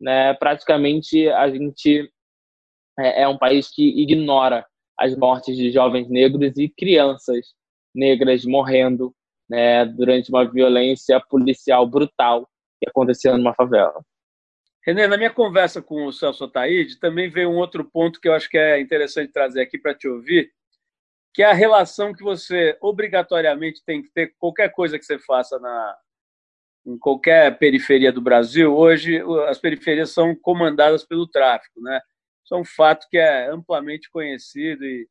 né, 0.00 0.34
praticamente 0.34 1.28
a 1.28 1.48
gente 1.48 2.10
é, 2.98 3.22
é 3.22 3.28
um 3.28 3.38
país 3.38 3.68
que 3.70 4.02
ignora 4.02 4.66
as 4.98 5.16
mortes 5.16 5.56
de 5.56 5.70
jovens 5.70 6.08
negros 6.08 6.56
e 6.56 6.68
crianças 6.68 7.46
negras 7.94 8.44
morrendo 8.44 9.14
né, 9.48 9.84
durante 9.84 10.30
uma 10.30 10.44
violência 10.44 11.20
policial 11.28 11.86
brutal 11.86 12.48
que 12.80 12.88
aconteceu 12.88 13.36
numa 13.36 13.54
favela. 13.54 14.04
Renê, 14.86 15.06
na 15.06 15.16
minha 15.16 15.30
conversa 15.30 15.80
com 15.80 16.04
o 16.04 16.12
Celso 16.12 16.44
Ataíde, 16.44 16.98
também 16.98 17.30
veio 17.30 17.50
um 17.50 17.56
outro 17.56 17.84
ponto 17.84 18.20
que 18.20 18.28
eu 18.28 18.34
acho 18.34 18.50
que 18.50 18.58
é 18.58 18.78
interessante 18.78 19.32
trazer 19.32 19.62
aqui 19.62 19.78
para 19.78 19.94
te 19.94 20.06
ouvir, 20.06 20.52
que 21.32 21.42
é 21.42 21.46
a 21.46 21.54
relação 21.54 22.12
que 22.12 22.22
você 22.22 22.76
obrigatoriamente 22.80 23.82
tem 23.84 24.02
que 24.02 24.10
ter 24.10 24.34
qualquer 24.38 24.68
coisa 24.70 24.98
que 24.98 25.04
você 25.04 25.18
faça 25.18 25.58
na, 25.58 25.96
em 26.86 26.98
qualquer 26.98 27.56
periferia 27.58 28.12
do 28.12 28.20
Brasil. 28.20 28.76
Hoje, 28.76 29.22
as 29.48 29.58
periferias 29.58 30.10
são 30.10 30.36
comandadas 30.36 31.02
pelo 31.02 31.26
tráfico, 31.26 31.80
né? 31.80 32.00
Isso 32.44 32.54
é 32.54 32.58
um 32.58 32.64
fato 32.64 33.08
que 33.08 33.16
é 33.16 33.48
amplamente 33.48 34.10
conhecido 34.10 34.84
e 34.84 35.08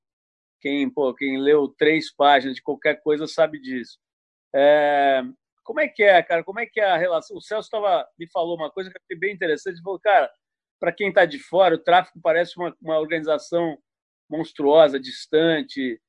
quem, 0.62 0.88
pô, 0.88 1.14
quem 1.16 1.42
leu 1.42 1.68
três 1.68 2.14
páginas 2.14 2.56
de 2.56 2.62
qualquer 2.62 3.02
coisa 3.02 3.26
sabe 3.26 3.60
disso. 3.60 3.98
É, 4.54 5.24
como 5.64 5.80
é 5.80 5.88
que 5.88 6.04
é, 6.04 6.22
cara? 6.22 6.44
Como 6.44 6.60
é 6.60 6.66
que 6.66 6.80
é 6.80 6.86
a 6.86 6.98
relação? 6.98 7.38
O 7.38 7.42
Celso 7.42 7.70
tava, 7.70 8.08
me 8.18 8.30
falou 8.30 8.56
uma 8.56 8.70
coisa 8.70 8.90
que 8.90 8.98
eu 8.98 9.02
achei 9.04 9.18
bem 9.18 9.34
interessante. 9.34 9.76
Ele 9.76 9.84
falou, 9.84 10.00
cara, 10.00 10.30
para 10.80 10.92
quem 10.92 11.10
está 11.10 11.26
de 11.26 11.40
fora, 11.40 11.76
o 11.76 11.84
tráfico 11.84 12.20
parece 12.22 12.58
uma, 12.58 12.76
uma 12.82 13.00
organização 13.00 13.78
monstruosa, 14.30 15.00
distante, 15.00 16.00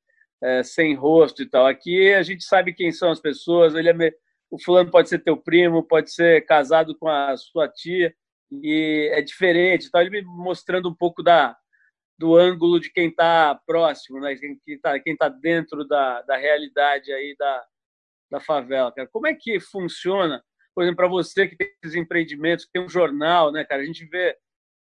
é, 0.43 0.63
sem 0.63 0.93
rosto 0.95 1.41
e 1.41 1.49
tal. 1.49 1.65
Aqui 1.65 2.13
a 2.13 2.23
gente 2.23 2.43
sabe 2.43 2.73
quem 2.73 2.91
são 2.91 3.11
as 3.11 3.19
pessoas. 3.19 3.75
Ele 3.75 3.89
é, 3.89 4.11
o 4.49 4.61
fulano 4.61 4.91
pode 4.91 5.09
ser 5.09 5.19
teu 5.23 5.37
primo, 5.37 5.83
pode 5.83 6.11
ser 6.11 6.45
casado 6.45 6.97
com 6.97 7.07
a 7.07 7.35
sua 7.37 7.67
tia 7.67 8.13
e 8.51 9.09
é 9.13 9.21
diferente. 9.21 9.87
Então 9.87 10.01
ele 10.01 10.09
me 10.09 10.21
mostrando 10.23 10.89
um 10.89 10.95
pouco 10.95 11.23
da 11.23 11.57
do 12.17 12.33
ângulo 12.33 12.79
de 12.79 12.89
quem 12.93 13.09
está 13.09 13.59
próximo, 13.67 14.21
né? 14.21 14.35
Quem 14.35 14.57
está 14.67 14.99
quem 14.99 15.17
tá 15.17 15.27
dentro 15.27 15.85
da, 15.85 16.21
da 16.21 16.37
realidade 16.37 17.11
aí 17.11 17.35
da 17.37 17.65
da 18.29 18.39
favela, 18.39 18.91
cara. 18.91 19.07
Como 19.11 19.27
é 19.27 19.33
que 19.33 19.59
funciona, 19.59 20.43
por 20.73 20.83
exemplo, 20.83 20.97
para 20.97 21.07
você 21.07 21.47
que 21.47 21.55
tem 21.55 21.69
esses 21.83 21.95
empreendimentos, 21.95 22.65
que 22.65 22.71
tem 22.71 22.83
um 22.83 22.89
jornal, 22.89 23.51
né, 23.51 23.63
cara? 23.63 23.81
A 23.81 23.85
gente 23.85 24.05
vê 24.05 24.37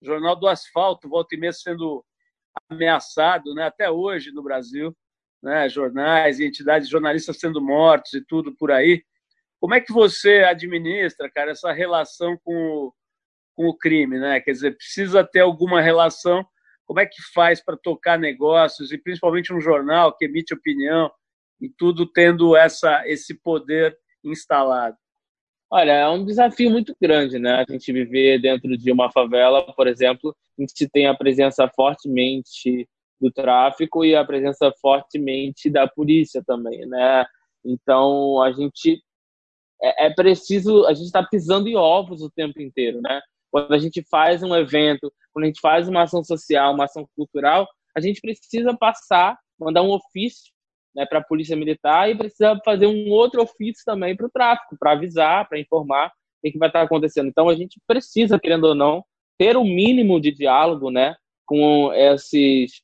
o 0.03 0.07
jornal 0.07 0.37
do 0.37 0.49
asfalto, 0.49 1.09
volta 1.09 1.35
e 1.35 1.39
meia 1.39 1.53
sendo 1.53 2.05
ameaçado, 2.69 3.55
né, 3.55 3.65
até 3.65 3.91
hoje 3.91 4.33
no 4.33 4.43
Brasil, 4.43 4.97
né, 5.43 5.69
jornais 5.69 6.41
e 6.41 6.47
entidades 6.47 6.89
jornalistas 6.89 7.39
sendo 7.39 7.61
mortos 7.61 8.13
e 8.15 8.25
tudo 8.25 8.55
por 8.57 8.73
aí. 8.73 9.05
Como 9.61 9.75
é 9.75 9.81
que 9.81 9.93
você 9.93 10.43
administra, 10.45 11.31
cara, 11.31 11.51
essa 11.53 11.71
relação 11.73 12.37
com 12.43 12.55
o, 12.55 12.95
com 13.55 13.69
o 13.69 13.77
crime, 13.77 14.19
né? 14.19 14.41
Quer 14.41 14.53
dizer, 14.53 14.77
precisa 14.77 15.23
ter 15.23 15.41
alguma 15.41 15.83
relação. 15.83 16.43
Como 16.87 16.99
é 16.99 17.05
que 17.05 17.23
faz 17.35 17.63
para 17.63 17.77
tocar 17.77 18.19
negócios 18.19 18.91
e 18.91 18.97
principalmente 18.97 19.53
um 19.53 19.61
jornal 19.61 20.17
que 20.17 20.25
emite 20.25 20.55
opinião, 20.55 21.11
e 21.61 21.69
tudo 21.69 22.07
tendo 22.07 22.57
essa, 22.57 23.07
esse 23.07 23.35
poder 23.35 23.97
instalado? 24.25 24.97
Olha, 25.73 25.93
é 25.93 26.09
um 26.09 26.25
desafio 26.25 26.71
muito 26.71 26.97
grande, 27.01 27.39
né? 27.39 27.65
A 27.67 27.73
gente 27.73 27.93
viver 27.93 28.41
dentro 28.41 28.77
de 28.77 28.91
uma 28.91 29.11
favela, 29.13 29.73
por 29.75 29.87
exemplo, 29.87 30.37
a 30.59 30.63
gente 30.63 30.89
tem 30.89 31.07
a 31.07 31.15
presença 31.15 31.69
fortemente 31.69 32.89
do 33.21 33.31
tráfico 33.31 34.05
e 34.05 34.17
a 34.17 34.25
presença 34.25 34.73
fortemente 34.81 35.71
da 35.71 35.87
polícia 35.87 36.43
também, 36.45 36.87
né? 36.87 37.25
Então 37.65 38.43
a 38.43 38.51
gente 38.51 39.01
é, 39.83 40.07
é 40.07 40.11
preciso, 40.11 40.87
a 40.87 40.95
gente 40.95 41.07
está 41.07 41.23
pisando 41.23 41.69
em 41.69 41.77
ovos 41.77 42.21
o 42.23 42.31
tempo 42.31 42.61
inteiro, 42.61 43.01
né? 43.01 43.21
Quando 43.51 43.73
a 43.73 43.79
gente 43.79 44.03
faz 44.11 44.43
um 44.43 44.55
evento, 44.57 45.13
quando 45.33 45.45
a 45.45 45.47
gente 45.47 45.61
faz 45.61 45.89
uma 45.89 46.03
ação 46.03 46.25
social, 46.25 46.75
uma 46.75 46.85
ação 46.85 47.07
cultural, 47.17 47.69
a 47.97 48.01
gente 48.01 48.21
precisa 48.21 48.77
passar, 48.77 49.39
mandar 49.59 49.83
um 49.83 49.91
ofício 49.91 50.53
né, 50.95 51.07
para 51.07 51.19
a 51.19 51.25
polícia 51.25 51.57
militar 51.57 52.11
e 52.11 52.17
precisa 52.17 52.59
fazer 52.65 52.87
um 52.87 53.11
outro 53.11 53.43
ofício 53.43 53.83
também 53.85 54.17
para 54.17 54.27
o 54.27 54.31
tráfico, 54.31 54.77
para 54.79 54.93
avisar, 54.93 55.49
para 55.49 55.59
informar 55.59 56.09
o 56.09 56.51
que, 56.51 56.59
vai 56.59 56.69
estar 56.69 56.81
tá 56.81 56.85
acontecendo. 56.85 57.29
Então 57.29 57.49
a 57.49 57.55
gente 57.55 57.81
precisa, 57.87 58.39
querendo 58.39 58.65
ou 58.65 58.75
não, 58.75 59.05
ter 59.39 59.57
o 59.57 59.61
um 59.61 59.65
mínimo 59.65 60.21
de 60.21 60.33
diálogo, 60.33 60.91
né, 60.91 61.15
com 61.47 61.93
esses 61.93 62.83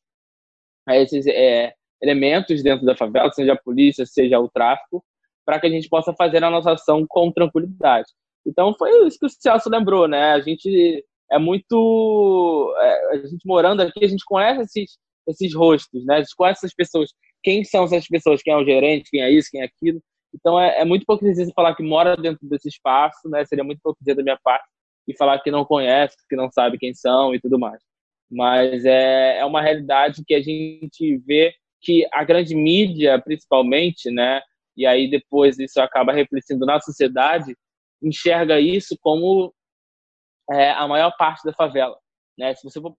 esses 0.89 1.27
é, 1.27 1.75
elementos 2.01 2.63
dentro 2.63 2.87
da 2.87 2.95
favela, 2.95 3.33
seja 3.33 3.55
a 3.55 3.61
polícia, 3.61 4.07
seja 4.07 4.39
o 4.39 4.49
tráfico, 4.49 5.05
para 5.45 5.59
que 5.59 5.67
a 5.67 5.71
gente 5.71 5.89
possa 5.89 6.15
fazer 6.15 6.45
a 6.45 6.51
nossa 6.51 6.73
ação 6.73 7.05
com 7.09 7.33
tranquilidade. 7.33 8.09
Então 8.47 8.73
foi 8.79 9.07
isso 9.07 9.19
que 9.19 9.27
o 9.27 9.29
Celso 9.29 9.69
lembrou, 9.69 10.07
né? 10.07 10.33
A 10.33 10.41
gente 10.41 11.05
é 11.31 11.39
muito, 11.41 12.73
é, 12.79 13.15
a 13.15 13.27
gente 13.27 13.45
morando 13.45 13.83
aqui, 13.83 14.05
a 14.05 14.09
gente 14.09 14.25
conhece 14.25 14.63
esses 14.63 14.99
esses 15.29 15.55
rostos, 15.55 16.05
né? 16.05 16.17
A 16.17 16.19
gente 16.21 16.37
conhece 16.37 16.61
essas 16.61 16.75
pessoas 16.75 17.11
quem 17.47 17.63
são 17.63 17.85
essas 17.85 18.09
pessoas, 18.09 18.43
quem 18.43 18.53
é 18.53 18.57
o 18.57 18.65
gerente, 18.65 19.09
quem 19.09 19.23
é 19.23 19.31
isso, 19.31 19.49
quem 19.53 19.61
é 19.61 19.67
aquilo. 19.67 20.03
Então 20.35 20.61
é, 20.61 20.81
é 20.81 20.85
muito 20.85 21.03
hipocrisia 21.03 21.47
falar 21.55 21.77
que 21.77 21.83
mora 21.83 22.17
dentro 22.17 22.41
desse 22.49 22.69
espaço, 22.69 23.29
né? 23.29 23.45
Seria 23.45 23.63
muito 23.63 23.79
hipocrisia 23.79 24.17
da 24.17 24.23
minha 24.25 24.37
parte 24.43 24.67
e 25.07 25.17
falar 25.17 25.39
que 25.39 25.49
não 25.53 25.65
conhece, 25.65 26.17
que 26.29 26.35
não 26.35 26.51
sabe 26.51 26.77
quem 26.77 26.93
são 26.93 27.33
e 27.33 27.41
tudo 27.41 27.57
mais. 27.57 27.81
Mas 28.29 28.85
é, 28.85 29.39
é 29.39 29.45
uma 29.45 29.63
realidade 29.63 30.25
que 30.27 30.35
a 30.35 30.43
gente 30.43 31.19
vê 31.19 31.55
que 31.81 32.05
a 32.13 32.25
grande 32.25 32.53
mídia, 32.53 33.23
principalmente, 33.23 34.11
né? 34.11 34.43
E 34.77 34.85
aí 34.85 35.09
depois 35.09 35.57
isso 35.61 35.81
acaba 35.81 36.13
refletindo 36.13 36.67
na 36.67 36.81
sociedade, 36.81 37.57
enxerga 38.03 38.59
isso 38.59 38.99
como 39.01 39.55
é, 40.51 40.73
a 40.73 40.89
maior 40.89 41.13
parte 41.17 41.45
da 41.45 41.53
favela, 41.53 41.97
né? 42.37 42.57
Se 42.57 42.65
você 42.65 42.81
for 42.81 42.93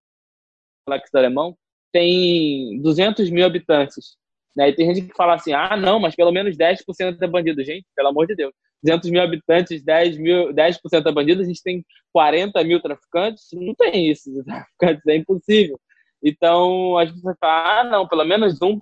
falar 0.87 1.01
que 1.01 1.09
é 1.13 1.19
alemão, 1.19 1.57
tem 1.91 2.81
200 2.81 3.29
mil 3.29 3.45
habitantes. 3.45 4.15
Né? 4.57 4.69
E 4.69 4.75
tem 4.75 4.93
gente 4.93 5.07
que 5.07 5.15
fala 5.15 5.35
assim, 5.35 5.53
ah, 5.53 5.77
não, 5.77 5.99
mas 5.99 6.15
pelo 6.15 6.31
menos 6.31 6.57
10% 6.57 7.21
é 7.21 7.27
bandido. 7.27 7.63
Gente, 7.63 7.85
pelo 7.95 8.09
amor 8.09 8.25
de 8.25 8.35
Deus. 8.35 8.51
200 8.83 9.09
mil 9.11 9.21
habitantes, 9.21 9.83
10, 9.83 10.17
mil, 10.17 10.53
10% 10.53 11.05
é 11.05 11.11
bandido, 11.11 11.41
a 11.41 11.45
gente 11.45 11.61
tem 11.63 11.85
40 12.11 12.63
mil 12.63 12.81
traficantes. 12.81 13.47
Não 13.53 13.75
tem 13.75 14.09
isso, 14.09 14.31
traficantes, 14.43 15.05
é 15.07 15.15
impossível. 15.15 15.79
Então, 16.23 16.97
a 16.97 17.05
gente 17.05 17.21
vai 17.21 17.35
falar, 17.39 17.81
ah, 17.81 17.83
não, 17.83 18.07
pelo 18.07 18.25
menos 18.25 18.59
1%. 18.59 18.79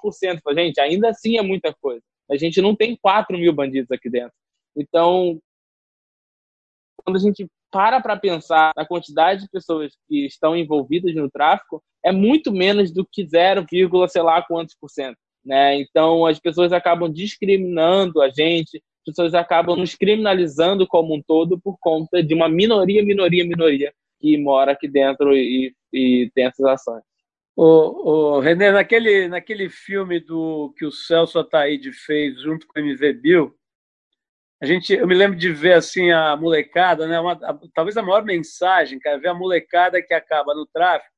Gente, 0.55 0.79
ainda 0.79 1.09
assim 1.09 1.37
é 1.37 1.41
muita 1.41 1.73
coisa. 1.81 2.01
A 2.31 2.37
gente 2.37 2.61
não 2.61 2.73
tem 2.73 2.97
4 3.01 3.37
mil 3.37 3.53
bandidos 3.53 3.91
aqui 3.91 4.09
dentro. 4.09 4.33
Então, 4.77 5.39
quando 7.03 7.17
a 7.17 7.19
gente 7.19 7.45
para 7.69 7.99
para 7.99 8.15
pensar 8.15 8.71
na 8.77 8.85
quantidade 8.85 9.41
de 9.41 9.49
pessoas 9.49 9.91
que 10.07 10.25
estão 10.25 10.55
envolvidas 10.55 11.13
no 11.13 11.29
tráfico, 11.29 11.83
é 12.05 12.11
muito 12.11 12.53
menos 12.53 12.93
do 12.93 13.05
que 13.05 13.27
0, 13.27 13.65
sei 14.07 14.21
lá 14.21 14.41
quantos 14.41 14.75
por 14.79 14.89
cento. 14.89 15.17
Né? 15.45 15.79
Então, 15.79 16.25
as 16.25 16.39
pessoas 16.39 16.73
acabam 16.73 17.11
discriminando 17.11 18.21
a 18.21 18.29
gente, 18.29 18.77
as 18.77 19.13
pessoas 19.13 19.33
acabam 19.35 19.77
nos 19.77 19.93
criminalizando 19.93 20.87
como 20.87 21.13
um 21.13 21.21
todo 21.21 21.59
por 21.59 21.77
conta 21.79 22.23
de 22.23 22.33
uma 22.33 22.49
minoria, 22.49 23.03
minoria, 23.03 23.45
minoria 23.45 23.93
que 24.19 24.37
mora 24.37 24.71
aqui 24.71 24.87
dentro 24.87 25.35
e, 25.35 25.75
e 25.93 26.31
tem 26.33 26.45
essas 26.45 26.65
ações. 26.65 27.03
O, 27.55 28.35
o 28.35 28.39
René, 28.39 28.71
naquele, 28.71 29.27
naquele 29.27 29.69
filme 29.69 30.19
do 30.19 30.73
que 30.77 30.85
o 30.85 30.91
Celso 30.91 31.39
Ataíde 31.39 31.93
fez 31.93 32.41
junto 32.41 32.67
com 32.67 32.79
o 32.79 32.83
MV 32.83 33.13
Bill, 33.13 33.55
a 34.61 34.65
gente, 34.65 34.93
eu 34.93 35.05
me 35.05 35.13
lembro 35.13 35.37
de 35.37 35.51
ver 35.51 35.73
assim 35.73 36.11
a 36.11 36.35
molecada, 36.35 37.07
né? 37.07 37.19
Uma, 37.19 37.33
a, 37.33 37.57
talvez 37.73 37.95
a 37.97 38.01
maior 38.01 38.23
mensagem, 38.23 38.99
cara, 38.99 39.19
ver 39.19 39.27
a 39.27 39.33
molecada 39.33 40.01
que 40.01 40.13
acaba 40.13 40.55
no 40.55 40.65
tráfico 40.65 41.14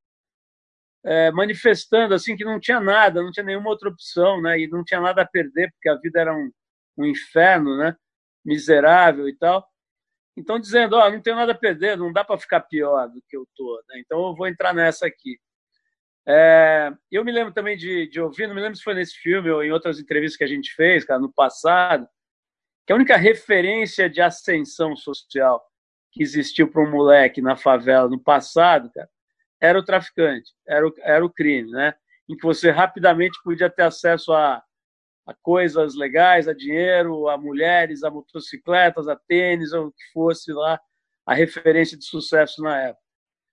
é, 1.08 1.32
manifestando 1.32 2.14
assim 2.14 2.36
que 2.36 2.43
não 2.43 2.60
tinha 2.60 2.82
nada, 2.82 3.24
não 3.24 3.32
tinha 3.32 3.45
nenhuma 3.45 3.70
outra 3.70 3.88
opção, 3.88 4.41
né? 4.41 4.60
E 4.60 4.68
não 4.68 4.84
tinha 4.84 4.99
nada 4.99 5.22
a 5.22 5.26
perder 5.28 5.72
porque 5.72 5.88
a 5.88 5.95
vida 5.95 6.20
era 6.20 6.36
um, 6.36 6.51
um 6.97 7.05
inferno, 7.05 7.78
né? 7.78 7.95
Miserável 8.43 9.30
e 9.30 9.36
tal. 9.38 9.66
Então 10.36 10.60
dizendo, 10.60 10.97
ó, 10.97 11.08
oh, 11.08 11.10
não 11.10 11.22
tenho 11.22 11.38
nada 11.38 11.53
a 11.53 11.58
perder, 11.58 11.97
não 11.97 12.12
dá 12.12 12.26
para 12.26 12.38
ficar 12.38 12.60
pior 12.62 13.08
do 13.08 13.24
que 13.30 13.38
eu 13.38 13.47
tô, 13.55 13.82
né? 13.88 14.01
Então 14.01 14.20
eu 14.28 14.36
vou 14.36 14.47
entrar 14.47 14.74
nessa 14.74 15.08
aqui. 15.08 15.39
É, 16.28 16.91
eu 17.10 17.24
me 17.24 17.32
lembro 17.32 17.53
também 17.53 17.78
de, 17.78 18.08
de 18.10 18.20
ouvir, 18.20 18.45
não 18.45 18.53
me 18.53 18.60
lembro 18.60 18.76
se 18.76 18.84
foi 18.84 18.93
nesse 18.93 19.16
filme 19.16 19.49
ou 19.49 19.64
em 19.64 19.72
outras 19.72 20.01
entrevistas 20.01 20.38
que 20.38 20.43
a 20.43 20.47
gente 20.47 20.74
fez, 20.74 21.05
cara, 21.05 21.22
no 21.22 21.32
passado, 21.32 22.05
que 22.86 22.91
a 22.91 22.95
única 22.97 23.16
referência 23.16 24.10
de 24.10 24.22
ascensão 24.22 24.93
social 24.93 25.66
que 26.12 26.22
existiu 26.22 26.70
para 26.70 26.84
um 26.84 26.91
moleque 26.91 27.41
na 27.41 27.55
favela 27.55 28.10
no 28.10 28.20
passado, 28.20 28.91
cara, 28.93 29.10
era 29.62 29.78
o 29.80 29.84
traficante, 29.84 30.51
era 30.68 30.88
o, 30.88 30.93
era 30.99 31.26
o 31.26 31.30
crime, 31.30 31.72
né? 31.72 31.93
Em 32.30 32.36
que 32.36 32.43
você 32.43 32.70
rapidamente 32.70 33.39
podia 33.43 33.70
ter 33.70 33.84
acesso 33.84 34.34
a, 34.34 34.62
a 35.26 35.34
coisas 35.41 35.95
legais, 35.95 36.47
a 36.47 36.53
dinheiro, 36.53 37.28
a 37.28 37.38
mulheres, 37.38 38.03
a 38.03 38.12
motocicletas, 38.12 39.08
a 39.08 39.16
tênis, 39.16 39.74
ou 39.74 39.88
o 39.88 39.91
que 39.91 40.12
fosse 40.14 40.51
lá 40.51 40.80
a 41.26 41.34
referência 41.34 41.97
de 41.97 42.05
sucesso 42.05 42.62
na 42.62 42.80
época. 42.82 43.03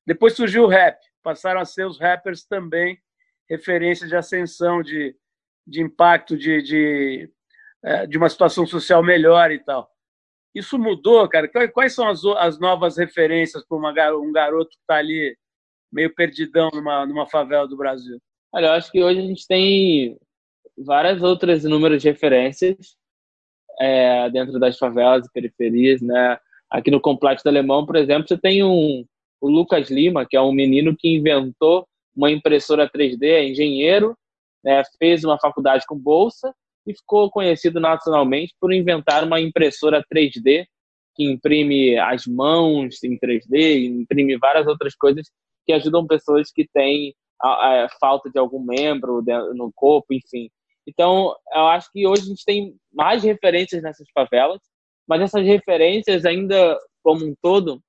Depois 0.07 0.35
surgiu 0.35 0.65
o 0.65 0.69
rap, 0.69 0.99
passaram 1.23 1.61
a 1.61 1.65
ser 1.65 1.87
os 1.87 1.99
rappers 1.99 2.45
também 2.45 2.99
referência 3.49 4.07
de 4.07 4.17
ascensão, 4.17 4.83
de, 4.83 5.17
de 5.67 5.83
impacto, 5.83 6.37
de, 6.37 6.63
de, 6.63 7.31
é, 7.83 8.07
de 8.07 8.17
uma 8.17 8.29
situação 8.29 8.67
social 8.67 9.03
melhor 9.03 9.51
e 9.51 9.59
tal. 9.59 9.91
Isso 10.55 10.79
mudou, 10.79 11.29
cara? 11.29 11.49
Quais 11.73 11.95
são 11.95 12.09
as, 12.09 12.25
as 12.39 12.59
novas 12.61 12.97
referências 12.97 13.65
para 13.67 14.17
um 14.17 14.33
garoto 14.33 14.71
que 14.71 14.77
está 14.77 14.97
ali 14.97 15.37
meio 15.95 16.15
perdidão 16.15 16.71
numa, 16.75 17.07
numa 17.07 17.27
favela 17.27 17.67
do 17.67 17.77
Brasil? 17.77 18.19
Olha, 18.53 18.67
eu 18.67 18.73
acho 18.73 18.91
que 18.91 19.03
hoje 19.03 19.21
a 19.21 19.23
gente 19.23 19.47
tem 19.47 20.17
várias 20.77 21.23
outras 21.23 21.65
inúmeras 21.65 22.03
referências 22.03 22.97
é, 23.79 24.29
dentro 24.31 24.59
das 24.59 24.77
favelas 24.77 25.27
e 25.27 25.33
periferias, 25.33 26.01
né? 26.03 26.39
Aqui 26.71 26.91
no 26.91 27.01
Complexo 27.01 27.45
do 27.45 27.49
Alemão, 27.49 27.87
por 27.87 27.97
exemplo, 27.97 28.27
você 28.27 28.37
tem 28.37 28.65
um, 28.65 29.05
o 29.41 29.49
Lucas 29.49 29.91
Lima, 29.91 30.27
que 30.29 30.37
é 30.37 30.41
um 30.41 30.53
menino 30.53 30.97
que 30.97 31.15
inventou 31.15 31.87
uma 32.15 32.31
impressora 32.31 32.91
3D, 32.91 33.23
é 33.25 33.49
engenheiro, 33.49 34.17
né, 34.63 34.83
fez 34.99 35.25
uma 35.25 35.39
faculdade 35.39 35.85
com 35.87 35.99
bolsa 35.99 36.55
e 36.87 36.95
ficou 36.95 37.31
conhecido 37.31 37.79
nacionalmente 37.79 38.55
por 38.61 38.73
inventar 38.73 39.25
uma 39.25 39.41
impressora 39.41 40.05
3D 40.13 40.65
que 41.15 41.25
imprime 41.25 41.97
as 41.99 42.27
mãos 42.27 43.03
em 43.05 43.19
3D, 43.19 43.87
imprime 43.87 44.37
várias 44.37 44.67
outras 44.67 44.95
coisas 44.97 45.31
que 45.65 45.73
ajudam 45.73 46.07
pessoas 46.07 46.51
que 46.53 46.69
têm 46.73 47.15
a, 47.43 47.85
a 47.85 47.89
falta 48.01 48.31
de 48.31 48.39
algum 48.39 48.63
membro 48.63 49.23
no 49.55 49.73
corpo, 49.75 50.13
enfim. 50.13 50.51
Então, 50.87 51.35
eu 51.53 51.67
acho 51.69 51.91
que 51.93 52.07
hoje 52.07 52.23
a 52.23 52.27
gente 52.27 52.45
tem 52.45 52.75
mais 52.93 53.23
referências 53.23 53.83
nessas 53.83 54.07
favelas, 54.13 54.61
mas 55.09 55.21
essas 55.21 55.45
referências 55.45 56.25
ainda, 56.25 56.79
como 57.03 57.25
um 57.25 57.35
todo, 57.43 57.81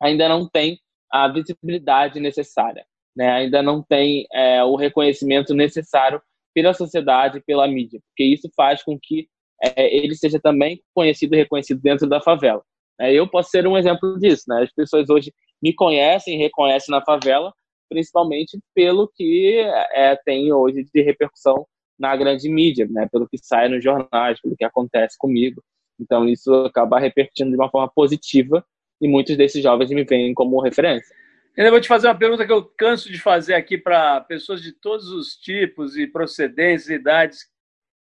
ainda 0.00 0.28
não 0.28 0.48
têm 0.48 0.78
a 1.10 1.28
visibilidade 1.28 2.20
necessária, 2.20 2.84
né? 3.16 3.30
ainda 3.30 3.62
não 3.62 3.82
tem 3.82 4.26
é, 4.32 4.62
o 4.62 4.76
reconhecimento 4.76 5.54
necessário 5.54 6.22
pela 6.54 6.72
sociedade, 6.72 7.42
pela 7.46 7.66
mídia, 7.66 8.00
porque 8.08 8.24
isso 8.24 8.48
faz 8.56 8.82
com 8.82 8.98
que 9.00 9.28
é, 9.62 9.94
ele 9.94 10.14
seja 10.14 10.40
também 10.40 10.82
conhecido 10.94 11.34
e 11.34 11.38
reconhecido 11.38 11.80
dentro 11.80 12.08
da 12.08 12.20
favela. 12.20 12.62
É, 13.00 13.12
eu 13.12 13.28
posso 13.28 13.50
ser 13.50 13.66
um 13.66 13.76
exemplo 13.76 14.18
disso. 14.18 14.44
Né? 14.48 14.62
As 14.62 14.72
pessoas 14.72 15.08
hoje 15.08 15.32
me 15.62 15.72
conhecem, 15.72 16.38
reconhecem 16.38 16.92
na 16.94 17.02
favela, 17.02 17.52
principalmente 17.88 18.58
pelo 18.74 19.08
que 19.08 19.58
é, 19.92 20.16
tem 20.16 20.52
hoje 20.52 20.84
de 20.92 21.02
repercussão 21.02 21.66
na 21.98 22.16
grande 22.16 22.48
mídia, 22.48 22.86
né? 22.90 23.08
pelo 23.10 23.28
que 23.28 23.36
sai 23.36 23.68
nos 23.68 23.84
jornais, 23.84 24.40
pelo 24.40 24.56
que 24.56 24.64
acontece 24.64 25.18
comigo. 25.18 25.62
Então, 26.00 26.26
isso 26.26 26.52
acaba 26.64 26.98
repercutindo 26.98 27.50
de 27.50 27.56
uma 27.56 27.70
forma 27.70 27.90
positiva 27.94 28.64
e 29.00 29.06
muitos 29.06 29.36
desses 29.36 29.62
jovens 29.62 29.90
me 29.90 30.04
veem 30.04 30.32
como 30.32 30.60
referência. 30.60 31.14
Eu 31.56 31.70
vou 31.70 31.80
te 31.80 31.88
fazer 31.88 32.06
uma 32.06 32.18
pergunta 32.18 32.46
que 32.46 32.52
eu 32.52 32.64
canso 32.64 33.10
de 33.10 33.20
fazer 33.20 33.54
aqui 33.54 33.76
para 33.76 34.20
pessoas 34.22 34.62
de 34.62 34.72
todos 34.72 35.08
os 35.08 35.34
tipos 35.34 35.96
e 35.96 36.06
procedências 36.06 36.88
e 36.88 36.94
idades 36.94 37.40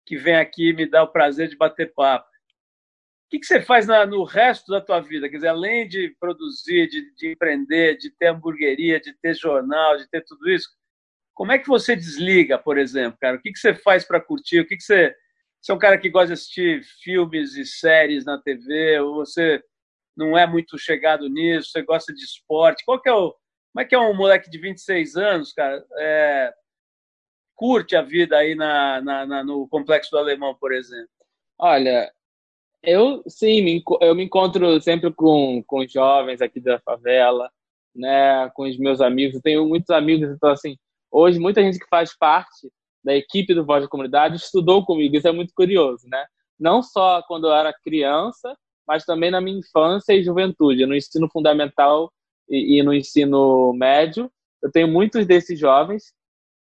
que 0.07 0.17
vêm 0.17 0.37
aqui 0.37 0.73
me 0.73 0.87
dar 0.87 1.03
o 1.03 1.09
prazer 1.09 1.49
de 1.49 1.57
bater 1.57 1.93
papo. 1.93 2.27
Que, 3.33 3.39
que 3.39 3.47
você 3.47 3.63
faz 3.63 3.87
na, 3.87 4.05
no 4.05 4.25
resto 4.25 4.71
da 4.71 4.79
tua 4.79 5.01
vida? 5.01 5.27
Quer 5.27 5.37
dizer, 5.37 5.49
além 5.49 5.89
de 5.89 6.15
produzir, 6.21 6.87
de, 6.87 7.15
de 7.15 7.33
empreender, 7.33 7.97
de 7.97 8.11
ter 8.11 8.27
hamburgueria, 8.27 9.01
de 9.01 9.15
ter 9.15 9.35
jornal, 9.35 9.97
de 9.97 10.07
ter 10.07 10.23
tudo 10.23 10.51
isso, 10.51 10.69
como 11.33 11.51
é 11.51 11.59
que 11.59 11.67
você 11.67 11.97
desliga, 11.97 12.59
por 12.59 12.77
exemplo, 12.77 13.19
cara? 13.19 13.39
O 13.39 13.41
que, 13.41 13.51
que 13.51 13.59
você 13.59 13.75
faz 13.75 14.05
para 14.05 14.21
curtir? 14.21 14.61
O 14.61 14.67
que, 14.67 14.77
que 14.77 14.83
você. 14.83 15.17
Você 15.63 15.73
é 15.73 15.75
um 15.75 15.79
cara 15.79 15.97
que 15.97 16.11
gosta 16.11 16.27
de 16.27 16.33
assistir 16.35 16.85
filmes 17.03 17.57
e 17.57 17.65
séries 17.65 18.27
na 18.27 18.37
TV, 18.37 19.01
ou 19.01 19.15
você 19.15 19.65
não 20.15 20.37
é 20.37 20.47
muito 20.47 20.77
chegado 20.77 21.27
nisso, 21.31 21.71
você 21.71 21.81
gosta 21.81 22.13
de 22.13 22.23
esporte. 22.23 22.85
Qual 22.85 23.01
que 23.01 23.09
é 23.09 23.15
o. 23.15 23.31
Como 23.73 23.83
é 23.83 23.85
que 23.87 23.95
é 23.95 23.99
um 23.99 24.13
moleque 24.13 24.51
de 24.51 24.59
26 24.59 25.17
anos, 25.17 25.55
cara? 25.55 25.83
É, 25.97 26.53
curte 27.55 27.97
a 27.97 28.03
vida 28.03 28.37
aí 28.37 28.55
na, 28.55 29.01
na, 29.01 29.25
na, 29.25 29.43
no 29.43 29.67
Complexo 29.69 30.11
do 30.11 30.19
Alemão, 30.19 30.55
por 30.55 30.71
exemplo? 30.71 31.09
Olha, 31.59 32.13
eu 32.83 33.23
sim, 33.27 33.63
me, 33.63 33.83
eu 34.01 34.15
me 34.15 34.25
encontro 34.25 34.81
sempre 34.81 35.13
com, 35.13 35.63
com 35.67 35.87
jovens 35.87 36.41
aqui 36.41 36.61
da 36.61 36.81
favela, 36.81 37.51
né, 37.95 38.51
com 38.55 38.65
os 38.65 38.77
meus 38.79 39.01
amigos. 39.01 39.37
Eu 39.37 39.43
tenho 39.43 39.67
muitos 39.67 39.91
amigos, 39.91 40.31
então 40.31 40.51
assim, 40.51 40.77
hoje 41.11 41.39
muita 41.39 41.63
gente 41.63 41.79
que 41.79 41.89
faz 41.89 42.17
parte 42.17 42.71
da 43.05 43.15
equipe 43.15 43.55
do 43.55 43.65
Voz 43.65 43.83
da 43.83 43.89
Comunidade 43.89 44.37
estudou 44.37 44.85
comigo. 44.85 45.17
Isso 45.17 45.29
é 45.29 45.33
muito 45.33 45.53
curioso, 45.55 46.07
né? 46.09 46.25
Não 46.59 46.83
só 46.83 47.23
quando 47.23 47.49
eu 47.49 47.53
era 47.53 47.73
criança, 47.73 48.57
mas 48.87 49.05
também 49.05 49.31
na 49.31 49.41
minha 49.41 49.59
infância 49.59 50.13
e 50.13 50.23
juventude, 50.23 50.87
no 50.87 50.95
ensino 50.95 51.29
fundamental 51.31 52.13
e, 52.49 52.79
e 52.79 52.83
no 52.83 52.95
ensino 52.95 53.73
médio. 53.73 54.31
Eu 54.63 54.71
tenho 54.71 54.89
muitos 54.89 55.27
desses 55.27 55.59
jovens 55.59 56.13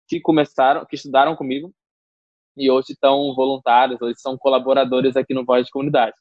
que 0.09 0.21
começaram, 0.21 0.85
que 0.85 0.97
estudaram 0.97 1.35
comigo 1.35 1.73
e 2.57 2.71
hoje 2.71 2.93
estão 2.93 3.35
voluntários, 3.35 4.01
hoje 4.01 4.19
são 4.19 4.37
colaboradores 4.39 5.17
aqui 5.17 5.35
no 5.35 5.45
Voz 5.45 5.67
de 5.67 5.71
Comunidade. 5.71 6.15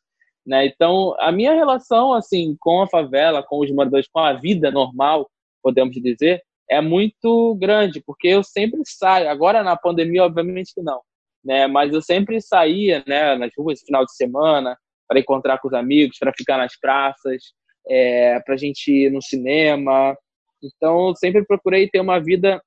Né? 0.46 0.68
Então, 0.68 1.16
a 1.20 1.32
minha 1.32 1.54
relação 1.54 2.14
assim 2.14 2.56
com 2.60 2.82
a 2.82 2.88
favela, 2.88 3.42
com 3.42 3.60
os 3.60 3.72
moradores, 3.72 4.08
com 4.12 4.20
a 4.20 4.34
vida 4.34 4.70
normal, 4.70 5.30
podemos 5.64 5.96
dizer, 5.96 6.44
é 6.70 6.82
muito 6.82 7.56
grande, 7.56 8.02
porque 8.06 8.28
eu 8.28 8.44
sempre 8.44 8.82
saio. 8.86 9.30
Agora 9.30 9.64
na 9.64 9.76
pandemia, 9.76 10.24
obviamente 10.24 10.74
que 10.74 10.82
não, 10.82 11.02
né? 11.44 11.68
Mas 11.68 11.94
eu 11.94 12.02
sempre 12.02 12.42
saía, 12.42 13.04
né, 13.08 13.36
nas 13.36 13.52
ruas 13.58 13.82
final 13.82 14.06
de 14.06 14.16
semana, 14.16 14.78
para 15.08 15.20
encontrar 15.20 15.60
com 15.60 15.68
os 15.68 15.74
amigos, 15.74 16.18
para 16.20 16.34
ficar 16.36 16.58
nas 16.58 16.78
praças, 16.80 17.44
é, 17.88 18.40
para 18.42 18.56
a 18.56 18.58
gente 18.58 18.92
ir 18.92 19.12
no 19.12 19.22
cinema. 19.22 20.16
Então, 20.62 21.16
sempre 21.16 21.46
procurei 21.46 21.88
ter 21.90 22.00
uma 22.00 22.20
vida 22.20 22.62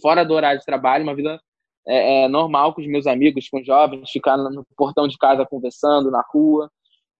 fora 0.00 0.24
do 0.24 0.34
horário 0.34 0.58
de 0.58 0.66
trabalho, 0.66 1.04
uma 1.04 1.14
vida 1.14 1.40
é, 1.86 2.24
é, 2.24 2.28
normal 2.28 2.74
com 2.74 2.80
os 2.80 2.86
meus 2.86 3.06
amigos, 3.06 3.48
com 3.48 3.60
os 3.60 3.66
jovens, 3.66 4.10
ficar 4.10 4.36
no 4.36 4.64
portão 4.76 5.08
de 5.08 5.18
casa 5.18 5.46
conversando, 5.46 6.10
na 6.10 6.22
rua. 6.32 6.70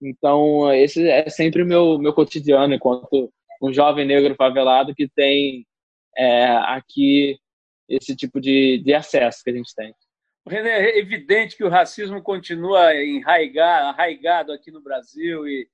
Então, 0.01 0.73
esse 0.73 1.09
é 1.09 1.29
sempre 1.29 1.63
o 1.63 1.67
meu, 1.67 1.99
meu 1.99 2.13
cotidiano 2.13 2.75
enquanto 2.75 3.33
um 3.63 3.73
jovem 3.73 4.05
negro 4.05 4.35
favelado 4.35 4.95
que 4.95 5.09
tem 5.09 5.67
é, 6.17 6.47
aqui 6.47 7.39
esse 7.89 8.17
tipo 8.17 8.41
de, 8.41 8.79
de 8.79 8.95
acesso 8.95 9.43
que 9.45 9.51
a 9.51 9.55
gente 9.55 9.75
tem. 9.75 9.95
René, 10.47 10.91
é 10.91 10.99
evidente 10.99 11.57
que 11.57 11.63
o 11.63 11.69
racismo 11.69 12.21
continua 12.21 12.93
enraigado, 12.97 14.53
aqui 14.53 14.73
no 14.73 14.83
Brasil 14.83 15.47
e 15.47 15.69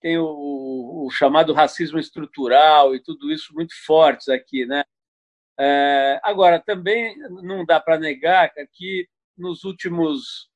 tem 0.00 0.18
o, 0.18 1.06
o, 1.06 1.10
chamado 1.10 1.52
racismo 1.52 1.98
estrutural 1.98 2.94
e 2.94 3.02
tudo 3.02 3.32
isso 3.32 3.54
muito 3.54 3.74
fortes 3.86 4.28
aqui, 4.28 4.66
né? 4.66 4.84
É, 5.60 6.20
agora, 6.22 6.58
também 6.58 7.16
não 7.42 7.64
dá 7.66 7.78
para 7.78 7.98
negar 7.98 8.50
que 8.72 9.06
nos 9.36 9.64
últimos 9.64 10.48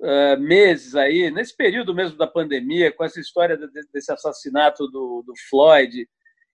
uh, 0.00 0.40
meses 0.40 0.96
aí, 0.96 1.30
nesse 1.30 1.56
período 1.56 1.94
mesmo 1.94 2.18
da 2.18 2.26
pandemia, 2.26 2.92
com 2.92 3.04
essa 3.04 3.20
história 3.20 3.56
de, 3.56 3.68
desse 3.92 4.12
assassinato 4.12 4.88
do, 4.88 5.22
do, 5.24 5.32
Floyd 5.48 6.08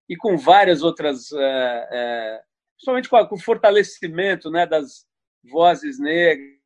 e 0.09 0.17
com 0.17 0.37
várias 0.37 0.83
outras, 0.83 1.31
uh, 1.31 1.37
uh, 1.37 2.41
principalmente 2.77 3.09
com, 3.09 3.27
com, 3.27 3.37
o 3.37 3.41
fortalecimento 3.41 4.51
né, 4.51 4.67
das, 4.67 5.07
vozes 5.45 5.99
negras, 5.99 6.59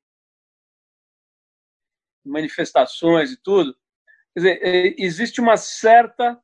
manifestações 2.24 3.30
e 3.32 3.36
tudo. 3.36 3.72
Quer 4.34 4.40
dizer, 4.40 4.61
é, 4.62 4.94
existe 4.98 5.40
uma 5.40 5.57
certa 5.57 6.40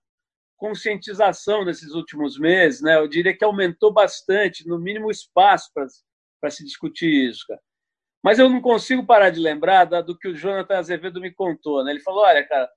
conscientização 0.62 1.64
nesses 1.64 1.90
últimos 1.92 2.38
meses, 2.38 2.80
né? 2.80 2.96
Eu 2.96 3.08
diria 3.08 3.36
que 3.36 3.44
aumentou 3.44 3.92
bastante, 3.92 4.64
no 4.64 4.78
mínimo, 4.78 5.10
espaço 5.10 5.68
para 5.74 6.50
se 6.50 6.64
discutir 6.64 7.28
isso, 7.28 7.44
cara. 7.48 7.60
Mas 8.22 8.38
eu 8.38 8.48
não 8.48 8.60
consigo 8.60 9.04
parar 9.04 9.30
de 9.30 9.40
lembrar 9.40 9.86
do 9.86 10.16
que 10.16 10.28
o 10.28 10.36
Jonathan 10.36 10.78
Azevedo 10.78 11.20
me 11.20 11.34
contou, 11.34 11.82
né? 11.82 11.90
Ele 11.90 11.98
falou: 11.98 12.22
olha, 12.22 12.46
cara, 12.46 12.70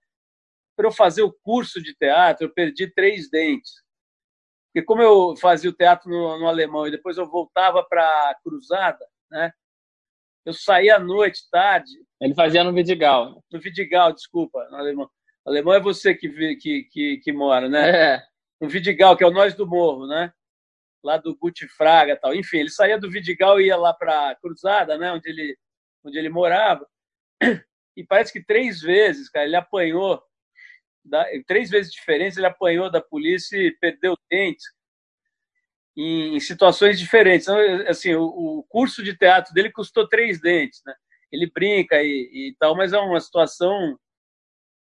para 0.75 0.87
eu 0.87 0.91
fazer 0.91 1.21
o 1.21 1.31
curso 1.43 1.79
de 1.79 1.93
teatro, 1.93 2.47
eu 2.47 2.51
perdi 2.51 2.91
três 2.91 3.29
dentes. 3.29 3.73
Porque 4.73 4.83
como 4.83 5.03
eu 5.03 5.35
fazia 5.37 5.69
o 5.69 5.73
teatro 5.73 6.09
no, 6.09 6.39
no 6.39 6.47
alemão 6.47 6.87
e 6.87 6.91
depois 6.91 7.17
eu 7.19 7.29
voltava 7.29 7.83
para 7.83 8.03
a 8.03 8.35
cruzada, 8.43 9.05
né? 9.29 9.51
Eu 10.43 10.53
saía 10.53 10.95
à 10.95 10.99
noite, 10.99 11.47
tarde. 11.51 11.91
Ele 12.19 12.33
fazia 12.33 12.63
no 12.63 12.73
Vidigal. 12.73 13.43
No 13.51 13.59
Vidigal, 13.59 14.11
desculpa, 14.11 14.67
no 14.71 14.77
alemão. 14.77 15.07
Alemão 15.45 15.73
é 15.73 15.79
você 15.79 16.15
que, 16.15 16.55
que, 16.55 16.83
que, 16.83 17.17
que 17.17 17.31
mora, 17.31 17.69
né? 17.69 18.15
É. 18.15 18.23
No 18.59 18.69
Vidigal, 18.69 19.17
que 19.17 19.23
é 19.23 19.27
o 19.27 19.31
Nós 19.31 19.53
do 19.53 19.67
Morro, 19.67 20.07
né? 20.07 20.33
Lá 21.03 21.17
do 21.17 21.35
Guti 21.35 21.67
Fraga 21.67 22.15
tal. 22.15 22.33
Enfim, 22.33 22.59
ele 22.59 22.69
saía 22.69 22.97
do 22.97 23.11
Vidigal 23.11 23.59
e 23.59 23.67
ia 23.67 23.77
lá 23.77 23.93
para 23.93 24.35
Cruzada, 24.35 24.97
né? 24.97 25.11
Onde 25.11 25.29
ele, 25.29 25.57
onde 26.03 26.17
ele 26.17 26.29
morava. 26.29 26.87
E 27.97 28.03
parece 28.03 28.33
que 28.33 28.43
três 28.43 28.81
vezes, 28.81 29.29
cara, 29.29 29.45
ele 29.45 29.55
apanhou. 29.55 30.21
Da, 31.03 31.25
três 31.47 31.69
vezes 31.69 31.93
diferentes, 31.93 32.37
ele 32.37 32.47
apanhou 32.47 32.91
da 32.91 32.99
polícia 32.99 33.57
e 33.57 33.71
perdeu 33.71 34.17
dentes 34.29 34.65
em 35.95 36.39
situações 36.39 36.99
diferentes. 36.99 37.47
Então, 37.47 37.57
assim, 37.87 38.13
o, 38.15 38.25
o, 38.25 38.63
curso 38.63 39.01
de 39.01 39.15
teatro 39.17 39.53
dele 39.53 39.71
custou 39.71 40.07
três 40.09 40.41
dentes, 40.41 40.81
né? 40.85 40.93
ele 41.31 41.49
brinca 41.49 42.01
e, 42.01 42.49
e 42.49 42.55
tal, 42.59 42.75
mas 42.75 42.93
é 42.93 42.97
uma 42.97 43.19
situação, 43.19 43.97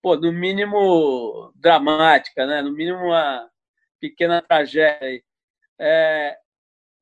pô, 0.02 0.16
no 0.16 0.32
mínimo 0.32 1.52
dramática, 1.56 2.46
né? 2.46 2.62
No 2.62 2.72
mínimo 2.72 2.98
uma 2.98 3.50
pequena 4.00 4.42
tragédia. 4.42 5.24
É, 5.80 6.38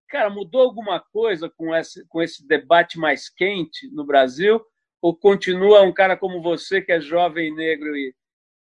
cara, 0.09 0.29
mudou 0.29 0.61
alguma 0.61 0.99
coisa 0.99 1.49
com 1.49 1.73
esse, 1.75 2.05
com 2.07 2.21
esse 2.21 2.45
debate 2.47 2.99
mais 2.99 3.29
quente 3.29 3.89
no 3.91 4.05
Brasil? 4.05 4.61
Ou 5.01 5.15
continua 5.15 5.81
um 5.81 5.93
cara 5.93 6.17
como 6.17 6.41
você, 6.41 6.81
que 6.81 6.91
é 6.91 6.99
jovem, 6.99 7.53
negro 7.55 7.95
e, 7.95 8.13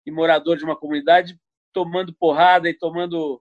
e 0.06 0.10
morador 0.10 0.56
de 0.56 0.64
uma 0.64 0.76
comunidade, 0.76 1.38
tomando 1.72 2.14
porrada 2.14 2.68
e 2.68 2.74
tomando, 2.74 3.40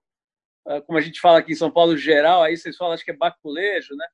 ah, 0.68 0.82
como 0.82 0.98
a 1.00 1.02
gente 1.02 1.20
fala 1.20 1.40
aqui 1.40 1.54
em 1.54 1.56
São 1.56 1.72
Paulo, 1.72 1.98
geral, 1.98 2.44
aí 2.44 2.56
vocês 2.56 2.78
falam, 2.78 2.94
acho 2.94 3.04
que 3.04 3.12
é 3.12 3.16
baculejo, 3.18 3.96
né? 3.96 4.06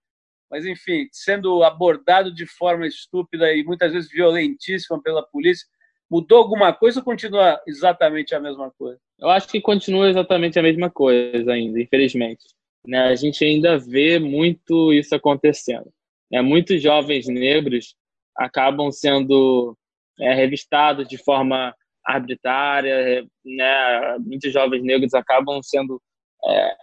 Mas, 0.50 0.66
enfim, 0.66 1.08
sendo 1.12 1.64
abordado 1.64 2.34
de 2.34 2.46
forma 2.48 2.88
estúpida 2.88 3.54
e 3.54 3.64
muitas 3.64 3.94
vezes 3.94 4.10
violentíssima 4.10 5.02
pela 5.02 5.24
polícia, 5.24 5.68
mudou 6.10 6.40
alguma 6.40 6.74
coisa 6.74 7.00
ou 7.00 7.06
continua 7.06 7.62
exatamente 7.68 8.34
a 8.34 8.40
mesma 8.40 8.72
coisa? 8.72 9.00
Eu 9.20 9.30
acho 9.30 9.48
que 9.48 9.62
continua 9.62 10.10
exatamente 10.10 10.58
a 10.58 10.64
mesma 10.64 10.90
coisa 10.90 11.52
ainda, 11.52 11.80
infelizmente. 11.80 12.44
Né? 12.86 13.00
A 13.00 13.16
gente 13.16 13.44
ainda 13.44 13.78
vê 13.78 14.18
muito 14.20 14.94
isso 14.94 15.14
acontecendo. 15.14 15.92
Né? 16.32 16.42
Muitos 16.42 16.82
jovens 16.82 17.28
negros 17.28 17.96
acabam 18.36 18.92
sendo 18.92 19.78
é, 20.20 20.34
revistados 20.34 21.08
de 21.08 21.18
forma 21.18 21.76
arbitrária, 22.06 23.26
né? 23.46 24.18
muitos 24.20 24.52
jovens 24.52 24.84
negros 24.84 25.14
acabam 25.14 25.62
sendo 25.62 26.02
é, 26.46 26.76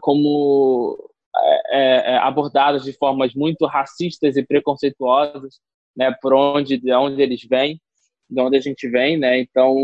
como 0.00 0.96
é, 1.68 2.12
é, 2.12 2.18
abordados 2.18 2.84
de 2.84 2.92
formas 2.92 3.34
muito 3.34 3.66
racistas 3.66 4.36
e 4.36 4.46
preconceituosas, 4.46 5.60
né, 5.96 6.14
por 6.20 6.34
onde, 6.34 6.78
de 6.78 6.92
onde 6.92 7.20
eles 7.20 7.42
vêm, 7.48 7.80
de 8.28 8.40
onde 8.40 8.56
a 8.56 8.60
gente 8.60 8.88
vem, 8.88 9.18
né, 9.18 9.40
então 9.40 9.74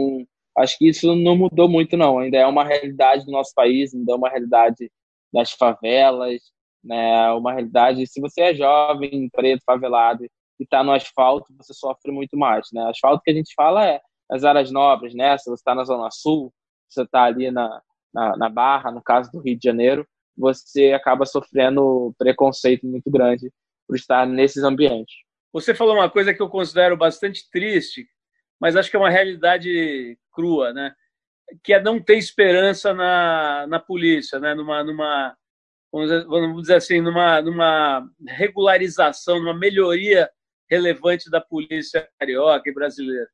acho 0.58 0.76
que 0.78 0.88
isso 0.88 1.14
não 1.14 1.36
mudou 1.36 1.68
muito 1.68 1.96
não, 1.96 2.18
ainda 2.18 2.36
é 2.38 2.46
uma 2.46 2.64
realidade 2.64 3.24
do 3.24 3.32
nosso 3.32 3.52
país, 3.54 3.94
ainda 3.94 4.12
é 4.12 4.16
uma 4.16 4.28
realidade 4.28 4.90
das 5.32 5.52
favelas, 5.52 6.40
né, 6.84 7.30
uma 7.32 7.52
realidade, 7.52 8.06
se 8.06 8.20
você 8.20 8.42
é 8.42 8.54
jovem, 8.54 9.28
preto, 9.30 9.62
favelado 9.64 10.24
e 10.24 10.28
está 10.60 10.82
no 10.84 10.92
asfalto, 10.92 11.54
você 11.56 11.72
sofre 11.72 12.12
muito 12.12 12.36
mais, 12.36 12.66
né, 12.72 12.82
asfalto 12.88 13.22
que 13.24 13.30
a 13.30 13.34
gente 13.34 13.52
fala 13.54 13.86
é 13.86 14.00
as 14.30 14.44
áreas 14.44 14.70
nobres, 14.70 15.14
né, 15.14 15.36
se 15.38 15.44
você 15.44 15.60
está 15.60 15.74
na 15.74 15.84
Zona 15.84 16.10
Sul, 16.10 16.52
você 16.88 17.02
está 17.02 17.24
ali 17.24 17.50
na, 17.50 17.80
na, 18.12 18.36
na 18.36 18.48
Barra, 18.48 18.90
no 18.90 19.02
caso 19.02 19.30
do 19.30 19.40
Rio 19.40 19.58
de 19.58 19.64
Janeiro, 19.64 20.06
você 20.36 20.92
acaba 20.92 21.26
sofrendo 21.26 22.14
preconceito 22.18 22.86
muito 22.86 23.10
grande 23.10 23.50
por 23.86 23.96
estar 23.96 24.26
nesses 24.26 24.62
ambientes. 24.62 25.14
Você 25.52 25.74
falou 25.74 25.94
uma 25.94 26.10
coisa 26.10 26.32
que 26.32 26.40
eu 26.40 26.48
considero 26.48 26.96
bastante 26.96 27.48
triste, 27.50 28.06
mas 28.62 28.76
acho 28.76 28.88
que 28.88 28.96
é 28.96 28.98
uma 29.00 29.10
realidade 29.10 30.16
crua, 30.32 30.72
né? 30.72 30.94
Que 31.64 31.74
é 31.74 31.82
não 31.82 32.00
ter 32.00 32.16
esperança 32.16 32.94
na, 32.94 33.66
na 33.66 33.80
polícia, 33.80 34.38
né? 34.38 34.54
Numa, 34.54 34.84
numa 34.84 35.36
vamos 35.92 36.08
dizer, 36.08 36.24
vamos 36.26 36.62
dizer 36.62 36.76
assim, 36.76 37.00
numa, 37.00 37.42
numa 37.42 38.08
regularização, 38.28 39.40
numa 39.40 39.58
melhoria 39.58 40.30
relevante 40.70 41.28
da 41.28 41.40
polícia 41.40 42.08
carioca 42.18 42.70
e 42.70 42.72
brasileira. 42.72 43.28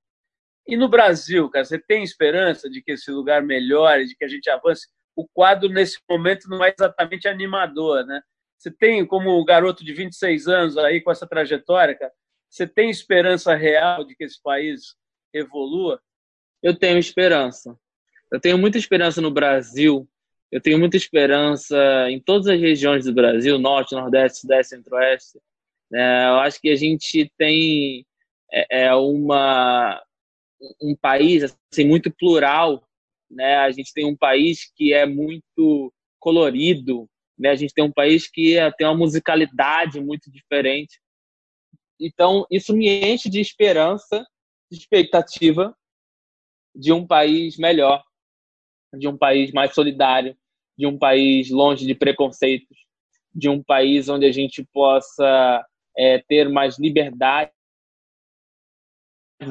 E 0.67 0.77
no 0.77 0.89
Brasil, 0.89 1.49
cara, 1.51 1.65
você 1.65 1.79
tem 1.79 2.03
esperança 2.03 2.71
de 2.71 2.83
que 2.83 2.93
esse 2.93 3.11
lugar 3.11 3.43
melhore, 3.43 4.07
de 4.07 4.17
que 4.17 4.25
a 4.25 4.29
gente 4.29 4.49
avance? 4.49 4.89
o 5.19 5.27
quadro 5.27 5.69
nesse 5.69 5.99
momento 6.09 6.49
não 6.49 6.65
é 6.65 6.73
exatamente 6.73 7.27
animador, 7.27 8.07
né? 8.07 8.23
Você 8.57 8.71
tem, 8.71 9.05
como 9.05 9.37
um 9.37 9.45
garoto 9.45 9.85
de 9.85 9.93
26 9.93 10.47
anos 10.47 10.79
aí 10.79 11.01
com 11.01 11.11
essa 11.11 11.27
trajetória, 11.27 11.97
cara, 11.99 12.13
você 12.49 12.69
tem 12.69 12.89
esperança 12.89 13.53
real 13.57 14.05
de 14.05 14.15
que 14.15 14.23
esse 14.23 14.41
país 14.41 14.95
evolua? 15.33 16.01
Eu 16.63 16.77
tenho 16.77 16.99
esperança. 16.99 17.79
Eu 18.31 18.41
tenho 18.41 18.59
muita 18.59 18.79
esperança 18.79 19.21
no 19.21 19.31
Brasil. 19.31 20.09
Eu 20.51 20.61
tenho 20.61 20.79
muita 20.79 20.97
esperança 20.97 21.77
em 22.11 22.21
todas 22.21 22.47
as 22.47 22.59
regiões 22.59 23.05
do 23.05 23.13
Brasil, 23.13 23.59
norte, 23.59 23.95
nordeste, 23.95 24.41
sudeste, 24.41 24.77
centro-oeste. 24.77 25.39
É, 25.93 26.29
eu 26.29 26.37
acho 26.41 26.61
que 26.61 26.71
a 26.71 26.77
gente 26.77 27.31
tem 27.37 28.07
é, 28.53 28.87
é 28.87 28.95
uma 28.95 30.03
um 30.83 30.97
país 30.97 31.45
assim 31.73 31.85
muito 31.85 32.11
plural 32.11 32.83
né? 33.31 33.57
A 33.57 33.71
gente 33.71 33.93
tem 33.93 34.05
um 34.05 34.17
país 34.17 34.71
que 34.75 34.93
é 34.93 35.05
muito 35.05 35.93
colorido, 36.19 37.09
né? 37.39 37.51
A 37.51 37.57
gente 37.57 37.75
tem 37.75 37.85
um 37.85 37.93
país 37.93 38.29
que 38.29 38.57
é, 38.57 38.71
tem 38.73 38.87
uma 38.87 38.97
musicalidade 38.97 40.01
muito 40.01 40.31
diferente. 40.31 41.01
Então, 42.01 42.47
isso 42.51 42.75
me 42.75 42.89
enche 42.89 43.29
de 43.29 43.41
esperança, 43.41 44.27
expectativa 44.71 45.77
de 46.75 46.93
um 46.93 47.07
país 47.07 47.57
melhor, 47.57 48.03
de 48.95 49.09
um 49.09 49.17
país 49.17 49.53
mais 49.53 49.75
solidário, 49.75 50.37
de 50.77 50.87
um 50.87 50.99
país 50.99 51.51
longe 51.51 51.87
de 51.87 51.95
preconceitos, 51.95 52.77
de 53.35 53.49
um 53.49 53.63
país 53.63 54.09
onde 54.09 54.27
a 54.27 54.33
gente 54.33 54.65
possa 54.73 55.67
é, 55.97 56.19
ter 56.19 56.49
mais 56.49 56.79
liberdade 56.79 57.53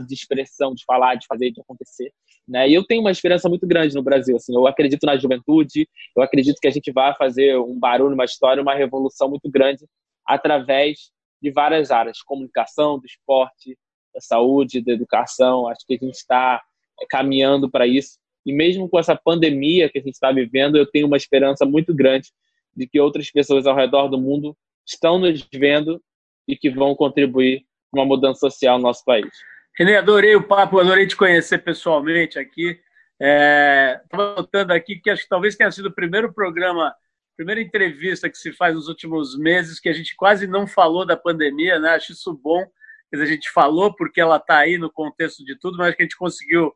de 0.07 0.13
expressão, 0.13 0.73
de 0.73 0.83
falar, 0.85 1.15
de 1.15 1.25
fazer, 1.27 1.51
de 1.51 1.61
acontecer. 1.61 2.13
Né? 2.47 2.69
E 2.69 2.73
eu 2.73 2.85
tenho 2.85 3.01
uma 3.01 3.11
esperança 3.11 3.49
muito 3.49 3.67
grande 3.67 3.93
no 3.93 4.03
Brasil. 4.03 4.35
Assim, 4.35 4.55
eu 4.55 4.67
acredito 4.67 5.05
na 5.05 5.17
juventude, 5.17 5.87
eu 6.15 6.23
acredito 6.23 6.59
que 6.59 6.67
a 6.67 6.71
gente 6.71 6.91
vai 6.91 7.13
fazer 7.15 7.57
um 7.57 7.77
barulho, 7.77 8.13
uma 8.13 8.25
história, 8.25 8.63
uma 8.63 8.75
revolução 8.75 9.29
muito 9.29 9.49
grande 9.49 9.85
através 10.25 11.11
de 11.41 11.51
várias 11.51 11.91
áreas, 11.91 12.21
comunicação, 12.21 12.99
do 12.99 13.05
esporte, 13.05 13.77
da 14.17 14.21
saúde, 14.21 14.81
da 14.81 14.91
educação. 14.91 15.67
Acho 15.67 15.85
que 15.85 15.93
a 15.93 16.05
gente 16.05 16.15
está 16.15 16.61
é, 16.99 17.05
caminhando 17.07 17.69
para 17.69 17.85
isso. 17.85 18.17
E 18.45 18.51
mesmo 18.51 18.89
com 18.89 18.97
essa 18.97 19.15
pandemia 19.15 19.89
que 19.89 19.99
a 19.99 20.01
gente 20.01 20.13
está 20.13 20.31
vivendo, 20.31 20.77
eu 20.77 20.85
tenho 20.85 21.05
uma 21.05 21.17
esperança 21.17 21.65
muito 21.65 21.93
grande 21.93 22.31
de 22.75 22.87
que 22.87 22.99
outras 22.99 23.29
pessoas 23.29 23.67
ao 23.67 23.75
redor 23.75 24.07
do 24.07 24.19
mundo 24.19 24.57
estão 24.85 25.19
nos 25.19 25.47
vendo 25.53 26.01
e 26.47 26.55
que 26.55 26.69
vão 26.69 26.95
contribuir 26.95 27.65
para 27.91 28.01
uma 28.01 28.05
mudança 28.05 28.39
social 28.39 28.77
no 28.77 28.83
nosso 28.83 29.03
país. 29.05 29.29
Renê, 29.77 29.95
adorei 29.97 30.35
o 30.35 30.47
papo, 30.47 30.79
adorei 30.79 31.05
te 31.05 31.15
conhecer 31.15 31.59
pessoalmente 31.59 32.39
aqui. 32.39 32.79
Estava 33.19 34.23
é, 34.23 34.35
notando 34.37 34.73
aqui 34.73 34.99
que 34.99 35.09
acho 35.09 35.23
que 35.23 35.29
talvez 35.29 35.55
tenha 35.55 35.71
sido 35.71 35.87
o 35.87 35.93
primeiro 35.93 36.33
programa, 36.33 36.93
primeira 37.35 37.61
entrevista 37.61 38.29
que 38.29 38.37
se 38.37 38.53
faz 38.53 38.75
nos 38.75 38.87
últimos 38.87 39.37
meses 39.37 39.79
que 39.79 39.89
a 39.89 39.93
gente 39.93 40.15
quase 40.15 40.47
não 40.47 40.65
falou 40.65 41.05
da 41.05 41.17
pandemia, 41.17 41.79
né? 41.79 41.89
Acho 41.89 42.13
isso 42.13 42.33
bom. 42.33 42.65
A 43.13 43.25
gente 43.25 43.49
falou 43.51 43.93
porque 43.93 44.19
ela 44.19 44.37
está 44.37 44.57
aí 44.57 44.77
no 44.77 44.91
contexto 44.91 45.43
de 45.43 45.57
tudo, 45.57 45.77
mas 45.77 45.95
que 45.95 46.01
a 46.01 46.05
gente 46.05 46.17
conseguiu 46.17 46.73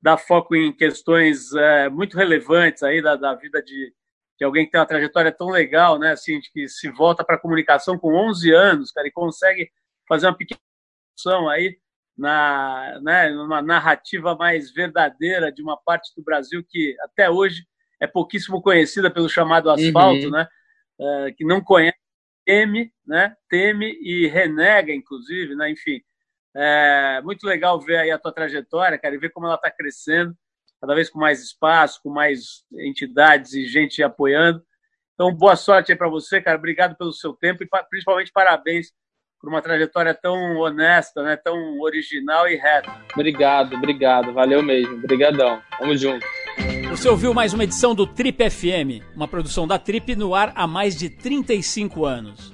dar 0.00 0.16
foco 0.16 0.54
em 0.54 0.72
questões 0.72 1.52
é, 1.54 1.88
muito 1.88 2.16
relevantes 2.16 2.82
aí 2.82 3.02
da, 3.02 3.16
da 3.16 3.34
vida 3.34 3.62
de, 3.62 3.92
de 4.38 4.44
alguém 4.44 4.64
que 4.64 4.72
tem 4.72 4.80
uma 4.80 4.86
trajetória 4.86 5.32
tão 5.32 5.48
legal, 5.48 5.98
né? 5.98 6.12
Assim, 6.12 6.40
que 6.52 6.68
se 6.68 6.90
volta 6.90 7.24
para 7.24 7.36
a 7.36 7.40
comunicação 7.40 7.98
com 7.98 8.14
11 8.14 8.50
anos, 8.52 8.92
cara, 8.92 9.06
e 9.06 9.12
consegue 9.12 9.70
fazer 10.08 10.26
uma 10.26 10.36
pequena 10.36 10.60
aí 11.50 11.76
na, 12.16 12.98
né, 13.02 13.30
numa 13.30 13.62
narrativa 13.62 14.34
mais 14.34 14.72
verdadeira 14.72 15.52
de 15.52 15.62
uma 15.62 15.76
parte 15.76 16.14
do 16.16 16.22
Brasil 16.22 16.64
que 16.68 16.96
até 17.00 17.30
hoje 17.30 17.66
é 18.00 18.06
pouquíssimo 18.06 18.62
conhecida 18.62 19.10
pelo 19.10 19.28
chamado 19.28 19.70
asfalto, 19.70 20.26
uhum. 20.26 20.30
né, 20.30 20.48
é, 20.98 21.32
que 21.32 21.44
não 21.44 21.60
conhece, 21.60 21.98
teme, 22.50 22.92
né, 23.06 23.32
teme 23.48 23.96
e 24.02 24.26
renega, 24.26 24.92
inclusive, 24.92 25.54
né, 25.54 25.70
enfim. 25.70 26.00
É 26.52 27.20
muito 27.22 27.46
legal 27.46 27.80
ver 27.80 27.98
aí 27.98 28.10
a 28.10 28.18
tua 28.18 28.34
trajetória, 28.34 28.98
cara, 28.98 29.14
e 29.14 29.18
ver 29.18 29.30
como 29.30 29.46
ela 29.46 29.54
está 29.54 29.70
crescendo, 29.70 30.34
cada 30.80 30.92
vez 30.96 31.08
com 31.08 31.20
mais 31.20 31.40
espaço, 31.40 32.00
com 32.02 32.10
mais 32.10 32.64
entidades 32.72 33.52
e 33.54 33.68
gente 33.68 34.02
apoiando. 34.02 34.60
Então, 35.14 35.32
boa 35.32 35.54
sorte 35.54 35.92
aí 35.92 35.98
para 35.98 36.08
você, 36.08 36.40
cara. 36.40 36.58
Obrigado 36.58 36.96
pelo 36.96 37.12
seu 37.12 37.34
tempo 37.34 37.62
e 37.62 37.68
principalmente 37.88 38.32
parabéns 38.32 38.88
por 39.40 39.48
uma 39.48 39.62
trajetória 39.62 40.12
tão 40.12 40.56
honesta, 40.56 41.22
né, 41.22 41.36
tão 41.36 41.78
original 41.78 42.48
e 42.48 42.56
reta. 42.56 42.90
Obrigado, 43.14 43.76
obrigado, 43.76 44.32
valeu 44.32 44.60
mesmo, 44.60 44.96
obrigadão, 44.96 45.62
tamo 45.78 45.96
junto. 45.96 46.26
Você 46.90 47.08
ouviu 47.08 47.32
mais 47.32 47.54
uma 47.54 47.62
edição 47.62 47.94
do 47.94 48.04
Trip 48.04 48.50
FM, 48.50 49.00
uma 49.14 49.28
produção 49.28 49.66
da 49.66 49.78
Trip 49.78 50.16
no 50.16 50.34
ar 50.34 50.52
há 50.56 50.66
mais 50.66 50.96
de 50.96 51.08
35 51.08 52.04
anos. 52.04 52.52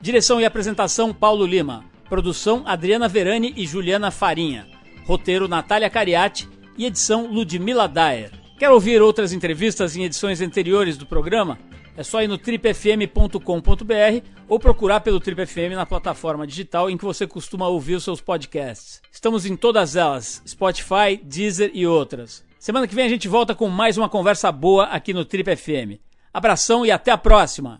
Direção 0.00 0.40
e 0.40 0.44
apresentação 0.46 1.12
Paulo 1.12 1.44
Lima, 1.44 1.84
produção 2.08 2.62
Adriana 2.64 3.08
Verani 3.08 3.52
e 3.56 3.66
Juliana 3.66 4.10
Farinha, 4.10 4.66
roteiro 5.04 5.46
Natália 5.46 5.90
Cariati 5.90 6.48
e 6.78 6.86
edição 6.86 7.26
Ludmila 7.26 7.86
Daer. 7.86 8.32
Quer 8.58 8.70
ouvir 8.70 9.02
outras 9.02 9.34
entrevistas 9.34 9.96
em 9.96 10.04
edições 10.04 10.40
anteriores 10.40 10.96
do 10.96 11.04
programa? 11.04 11.58
É 11.96 12.02
só 12.02 12.22
ir 12.22 12.26
no 12.26 12.38
tripfm.com.br 12.38 14.26
ou 14.48 14.58
procurar 14.58 15.00
pelo 15.00 15.20
Trip 15.20 15.44
FM 15.44 15.74
na 15.74 15.84
plataforma 15.84 16.46
digital 16.46 16.88
em 16.88 16.96
que 16.96 17.04
você 17.04 17.26
costuma 17.26 17.68
ouvir 17.68 17.96
os 17.96 18.04
seus 18.04 18.22
podcasts. 18.22 19.02
Estamos 19.12 19.44
em 19.44 19.54
todas 19.56 19.94
elas: 19.94 20.42
Spotify, 20.46 21.20
Deezer 21.22 21.70
e 21.74 21.86
outras. 21.86 22.48
Semana 22.60 22.86
que 22.86 22.94
vem 22.94 23.06
a 23.06 23.08
gente 23.08 23.26
volta 23.26 23.54
com 23.54 23.70
mais 23.70 23.96
uma 23.96 24.06
conversa 24.06 24.52
boa 24.52 24.84
aqui 24.84 25.14
no 25.14 25.24
Trip 25.24 25.56
FM. 25.56 25.98
Abração 26.30 26.84
e 26.84 26.90
até 26.90 27.10
a 27.10 27.16
próxima! 27.16 27.78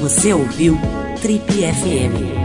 Você 0.00 0.32
ouviu 0.32 0.76
Trip 1.20 1.44
FM. 1.44 2.42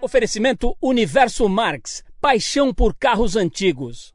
Oferecimento 0.00 0.76
Universo 0.80 1.48
Marx. 1.48 2.04
Paixão 2.20 2.72
por 2.72 2.94
carros 2.94 3.34
antigos. 3.34 4.14